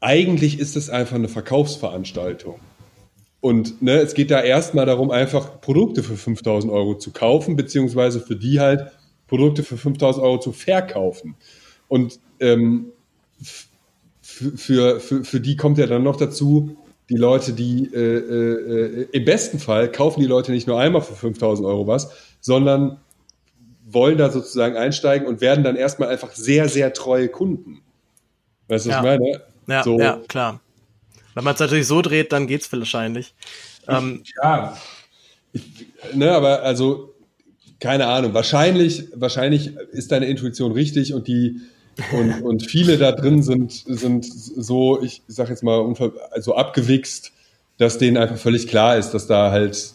[0.00, 2.60] Eigentlich ist es einfach eine Verkaufsveranstaltung.
[3.40, 8.20] Und ne, es geht da erstmal darum, einfach Produkte für 5000 Euro zu kaufen, beziehungsweise
[8.20, 8.92] für die halt
[9.26, 11.36] Produkte für 5000 Euro zu verkaufen.
[11.88, 12.92] Und ähm,
[14.56, 16.76] für, für, für die kommt ja dann noch dazu,
[17.08, 21.14] die Leute, die äh, äh, im besten Fall kaufen die Leute nicht nur einmal für
[21.14, 22.10] 5000 Euro was,
[22.40, 23.00] sondern
[23.84, 27.82] wollen da sozusagen einsteigen und werden dann erstmal einfach sehr, sehr treue Kunden.
[28.68, 29.14] Weißt du, was Ja.
[29.14, 29.42] ich meine?
[29.66, 30.60] Ja, so, ja, klar.
[31.34, 33.34] Wenn man es natürlich so dreht, dann geht's wahrscheinlich.
[33.88, 34.76] Ähm, ja,
[35.52, 35.62] ich,
[36.14, 37.14] ne, aber also
[37.80, 38.34] keine Ahnung.
[38.34, 41.60] Wahrscheinlich, wahrscheinlich ist deine Intuition richtig und die
[42.12, 47.32] und, und viele da drin sind sind so, ich sag jetzt mal unver, also abgewichst,
[47.78, 49.94] dass denen einfach völlig klar ist, dass da halt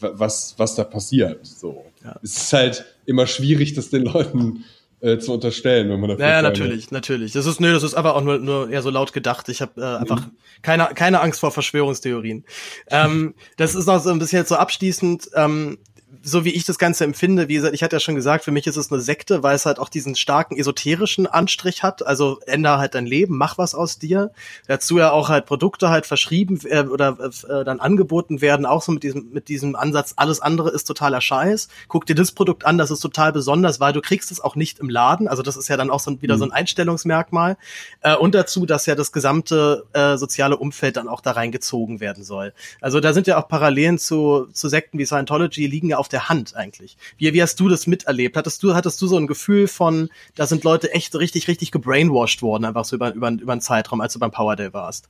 [0.00, 1.46] was was da passiert.
[1.46, 1.84] So,
[2.22, 4.64] es ist halt immer schwierig, das den Leuten
[5.04, 7.32] äh, zu unterstellen, wenn man dafür Ja, ja, natürlich, natürlich.
[7.32, 9.50] Das ist, nö, das ist aber auch nur, nur eher so laut gedacht.
[9.50, 10.28] Ich habe äh, einfach
[10.62, 12.44] keine, keine Angst vor Verschwörungstheorien.
[12.90, 15.28] ähm, das ist noch so ein bisschen jetzt so abschließend.
[15.34, 15.78] Ähm,
[16.22, 18.66] so wie ich das Ganze empfinde, wie gesagt, ich hatte ja schon gesagt, für mich
[18.66, 22.06] ist es eine Sekte, weil es halt auch diesen starken esoterischen Anstrich hat.
[22.06, 24.30] Also ändere halt dein Leben, mach was aus dir.
[24.66, 28.92] Dazu ja auch halt Produkte halt verschrieben äh, oder äh, dann angeboten werden, auch so
[28.92, 31.68] mit diesem, mit diesem Ansatz, alles andere ist totaler Scheiß.
[31.88, 34.78] Guck dir das Produkt an, das ist total besonders, weil du kriegst es auch nicht
[34.78, 35.28] im Laden.
[35.28, 37.56] Also das ist ja dann auch so ein, wieder so ein Einstellungsmerkmal.
[38.00, 42.24] Äh, und dazu, dass ja das gesamte äh, soziale Umfeld dann auch da reingezogen werden
[42.24, 42.52] soll.
[42.80, 46.28] Also da sind ja auch Parallelen zu, zu Sekten wie Scientology liegen ja auf der
[46.28, 46.98] Hand eigentlich.
[47.16, 48.36] Wie, wie hast du das miterlebt?
[48.36, 52.42] Hattest du, hattest du so ein Gefühl von, da sind Leute echt richtig, richtig gebrainwashed
[52.42, 55.08] worden, einfach so über, über, über einen Zeitraum, als du beim Power Day warst?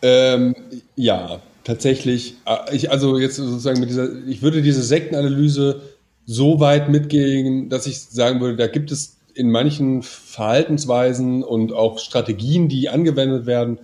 [0.00, 0.56] Ähm,
[0.96, 2.36] ja, tatsächlich.
[2.46, 5.82] Äh, Ich, also jetzt sozusagen mit dieser, ich würde diese Sektenanalyse
[6.24, 11.98] so weit mitgehen, dass ich sagen würde, da gibt es in manchen Verhaltensweisen und auch
[11.98, 13.78] Strategien, die angewendet werden,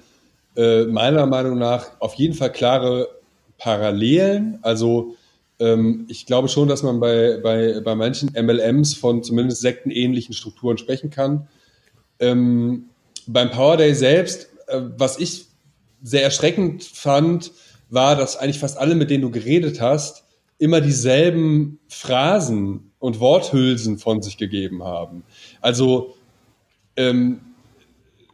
[0.57, 3.09] äh, meiner Meinung nach auf jeden Fall klare
[3.59, 4.59] Parallelen.
[4.63, 5.15] Also
[5.59, 11.09] ich glaube schon, dass man bei, bei, bei manchen MLMs von zumindest sektenähnlichen Strukturen sprechen
[11.09, 11.49] kann.
[12.19, 12.91] Ähm,
[13.27, 15.47] beim Power Day selbst, äh, was ich
[16.03, 17.53] sehr erschreckend fand,
[17.89, 20.25] war, dass eigentlich fast alle, mit denen du geredet hast,
[20.59, 25.23] immer dieselben Phrasen und Worthülsen von sich gegeben haben.
[25.61, 26.17] Also,
[26.97, 27.41] ähm,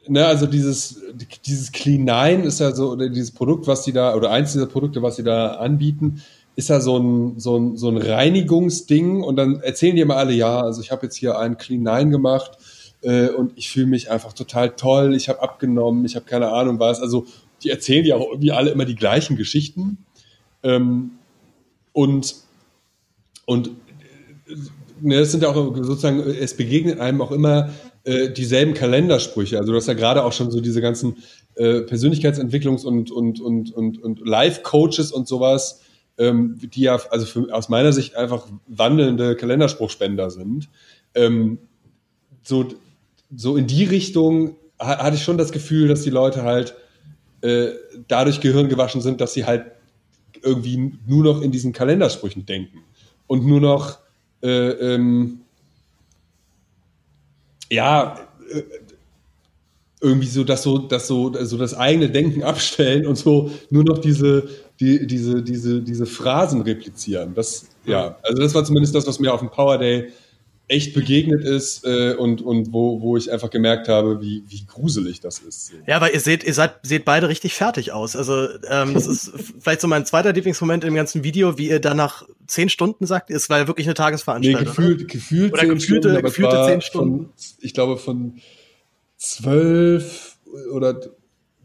[0.06, 1.02] ne, also dieses,
[1.44, 4.66] dieses Clean Nine ist ja so, oder dieses Produkt, was sie da, oder eins dieser
[4.66, 6.22] Produkte, was sie da anbieten,
[6.54, 10.32] ist ja so ein, so ein, so ein Reinigungsding und dann erzählen die immer alle,
[10.32, 12.58] ja, also ich habe jetzt hier einen Clean Nine gemacht
[13.02, 16.78] äh, und ich fühle mich einfach total toll, ich habe abgenommen, ich habe keine Ahnung
[16.78, 17.00] was.
[17.00, 17.26] Also
[17.62, 20.04] die erzählen ja auch irgendwie alle immer die gleichen Geschichten.
[20.62, 21.12] Ähm,
[21.92, 22.36] und
[23.46, 24.54] und äh,
[25.00, 27.70] ne, es sind ja auch sozusagen, es begegnet einem auch immer
[28.04, 29.58] äh, dieselben Kalendersprüche.
[29.58, 31.16] Also du hast ja gerade auch schon so diese ganzen
[31.54, 35.80] äh, Persönlichkeitsentwicklungs- und, und, und, und, und Life-Coaches und sowas,
[36.18, 40.68] ähm, die ja also für, aus meiner Sicht einfach wandelnde Kalenderspruchspender sind.
[41.14, 41.58] Ähm,
[42.42, 42.68] so,
[43.34, 46.74] so in die Richtung ha- hatte ich schon das Gefühl, dass die Leute halt
[47.42, 47.68] äh,
[48.08, 49.66] dadurch Gehirn gewaschen sind, dass sie halt
[50.42, 52.80] irgendwie nur noch in diesen Kalendersprüchen denken.
[53.28, 53.98] und nur noch
[54.42, 54.48] äh,
[54.94, 55.40] ähm,
[57.70, 58.18] ja
[58.52, 58.62] äh,
[60.00, 63.98] irgendwie so das so das so so das eigene Denken abstellen und so nur noch
[63.98, 64.48] diese
[64.82, 67.34] die, diese diese diese Phrasen replizieren.
[67.34, 70.12] Das ja, also das war zumindest das, was mir auf dem Power Day
[70.68, 75.20] echt begegnet ist äh, und, und wo, wo ich einfach gemerkt habe, wie, wie gruselig
[75.20, 75.72] das ist.
[75.86, 78.16] Ja, weil ihr seht, ihr seid, seht beide richtig fertig aus.
[78.16, 81.98] Also ähm, das ist vielleicht so mein zweiter Lieblingsmoment im ganzen Video, wie ihr dann
[81.98, 84.62] nach zehn Stunden sagt, es war ja wirklich eine Tagesveranstaltung.
[84.62, 87.18] Nee, gefühlt, gefühlt Oder zehn gefühlte, Stunden, gefühlte zehn Stunden.
[87.18, 88.40] Von, ich glaube von
[89.18, 90.38] zwölf
[90.72, 91.00] oder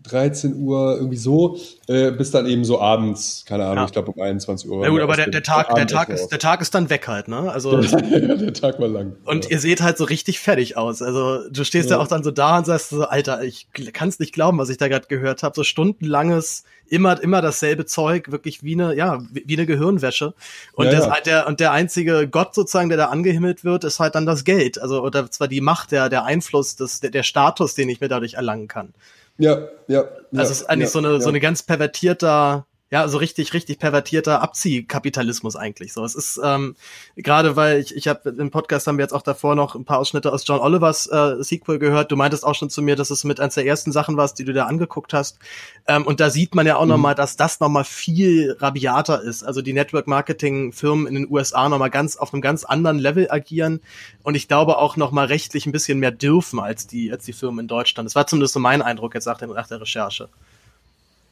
[0.08, 1.58] 13 Uhr irgendwie so,
[1.88, 3.86] äh, bis dann eben so abends, keine Ahnung, Ja.
[3.86, 4.84] ich glaube um 21 Uhr.
[4.84, 7.28] Ja gut, aber der, der Tag, der Tag ist, der Tag ist dann weg halt,
[7.28, 7.52] ne?
[7.52, 9.16] Also der Tag war lang.
[9.26, 11.02] und ihr seht halt so richtig fertig aus.
[11.02, 12.02] Also du stehst ja, Ja.
[12.04, 14.78] auch dann so da und sagst so, Alter, ich kann es nicht glauben, was ich
[14.78, 15.54] da gerade gehört habe.
[15.56, 20.34] So stundenlanges, immer immer dasselbe Zeug, wirklich wie eine, ja, wie eine Gehirnwäsche.
[20.74, 21.16] Und Ja, das, ja.
[21.26, 24.82] der und der einzige Gott sozusagen, der da angehimmelt wird, ist halt dann das Geld.
[24.82, 28.08] Also oder zwar die Macht, der der Einfluss, das, der, der Status, den ich mir
[28.08, 28.94] dadurch erlangen kann.
[29.38, 30.04] Ja, ja.
[30.04, 30.06] ja
[30.36, 31.20] Also es ist eigentlich ja, so eine ja.
[31.22, 35.92] so eine ganz pervertierter, ja, so richtig richtig pervertierter Abziehkapitalismus eigentlich.
[35.92, 36.76] So, es ist ähm,
[37.18, 40.00] gerade weil ich ich habe im Podcast haben wir jetzt auch davor noch ein paar
[40.00, 42.12] Ausschnitte aus John Olivers äh, Sequel gehört.
[42.12, 44.46] Du meintest auch schon zu mir, dass es mit eins der ersten Sachen warst, die
[44.46, 45.38] du da angeguckt hast.
[45.86, 49.22] Ähm, und da sieht man ja auch noch mal, dass das noch mal viel rabiater
[49.22, 49.44] ist.
[49.44, 53.00] Also die Network Marketing Firmen in den USA noch mal ganz auf einem ganz anderen
[53.00, 53.82] Level agieren
[54.24, 57.34] und ich glaube auch noch mal rechtlich ein bisschen mehr dürfen als die als die
[57.34, 58.08] Firmen in Deutschland.
[58.08, 60.30] Das war zumindest so mein Eindruck jetzt nach, dem, nach der Recherche.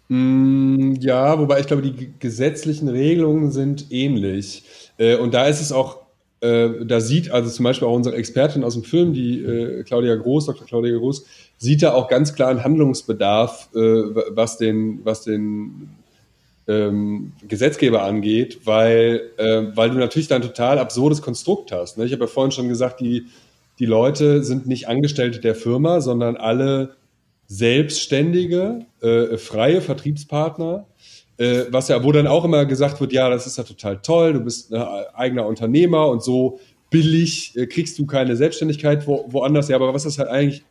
[0.09, 4.63] Mm, Ja, wobei ich glaube, die ge- gesetzlichen Regelungen sind ähnlich.
[4.97, 5.99] Äh, und da ist es auch,
[6.41, 10.15] äh, da sieht also zum Beispiel auch unsere Expertin aus dem Film, die äh, Claudia
[10.15, 10.65] Groß, Dr.
[10.67, 11.25] Claudia Groß,
[11.57, 15.89] sieht da auch ganz klar einen Handlungsbedarf, wa- was den, was den
[16.67, 19.21] ähm, Gesetzgeber angeht, weil,
[19.75, 21.97] weil du natürlich da ein total absurdes Konstrukt hast.
[21.97, 22.05] Ne?
[22.05, 23.25] Ich habe ja vorhin schon gesagt, die,
[23.79, 26.95] die Leute sind nicht Angestellte der Firma, sondern alle
[27.47, 30.85] selbstständige, äh, freie Vertriebspartner,
[31.37, 34.33] äh, was ja, wo dann auch immer gesagt wird, ja, das ist ja total toll,
[34.33, 34.81] du bist ein
[35.13, 36.59] eigener Unternehmer und so
[36.89, 39.67] billig äh, kriegst du keine Selbstständigkeit wo, woanders.
[39.67, 40.63] Ja, aber was das halt eigentlich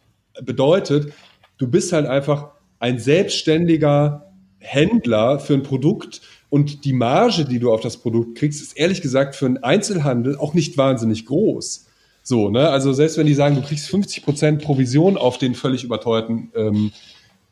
[0.42, 1.12] bedeutet,
[1.58, 2.48] du bist halt einfach
[2.78, 8.62] ein selbstständiger Händler für ein Produkt und die Marge, die du auf das Produkt kriegst,
[8.62, 11.86] ist ehrlich gesagt für einen Einzelhandel auch nicht wahnsinnig groß.
[12.26, 12.70] So, ne?
[12.70, 16.90] Also selbst wenn die sagen, du kriegst 50% Provision auf den völlig überteuerten ähm,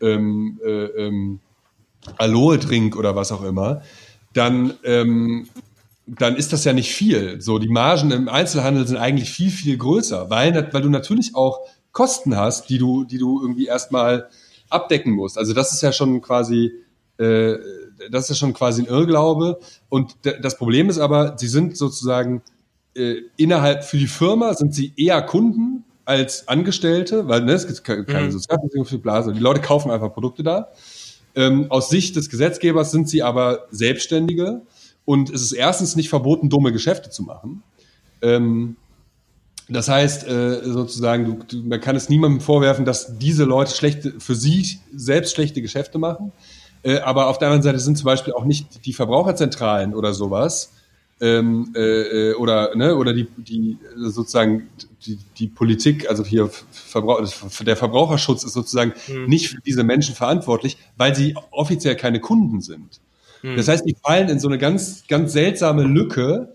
[0.01, 1.41] ähm, äh, ähm,
[2.17, 3.83] Aloe-Trink oder was auch immer,
[4.33, 5.47] dann, ähm,
[6.07, 7.41] dann ist das ja nicht viel.
[7.43, 11.61] So, die Margen im Einzelhandel sind eigentlich viel, viel größer, weil, weil du natürlich auch
[11.93, 14.31] Kosten hast, die du, die du irgendwie erstmal
[14.71, 15.37] abdecken musst.
[15.37, 16.73] Also das ist ja schon quasi,
[17.19, 17.57] äh,
[18.11, 19.61] das ist ja schon quasi ein Irrglaube.
[19.91, 22.41] Und das Problem ist aber, sie sind sozusagen
[22.95, 27.85] äh, innerhalb für die Firma sind sie eher Kunden als Angestellte, weil ne, es gibt
[27.85, 28.33] keine, keine Mhm.
[28.33, 29.33] Sozialversicherung für die Blase.
[29.33, 30.69] Die Leute kaufen einfach Produkte da.
[31.35, 34.63] Ähm, aus Sicht des Gesetzgebers sind sie aber Selbstständige
[35.05, 37.63] und es ist erstens nicht verboten, dumme Geschäfte zu machen.
[38.21, 38.77] Ähm,
[39.69, 44.15] das heißt, äh, sozusagen, du, du, man kann es niemandem vorwerfen, dass diese Leute schlechte,
[44.19, 46.33] für sie selbst schlechte Geschäfte machen.
[46.83, 50.73] Äh, aber auf der anderen Seite sind zum Beispiel auch nicht die Verbraucherzentralen oder sowas
[51.23, 54.69] ähm, äh, äh, oder ne, oder die, die sozusagen
[55.07, 57.23] die, die Politik, also hier Verbrauch,
[57.61, 59.27] der Verbraucherschutz ist sozusagen Hm.
[59.27, 63.01] nicht für diese Menschen verantwortlich, weil sie offiziell keine Kunden sind.
[63.43, 63.57] Hm.
[63.57, 66.53] Das heißt, die fallen in so eine ganz ganz seltsame Lücke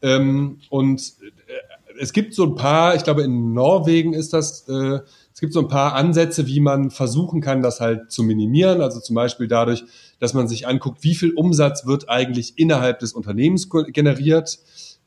[0.00, 1.52] ähm, und äh,
[2.00, 5.00] es gibt so ein paar, ich glaube in Norwegen ist das, äh,
[5.32, 8.80] es gibt so ein paar Ansätze, wie man versuchen kann, das halt zu minimieren.
[8.80, 9.84] Also zum Beispiel dadurch,
[10.18, 14.58] dass man sich anguckt, wie viel Umsatz wird eigentlich innerhalb des Unternehmens generiert.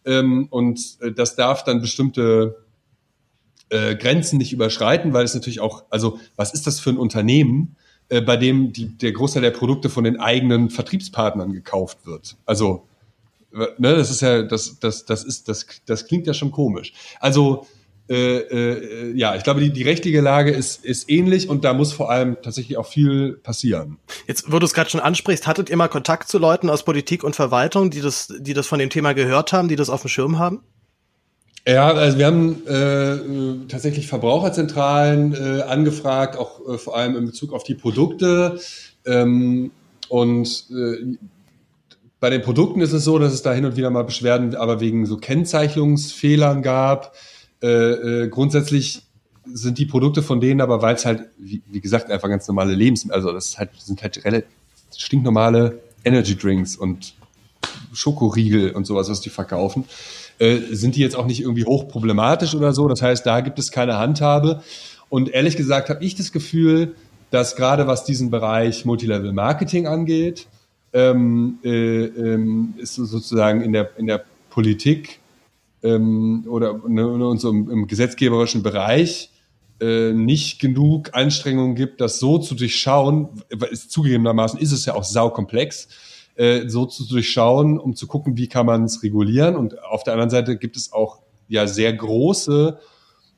[0.06, 2.64] Ähm, und äh, das darf dann bestimmte
[3.70, 7.76] äh, Grenzen nicht überschreiten, weil es natürlich auch, also was ist das für ein Unternehmen,
[8.10, 12.38] äh, bei dem die, der Großteil der Produkte von den eigenen Vertriebspartnern gekauft wird?
[12.46, 12.86] Also
[13.52, 16.94] ne, das ist ja, das, das, das ist, das, das klingt ja schon komisch.
[17.20, 17.68] Also
[18.10, 21.94] äh, äh, ja, ich glaube, die, die rechtliche Lage ist, ist ähnlich und da muss
[21.94, 23.98] vor allem tatsächlich auch viel passieren.
[24.28, 27.24] Jetzt, wo du es gerade schon ansprichst, hattet ihr mal Kontakt zu Leuten aus Politik
[27.24, 30.10] und Verwaltung, die das, die das von dem Thema gehört haben, die das auf dem
[30.10, 30.62] Schirm haben?
[31.68, 37.54] Ja, also wir haben äh, tatsächlich Verbraucherzentralen äh, angefragt, auch äh, vor allem in Bezug
[37.54, 38.60] auf die Produkte.
[39.06, 39.70] Ähm,
[40.08, 41.18] und äh,
[42.20, 44.80] bei den Produkten ist es so, dass es da hin und wieder mal Beschwerden, aber
[44.80, 47.14] wegen so Kennzeichnungsfehlern gab.
[47.62, 49.04] Äh, äh, grundsätzlich
[49.46, 52.74] sind die Produkte von denen aber, weil es halt, wie, wie gesagt, einfach ganz normale
[52.74, 54.50] Lebensmittel, also das halt, sind halt relativ
[54.96, 57.14] stinknormale Energy Drinks und
[57.94, 59.86] Schokoriegel und sowas, was die verkaufen,
[60.40, 62.88] äh, sind die jetzt auch nicht irgendwie hochproblematisch oder so.
[62.88, 64.64] Das heißt, da gibt es keine Handhabe.
[65.10, 66.96] Und ehrlich gesagt habe ich das Gefühl,
[67.32, 70.48] dass gerade was diesen Bereich Multilevel Marketing angeht,
[70.94, 75.20] ähm, äh, ähm, ist sozusagen in der, in der Politik
[75.84, 79.32] ähm, oder ne, und so im, im gesetzgeberischen Bereich
[79.80, 83.30] äh, nicht genug Anstrengungen gibt, das so zu durchschauen,
[83.72, 85.88] ist, zugegebenermaßen ist es ja auch saukomplex,
[86.36, 89.56] äh, so zu durchschauen, um zu gucken, wie kann man es regulieren.
[89.56, 92.80] Und auf der anderen Seite gibt es auch ja sehr große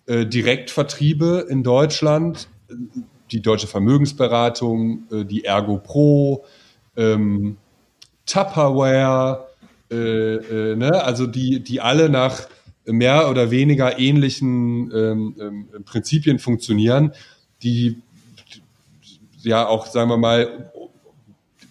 [0.08, 2.48] äh, Direktvertriebe in Deutschland,
[3.32, 6.46] die Deutsche Vermögensberatung, äh, die Ergo Pro,
[6.98, 7.58] ähm,
[8.26, 9.48] Tupperware,
[9.92, 11.04] äh, äh, ne?
[11.04, 12.48] also die, die alle nach
[12.86, 17.14] mehr oder weniger ähnlichen ähm, ähm, Prinzipien funktionieren,
[17.62, 18.02] die
[19.42, 20.72] ja auch, sagen wir mal,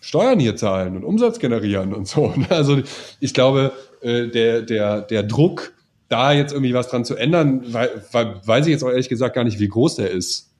[0.00, 2.28] Steuern hier zahlen und Umsatz generieren und so.
[2.36, 2.50] Ne?
[2.50, 2.82] Also
[3.20, 5.72] ich glaube, äh, der, der, der Druck,
[6.08, 9.60] da jetzt irgendwie was dran zu ändern, weiß ich jetzt auch ehrlich gesagt gar nicht,
[9.60, 10.50] wie groß der ist.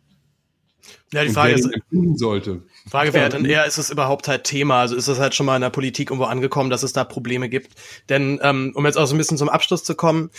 [1.13, 1.69] Ja, die Frage ist,
[2.15, 2.63] sollte.
[2.89, 4.81] Frage wäre dann eher, ist es überhaupt halt Thema?
[4.81, 7.49] Also ist es halt schon mal in der Politik irgendwo angekommen, dass es da Probleme
[7.49, 7.73] gibt?
[8.09, 10.31] Denn ähm, um jetzt auch so ein bisschen zum Abschluss zu kommen,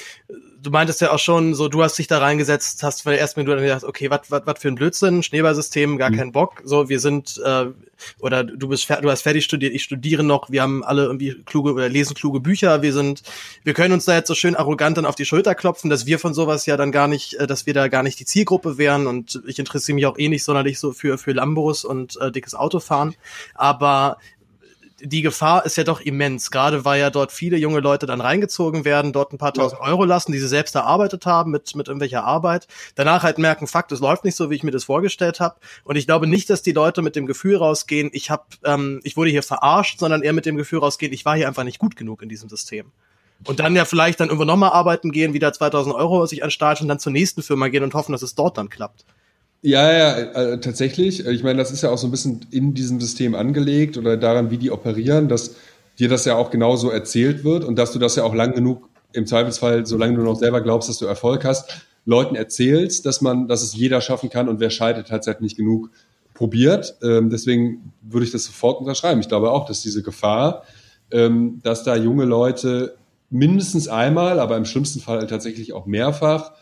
[0.62, 3.62] du meintest ja auch schon, so du hast dich da reingesetzt, hast für erst Minute
[3.62, 6.18] gedacht, okay, was was für ein Blödsinn, Schneeballsystem, gar mhm.
[6.18, 6.62] keinen Bock.
[6.64, 7.66] So, wir sind äh,
[8.20, 11.74] oder du bist du hast fertig studiert, ich studiere noch, wir haben alle irgendwie kluge
[11.74, 13.24] oder lesen kluge Bücher, wir sind,
[13.64, 16.20] wir können uns da jetzt so schön arrogant dann auf die Schulter klopfen, dass wir
[16.20, 19.08] von sowas ja dann gar nicht, äh, dass wir da gar nicht die Zielgruppe wären
[19.08, 22.56] und ich interessiere mich auch eh nicht sonderlich so für für Lambos und äh, dickes
[22.56, 23.16] Autofahren,
[23.56, 24.18] aber
[25.04, 28.86] die Gefahr ist ja doch immens, gerade weil ja dort viele junge Leute dann reingezogen
[28.86, 32.24] werden, dort ein paar tausend Euro lassen, die sie selbst erarbeitet haben mit, mit irgendwelcher
[32.24, 35.56] Arbeit, danach halt merken, Fakt, es läuft nicht so, wie ich mir das vorgestellt habe.
[35.84, 39.18] Und ich glaube nicht, dass die Leute mit dem Gefühl rausgehen, ich hab, ähm, ich
[39.18, 41.96] wurde hier verarscht, sondern eher mit dem Gefühl rausgehen, ich war hier einfach nicht gut
[41.96, 42.92] genug in diesem System.
[43.46, 46.90] Und dann ja vielleicht dann irgendwo nochmal arbeiten gehen, wieder 2000 Euro sich anstarten und
[46.90, 49.06] dann zur nächsten Firma gehen und hoffen, dass es dort dann klappt.
[49.64, 51.26] Ja, ja, äh, tatsächlich.
[51.26, 54.50] Ich meine, das ist ja auch so ein bisschen in diesem System angelegt oder daran,
[54.50, 55.56] wie die operieren, dass
[56.00, 58.90] dir das ja auch genauso erzählt wird und dass du das ja auch lang genug,
[59.14, 63.48] im Zweifelsfall, solange du noch selber glaubst, dass du Erfolg hast, Leuten erzählst, dass man,
[63.50, 65.90] dass es jeder schaffen kann und wer scheitert, hat es halt nicht genug
[66.34, 66.96] probiert.
[67.04, 69.20] Ähm, deswegen würde ich das sofort unterschreiben.
[69.20, 70.64] Ich glaube auch, dass diese Gefahr,
[71.12, 72.96] ähm, dass da junge Leute
[73.30, 76.54] mindestens einmal, aber im schlimmsten Fall tatsächlich auch mehrfach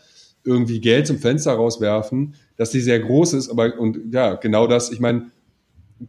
[0.44, 3.48] irgendwie Geld zum Fenster rauswerfen, dass die sehr groß ist.
[3.48, 5.30] Aber und ja, genau das, ich meine,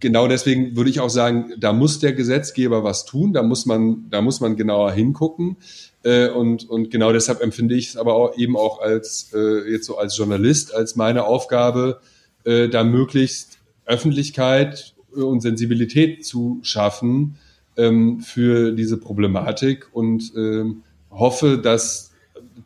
[0.02, 4.08] genau deswegen würde ich auch sagen, da muss der Gesetzgeber was tun, da muss man,
[4.10, 5.56] da muss man genauer hingucken.
[6.04, 9.86] Äh, und, und genau deshalb empfinde ich es aber auch eben auch als äh, jetzt
[9.86, 12.02] so als Journalist, als meine Aufgabe,
[12.44, 17.38] äh, da möglichst Öffentlichkeit und Sensibilität zu schaffen
[17.78, 22.12] ähm, für diese Problematik und ähm, hoffe, dass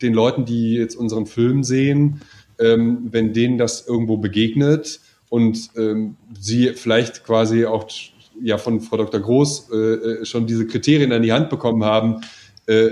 [0.01, 2.21] den Leuten, die jetzt unseren Film sehen,
[2.60, 4.99] ähm, wenn denen das irgendwo begegnet
[5.30, 7.88] und ähm, sie vielleicht quasi auch
[8.41, 9.19] ja von Frau Dr.
[9.19, 12.22] Groß äh, äh, schon diese Kriterien an die Hand bekommen haben,
[12.68, 12.90] äh,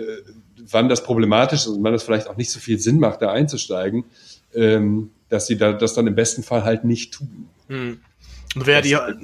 [0.70, 3.32] wann das problematisch ist und wann das vielleicht auch nicht so viel Sinn macht, da
[3.32, 4.06] einzusteigen,
[4.54, 7.50] ähm, dass sie da das dann im besten Fall halt nicht tun.
[7.68, 8.00] Hm.
[8.56, 9.18] Wer die, halt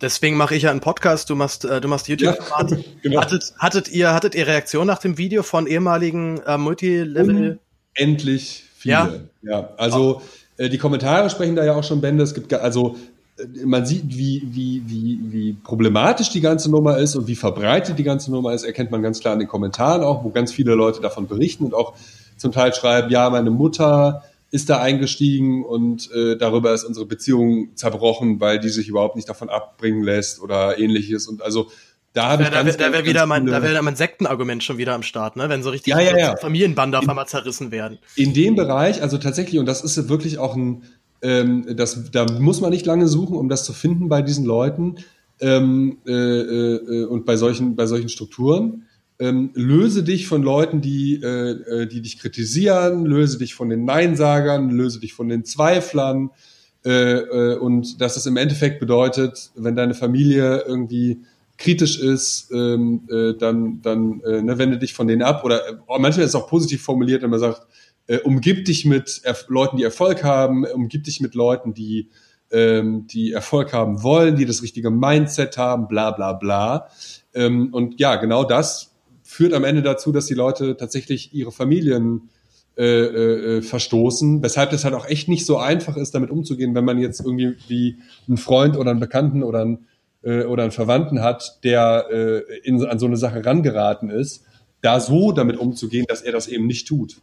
[0.00, 2.70] deswegen mache ich ja einen Podcast, du machst, äh, du machst YouTube-Format.
[2.70, 3.20] Ja, genau.
[3.20, 7.58] hattet, hattet, ihr, hattet ihr Reaktion nach dem Video von ehemaligen äh, Multilevel?
[7.94, 9.28] Endlich Viele.
[9.42, 9.50] Ja.
[9.50, 9.68] ja.
[9.76, 10.20] Also
[10.58, 12.22] äh, die Kommentare sprechen da ja auch schon Bände.
[12.22, 12.96] Es gibt also
[13.38, 17.98] äh, man sieht, wie, wie, wie, wie problematisch die ganze Nummer ist und wie verbreitet
[17.98, 20.74] die ganze Nummer ist, erkennt man ganz klar in den Kommentaren auch, wo ganz viele
[20.74, 21.94] Leute davon berichten und auch
[22.36, 27.70] zum Teil schreiben, ja, meine Mutter ist da eingestiegen und äh, darüber ist unsere Beziehung
[27.74, 31.26] zerbrochen, weil die sich überhaupt nicht davon abbringen lässt oder ähnliches.
[31.26, 31.70] Und also
[32.14, 34.94] da habe ich da, ganz, da wäre wieder mein, da wäre mein Sektenargument schon wieder
[34.94, 35.48] am Start, ne?
[35.48, 36.36] Wenn so richtig ja, ja, ja.
[36.36, 37.98] Familienbande auf einmal zerrissen werden.
[38.14, 40.84] In dem Bereich, also tatsächlich, und das ist wirklich auch ein,
[41.22, 44.96] ähm, das, da muss man nicht lange suchen, um das zu finden bei diesen Leuten
[45.40, 48.84] ähm, äh, äh, und bei solchen, bei solchen Strukturen.
[49.18, 53.84] Ähm, löse dich von Leuten, die, äh, äh, die dich kritisieren, löse dich von den
[53.84, 56.30] Neinsagern, löse dich von den Zweiflern.
[56.84, 61.22] Äh, äh, und dass es im Endeffekt bedeutet, wenn deine Familie irgendwie
[61.56, 65.44] kritisch ist, ähm, äh, dann, dann äh, ne, wende dich von denen ab.
[65.44, 67.66] Oder äh, manchmal ist es auch positiv formuliert, wenn man sagt,
[68.06, 72.10] äh, umgib dich mit Erf Leuten, die Erfolg haben, umgib dich mit Leuten, die,
[72.50, 76.88] ähm, die Erfolg haben wollen, die das richtige Mindset haben, bla bla bla.
[77.34, 82.28] Ähm, und ja, genau das führt am Ende dazu, dass die Leute tatsächlich ihre Familien
[82.76, 82.82] äh,
[83.58, 86.98] äh, verstoßen, weshalb das halt auch echt nicht so einfach ist, damit umzugehen, wenn man
[86.98, 87.98] jetzt irgendwie wie
[88.28, 89.86] ein Freund oder einen Bekannten oder ein
[90.24, 94.44] äh, oder einen Verwandten hat, der äh, in, an so eine Sache rangeraten ist,
[94.80, 97.16] da so damit umzugehen, dass er das eben nicht tut.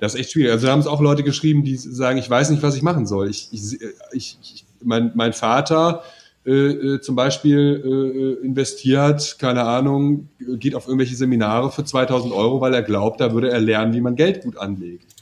[0.00, 0.52] Das ist echt schwierig.
[0.52, 3.06] Also da haben es auch Leute geschrieben, die sagen, ich weiß nicht, was ich machen
[3.06, 3.30] soll.
[3.30, 3.78] Ich, ich,
[4.12, 6.02] ich, ich mein, mein Vater
[6.44, 12.60] äh, äh, zum Beispiel äh, investiert, keine Ahnung, geht auf irgendwelche Seminare für 2000 Euro,
[12.60, 15.14] weil er glaubt, da würde er lernen, wie man Geld gut anlegt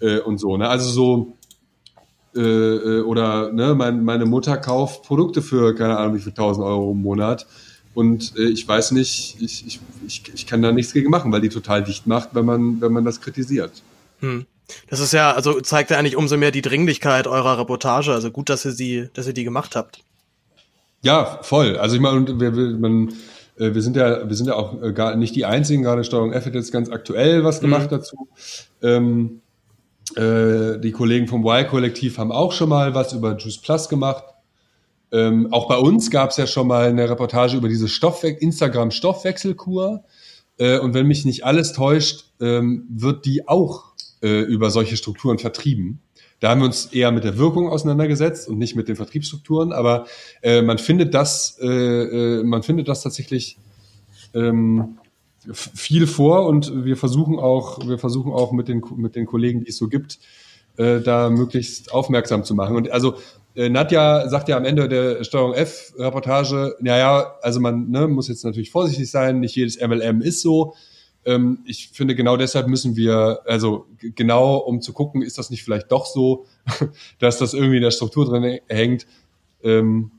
[0.00, 0.56] äh, und so.
[0.56, 0.68] Ne?
[0.68, 1.36] Also so
[2.36, 6.66] äh, äh, oder ne, mein, meine Mutter kauft Produkte für keine Ahnung wie viel 1000
[6.66, 7.46] Euro im Monat
[7.94, 11.40] und äh, ich weiß nicht, ich, ich, ich, ich kann da nichts gegen machen, weil
[11.40, 13.70] die total dicht macht, wenn man, wenn man das kritisiert.
[14.20, 14.46] Hm.
[14.88, 18.12] Das ist ja, also zeigt ja eigentlich umso mehr die Dringlichkeit eurer Reportage.
[18.12, 20.00] Also gut, dass ihr sie, dass ihr die gemacht habt.
[21.02, 21.76] Ja, voll.
[21.76, 23.10] Also ich meine, wir, wir, man,
[23.58, 25.82] äh, wir sind ja, wir sind ja auch äh, gar nicht die einzigen.
[25.82, 27.96] Gerade Steuerung F hat jetzt ganz aktuell was gemacht mhm.
[27.96, 28.28] dazu.
[28.82, 29.42] Ähm,
[30.16, 34.24] äh, die Kollegen vom Y-Kollektiv haben auch schon mal was über Juice Plus gemacht.
[35.12, 40.04] Ähm, auch bei uns gab es ja schon mal eine Reportage über diese Stoffwe Instagram-Stoffwechselkur.
[40.58, 45.38] Äh, und wenn mich nicht alles täuscht, ähm, wird die auch äh, über solche Strukturen
[45.38, 46.00] vertrieben.
[46.40, 49.72] Da haben wir uns eher mit der Wirkung auseinandergesetzt und nicht mit den Vertriebsstrukturen.
[49.72, 50.06] Aber
[50.42, 53.56] äh, man findet das, äh, äh, man findet das tatsächlich
[54.34, 54.98] ähm,
[55.52, 59.70] viel vor und wir versuchen auch, wir versuchen auch mit den mit den Kollegen, die
[59.70, 60.18] es so gibt,
[60.76, 62.76] äh, da möglichst aufmerksam zu machen.
[62.76, 63.14] Und also
[63.54, 68.44] äh, Nadja sagt ja am Ende der Steuerung F-Reportage, naja, also man ne, muss jetzt
[68.44, 70.74] natürlich vorsichtig sein, nicht jedes MLM ist so.
[71.24, 75.62] Ähm, ich finde, genau deshalb müssen wir, also genau um zu gucken, ist das nicht
[75.62, 76.46] vielleicht doch so,
[77.18, 79.06] dass das irgendwie in der Struktur drin hängt.
[79.62, 80.10] Ähm,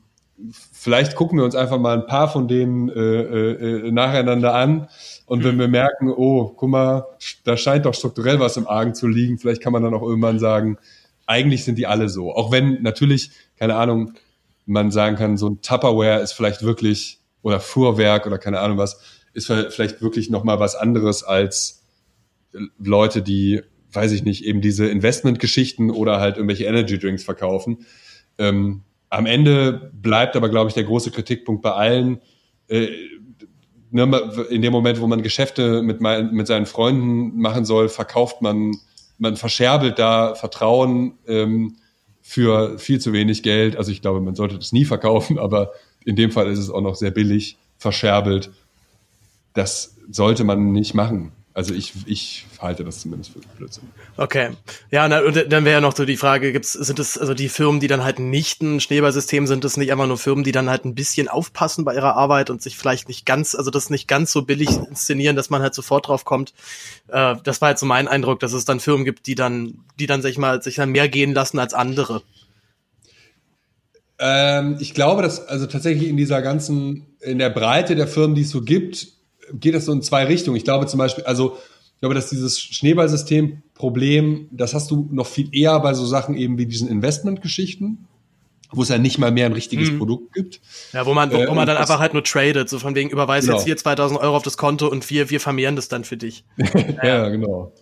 [0.72, 4.88] vielleicht gucken wir uns einfach mal ein paar von denen äh, äh, nacheinander an.
[5.26, 7.04] Und wenn wir merken, oh, guck mal,
[7.44, 10.38] da scheint doch strukturell was im Argen zu liegen, vielleicht kann man dann auch irgendwann
[10.38, 10.78] sagen,
[11.26, 12.32] eigentlich sind die alle so.
[12.32, 14.12] Auch wenn natürlich, keine Ahnung,
[14.66, 19.00] man sagen kann, so ein Tupperware ist vielleicht wirklich, oder Fuhrwerk oder keine Ahnung was,
[19.34, 21.84] ist vielleicht wirklich nochmal was anderes als
[22.78, 23.62] Leute, die,
[23.92, 27.86] weiß ich nicht, eben diese Investmentgeschichten oder halt irgendwelche Energy Drinks verkaufen.
[28.38, 32.20] Ähm, am Ende bleibt aber, glaube ich, der große Kritikpunkt bei allen,
[32.68, 32.88] äh,
[33.98, 38.76] in dem Moment, wo man Geschäfte mit, mein, mit seinen Freunden machen soll, verkauft man
[39.18, 41.76] man verscherbelt da Vertrauen ähm,
[42.22, 43.76] für viel zu wenig Geld.
[43.76, 45.72] Also ich glaube, man sollte das nie verkaufen, aber
[46.04, 48.50] in dem Fall ist es auch noch sehr billig, verscherbelt.
[49.54, 51.32] Das sollte man nicht machen.
[51.56, 53.84] Also ich, ich halte das zumindest für Blödsinn.
[54.18, 54.50] Okay.
[54.90, 57.48] Ja, na, und dann wäre ja noch so die Frage, gibt's, sind es also die
[57.48, 60.68] Firmen, die dann halt nicht ein Schneeballsystem sind, das nicht einfach nur Firmen, die dann
[60.68, 64.06] halt ein bisschen aufpassen bei ihrer Arbeit und sich vielleicht nicht ganz, also das nicht
[64.06, 66.52] ganz so billig inszenieren, dass man halt sofort drauf kommt.
[67.08, 70.06] Äh, das war halt so mein Eindruck, dass es dann Firmen gibt, die dann, die
[70.06, 72.20] dann, sag ich mal, sich dann mehr gehen lassen als andere.
[74.18, 78.42] Ähm, ich glaube, dass also tatsächlich in dieser ganzen, in der Breite der Firmen, die
[78.42, 79.15] es so gibt,
[79.54, 80.56] geht das so in zwei Richtungen.
[80.56, 81.56] Ich glaube zum Beispiel, also
[81.96, 86.58] ich glaube, dass dieses Schneeballsystem-Problem, das hast du noch viel eher bei so Sachen eben
[86.58, 88.06] wie diesen Investmentgeschichten,
[88.70, 89.98] wo es ja nicht mal mehr ein richtiges mhm.
[89.98, 90.60] Produkt gibt.
[90.92, 93.08] Ja, wo man, wo, wo man äh, dann einfach halt nur tradet, so von wegen
[93.08, 93.56] überweis genau.
[93.56, 96.44] jetzt hier 2000 Euro auf das Konto und wir, wir vermehren das dann für dich.
[97.02, 97.72] ja, ja, genau.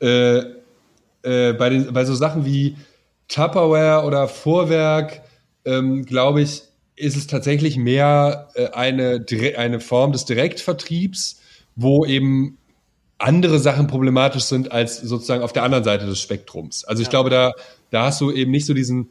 [0.00, 0.38] Äh,
[1.22, 2.76] äh, bei, den, bei so Sachen wie
[3.26, 5.22] Tupperware oder Vorwerk,
[5.64, 6.62] ähm, glaube ich,
[6.98, 9.24] ist es tatsächlich mehr äh, eine,
[9.56, 11.40] eine Form des Direktvertriebs,
[11.76, 12.58] wo eben
[13.18, 16.84] andere Sachen problematisch sind als sozusagen auf der anderen Seite des Spektrums.
[16.84, 17.10] Also ich ja.
[17.10, 17.52] glaube, da,
[17.90, 19.08] da hast du eben nicht so diesen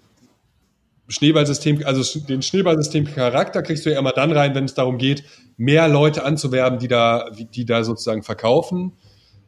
[1.09, 5.23] Schneeballsystem, also den Schneeballsystem-Charakter kriegst du ja immer dann rein, wenn es darum geht,
[5.57, 8.93] mehr Leute anzuwerben, die da, die da sozusagen verkaufen.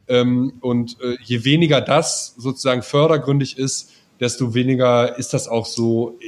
[0.08, 6.18] Ähm, und äh, je weniger das sozusagen fördergründig ist, desto weniger ist das auch so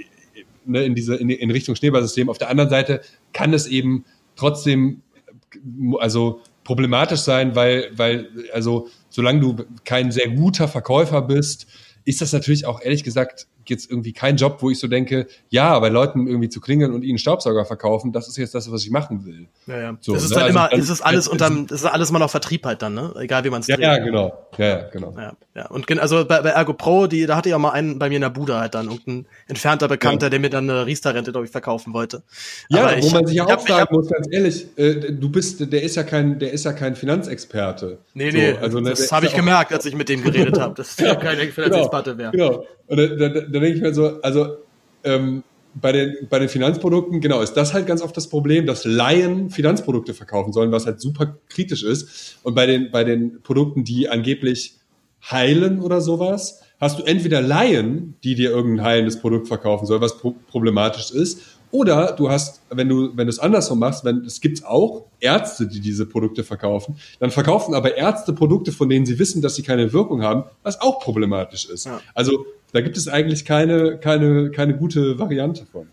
[0.64, 2.28] ne, in diese in, in Richtung Schneeballsystem.
[2.28, 3.00] Auf der anderen Seite
[3.32, 4.04] kann es eben
[4.36, 5.02] trotzdem
[5.98, 11.66] also problematisch sein, weil weil also solange du kein sehr guter Verkäufer bist,
[12.04, 15.78] ist das natürlich auch ehrlich gesagt jetzt irgendwie kein Job, wo ich so denke, ja,
[15.78, 18.90] bei Leuten irgendwie zu klingeln und ihnen Staubsauger verkaufen, das ist jetzt das, was ich
[18.90, 19.46] machen will.
[19.66, 19.96] Ja, ja.
[20.00, 20.36] So, das ist ne?
[20.36, 22.82] dann also immer, dann, ist es alles unterm, das ist alles mal noch Vertrieb halt
[22.82, 23.14] dann, ne?
[23.18, 24.46] Egal wie man es ja, ja, genau.
[24.58, 25.14] Ja, ja, genau.
[25.16, 25.66] Ja, ja.
[25.66, 28.16] Und also bei, bei Ergo Pro, die, da hatte ich auch mal einen bei mir
[28.16, 30.30] in der Bude halt dann, irgendein entfernter Bekannter, ja.
[30.30, 32.22] der mir dann eine Riester-Rente, glaube ich, verkaufen wollte.
[32.68, 35.72] Ja, Aber wo ich, man sich ja auch sagen muss, ganz ehrlich, äh, du bist,
[35.72, 37.98] der ist ja kein, der ist ja kein Finanzexperte.
[38.14, 40.74] Nee, nee, so, also, ne, das habe ich gemerkt, als ich mit dem geredet habe,
[40.74, 42.32] dass der kein genau, Finanzexperte wäre.
[42.32, 42.64] Genau.
[42.86, 42.98] Und
[43.52, 44.56] da, denke ich mir so, also
[45.04, 45.42] ähm,
[45.74, 49.50] bei den, bei den Finanzprodukten, genau, ist das halt ganz oft das Problem, dass Laien
[49.50, 52.38] Finanzprodukte verkaufen sollen, was halt super kritisch ist.
[52.42, 54.78] Und bei den, bei den Produkten, die angeblich
[55.30, 60.18] heilen oder sowas, hast du entweder Laien, die dir irgendein heilendes Produkt verkaufen sollen, was
[60.18, 61.40] pro problematisch ist,
[61.72, 65.66] Oder du hast, wenn du, wenn du es andersrum machst, wenn es gibt auch Ärzte,
[65.66, 69.62] die diese Produkte verkaufen, dann verkaufen aber Ärzte Produkte, von denen sie wissen, dass sie
[69.62, 71.86] keine Wirkung haben, was auch problematisch ist.
[71.86, 72.00] Ja.
[72.14, 75.88] Also da gibt es eigentlich keine, keine, keine gute Variante von.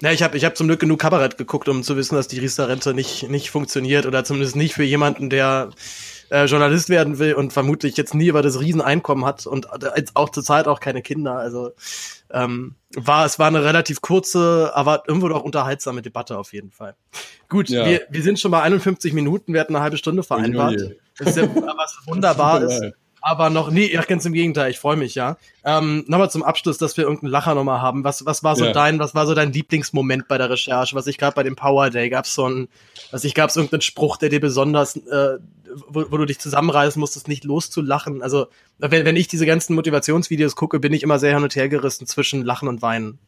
[0.00, 2.38] Ja, ich habe ich hab zum Glück genug Kabarett geguckt, um zu wissen, dass die
[2.38, 5.70] Riester-Rente nicht, nicht funktioniert oder zumindest nicht für jemanden, der
[6.30, 10.30] äh, Journalist werden will und vermutlich jetzt nie über das Rieseneinkommen hat und jetzt auch
[10.30, 11.36] zurzeit auch keine Kinder.
[11.36, 11.72] Also
[12.30, 16.94] ähm, war es war eine relativ kurze, aber irgendwo doch unterhaltsame Debatte auf jeden Fall.
[17.48, 17.86] Gut, Ja.
[17.86, 20.76] wir, wir sind schon bei 51 Minuten, wir hatten eine halbe Stunde vereinbart.
[20.76, 20.96] Oje, oje.
[21.18, 22.92] Das ist ja, was wunderbar ist.
[23.20, 25.36] Aber noch nie, ja, ganz im Gegenteil, ich freue mich, ja.
[25.64, 28.04] Ähm, Nochmal zum Abschluss, dass wir irgendeinen Lacher nochmal haben.
[28.04, 28.72] Was, was war so Ja.
[28.72, 30.94] dein, was war so dein Lieblingsmoment bei der Recherche?
[30.94, 32.68] Was ich gerade bei dem Power Day gab's so ein,
[33.10, 35.38] was ich gab's irgendeinen Spruch, der dir besonders, äh,
[35.88, 38.22] wo, wo du dich zusammenreißen musstest, nicht loszulachen.
[38.22, 38.46] Also
[38.78, 42.06] wenn, wenn ich diese ganzen Motivationsvideos gucke, bin ich immer sehr hin und her gerissen
[42.06, 43.18] zwischen Lachen und Weinen.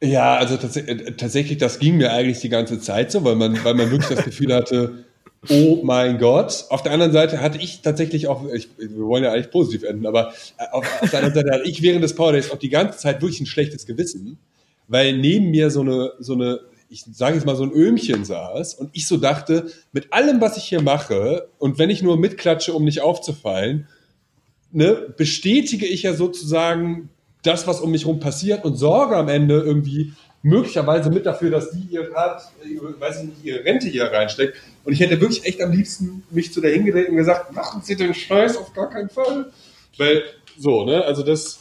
[0.00, 3.64] Ja, also tats äh, tatsächlich, das ging mir eigentlich die ganze Zeit so, weil man,
[3.64, 5.04] weil man wirklich das Gefühl hatte,
[5.48, 6.66] oh mein Gott.
[6.70, 10.06] Auf der anderen Seite hatte ich tatsächlich auch, ich, wir wollen ja eigentlich positiv enden,
[10.06, 12.68] aber äh, auf, auf der anderen Seite hatte ich während des Power Days auch die
[12.68, 14.38] ganze Zeit wirklich ein schlechtes Gewissen,
[14.88, 18.74] weil neben mir so eine, so eine, ich sage jetzt mal so ein Öhmchen saß
[18.74, 22.72] und ich so dachte, mit allem, was ich hier mache und wenn ich nur mitklatsche,
[22.72, 23.86] um nicht aufzufallen,
[24.72, 27.10] ne, bestätige ich ja sozusagen
[27.42, 30.12] das, was um mich herum passiert und sorge am Ende irgendwie
[30.42, 34.56] möglicherweise mit dafür, dass die ihr grad, äh, weiß ich nicht, ihre Rente hier reinsteckt.
[34.84, 37.96] Und ich hätte wirklich echt am liebsten mich zu der hingedreht und gesagt, machen Sie
[37.96, 39.50] den Scheiß auf gar keinen Fall.
[39.96, 40.22] Weil,
[40.58, 41.58] so, ne, also das,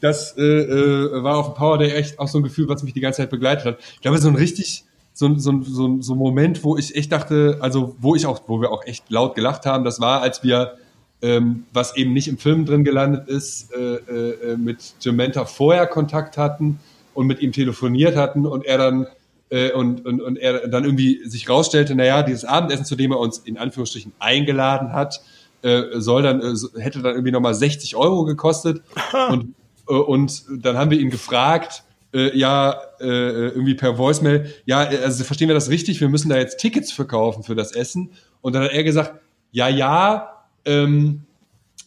[0.00, 2.94] das äh, äh, war auf dem Power Day echt auch so ein Gefühl, was mich
[2.94, 3.78] die ganze Zeit begleitet hat.
[3.94, 7.58] Ich glaube, so ein richtig, so, so, so, so ein Moment, wo ich echt dachte,
[7.60, 10.78] also wo ich auch, wo wir auch echt laut gelacht haben, das war, als wir
[11.22, 15.86] ähm, was eben nicht im Film drin gelandet ist, äh, äh, äh, mit Jamenta vorher
[15.86, 16.80] Kontakt hatten
[17.14, 19.06] und mit ihm telefoniert hatten und er dann
[19.50, 23.18] äh, und, und, und er dann irgendwie sich rausstellte, naja, dieses Abendessen, zu dem er
[23.18, 25.20] uns in Anführungsstrichen eingeladen hat,
[25.62, 28.82] äh, soll dann, äh, hätte dann irgendwie nochmal 60 Euro gekostet.
[29.30, 29.54] und,
[29.88, 31.82] äh, und dann haben wir ihn gefragt,
[32.14, 36.38] äh, ja, äh, irgendwie per Voicemail, ja, also verstehen wir das richtig, wir müssen da
[36.38, 38.10] jetzt Tickets verkaufen für das Essen.
[38.40, 39.20] Und dann hat er gesagt,
[39.52, 41.22] ja, ja, ähm,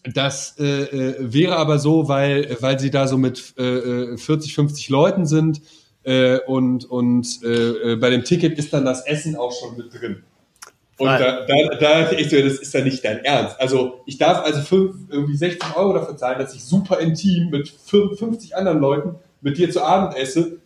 [0.03, 3.63] das äh, äh, wäre aber so, weil, weil sie da so mit äh,
[4.13, 5.61] äh, 40, 50 Leuten sind
[6.03, 9.93] äh, und, und äh, äh, bei dem Ticket ist dann das Essen auch schon mit
[9.93, 10.23] drin.
[10.97, 13.59] Und da, da, da dachte ich so, das ist ja nicht dein Ernst.
[13.59, 17.69] Also ich darf also fünf, irgendwie 60 Euro dafür zahlen, dass ich super intim mit
[17.69, 20.59] 50 anderen Leuten mit dir zu Abend esse.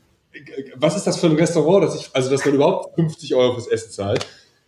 [0.75, 3.67] Was ist das für ein Restaurant, dass ich, also dass man überhaupt 50 Euro fürs
[3.67, 4.27] Essen zahlt?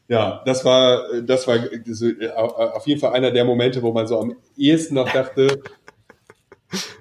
[0.09, 4.19] Ja, das war, das war äh, auf jeden Fall einer der Momente, wo man so
[4.19, 5.61] am ehesten noch dachte.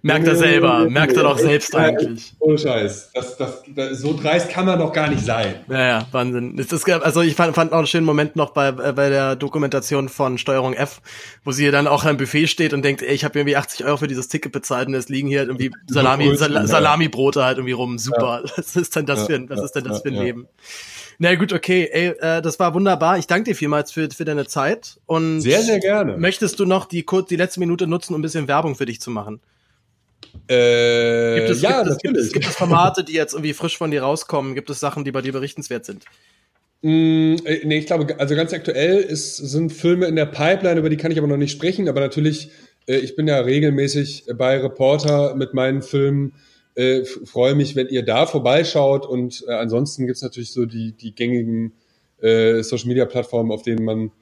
[0.00, 2.32] Merkt er selber, merkt er doch selbst Ja, eigentlich.
[2.38, 3.10] Ohne Scheiß.
[3.12, 5.56] Das, das, das, so dreist kann man doch gar nicht sein.
[5.68, 6.58] Ja, ja, Wahnsinn.
[6.58, 9.36] Es ist, also ich fand, fand auch einen schönen Moment noch bei, äh, bei der
[9.36, 11.00] Dokumentation von Steuerung F,
[11.44, 13.98] wo sie dann auch am Buffet steht und denkt, ey, ich habe irgendwie 80 Euro
[13.98, 16.66] für dieses Ticket bezahlt und es liegen hier halt irgendwie Salami, Sal ja.
[16.66, 17.98] Salami-Brote halt irgendwie rum.
[17.98, 18.44] Super.
[18.56, 20.14] Was ist denn das Ja, für ein, was ja, ist denn das ja, für ein
[20.14, 20.34] ja.
[21.20, 23.18] Na gut, okay, ey, äh, das war wunderbar.
[23.18, 25.00] Ich danke dir vielmals für, für deine Zeit.
[25.06, 26.16] Und Sehr, sehr gerne.
[26.16, 29.00] Möchtest du noch die, kurz, die letzte Minute nutzen, um ein bisschen Werbung für dich
[29.00, 29.40] zu machen?
[30.46, 32.32] Äh, Gibt es, ja, gibt, es, gibt, es, natürlich.
[32.32, 34.54] gibt es Formate, die jetzt irgendwie frisch von dir rauskommen?
[34.54, 36.04] Gibt es Sachen, die bei dir berichtenswert sind?
[36.82, 40.88] Mm, äh, nee, ich glaube, also ganz aktuell ist, sind Filme in der Pipeline, über
[40.88, 42.50] die kann ich aber noch nicht sprechen, aber natürlich,
[42.86, 46.34] äh, ich bin ja regelmäßig bei Reporter mit meinen Filmen,
[46.78, 51.12] äh, freue mich, wenn ihr da vorbeischaut und äh, ansonsten gibt's natürlich so die, die
[51.12, 51.72] gängigen
[52.22, 54.12] äh, Social-Media-Plattformen, auf denen man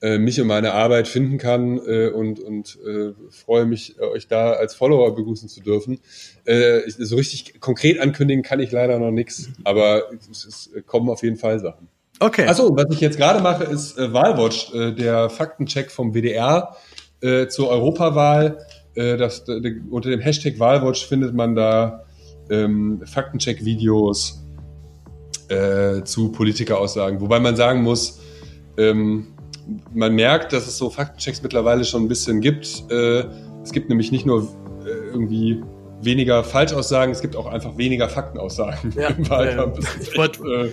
[0.00, 4.28] äh, mich und meine Arbeit finden kann äh, und, und äh, freue mich, äh, euch
[4.28, 6.00] da als Follower begrüßen zu dürfen.
[6.46, 11.22] Äh, so richtig konkret ankündigen kann ich leider noch nichts, aber es, es kommen auf
[11.22, 11.88] jeden Fall Sachen.
[12.18, 12.46] Okay.
[12.46, 16.76] Achso, was ich jetzt gerade mache, ist äh, Wahlwatch, äh, der Faktencheck vom WDR
[17.20, 18.64] äh, zur Europawahl.
[18.94, 19.44] Äh, das,
[19.90, 22.05] unter dem Hashtag Wahlwatch findet man da
[22.50, 24.42] ähm, Faktencheck-Videos
[25.48, 27.20] äh, zu Politikeraussagen.
[27.20, 28.20] Wobei man sagen muss,
[28.78, 29.28] ähm,
[29.94, 32.84] man merkt, dass es so Faktenchecks mittlerweile schon ein bisschen gibt.
[32.90, 33.24] Äh,
[33.62, 34.42] es gibt nämlich nicht nur
[34.84, 35.62] äh, irgendwie
[36.02, 40.14] weniger Falschaussagen, es gibt auch einfach weniger Faktenaussagen Ja, im Wahlkampf.
[40.14, 40.24] ja.
[40.24, 40.70] Echt, äh,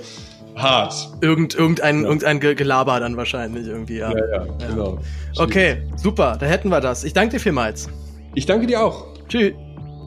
[0.55, 0.93] hart.
[1.21, 2.07] Irgend, irgendein, Ja.
[2.09, 4.11] irgendein Ge- Gelaber dann wahrscheinlich irgendwie, ja.
[4.11, 4.99] Ja, ja, genau.
[5.37, 7.03] Okay, super, da hätten wir das.
[7.03, 7.89] Ich danke dir vielmals.
[8.35, 9.07] Ich danke dir auch.
[9.27, 9.53] Tschüss.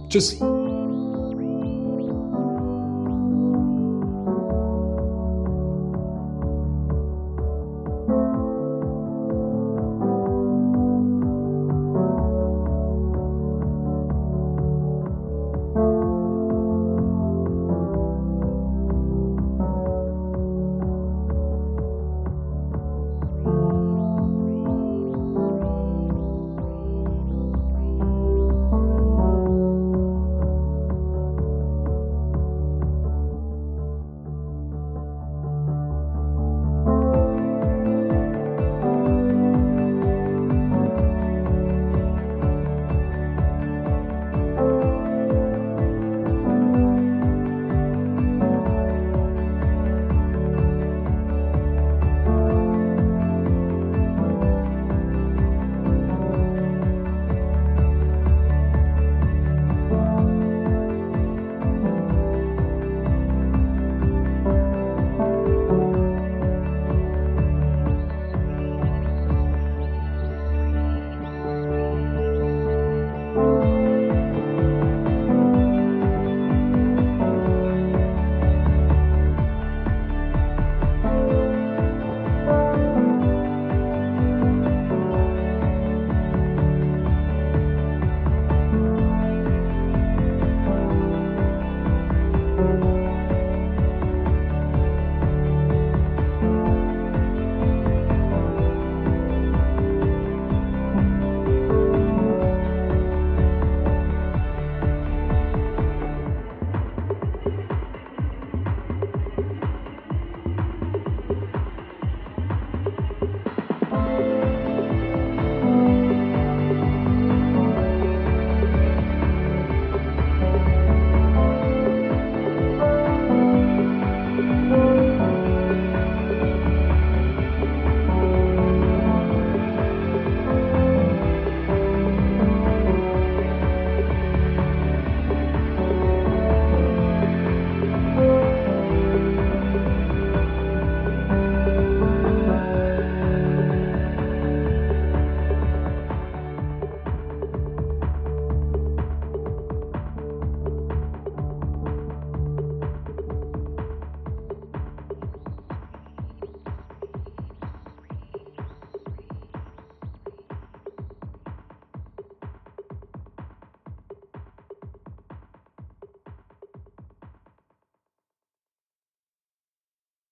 [0.09, 0.37] Tschüss.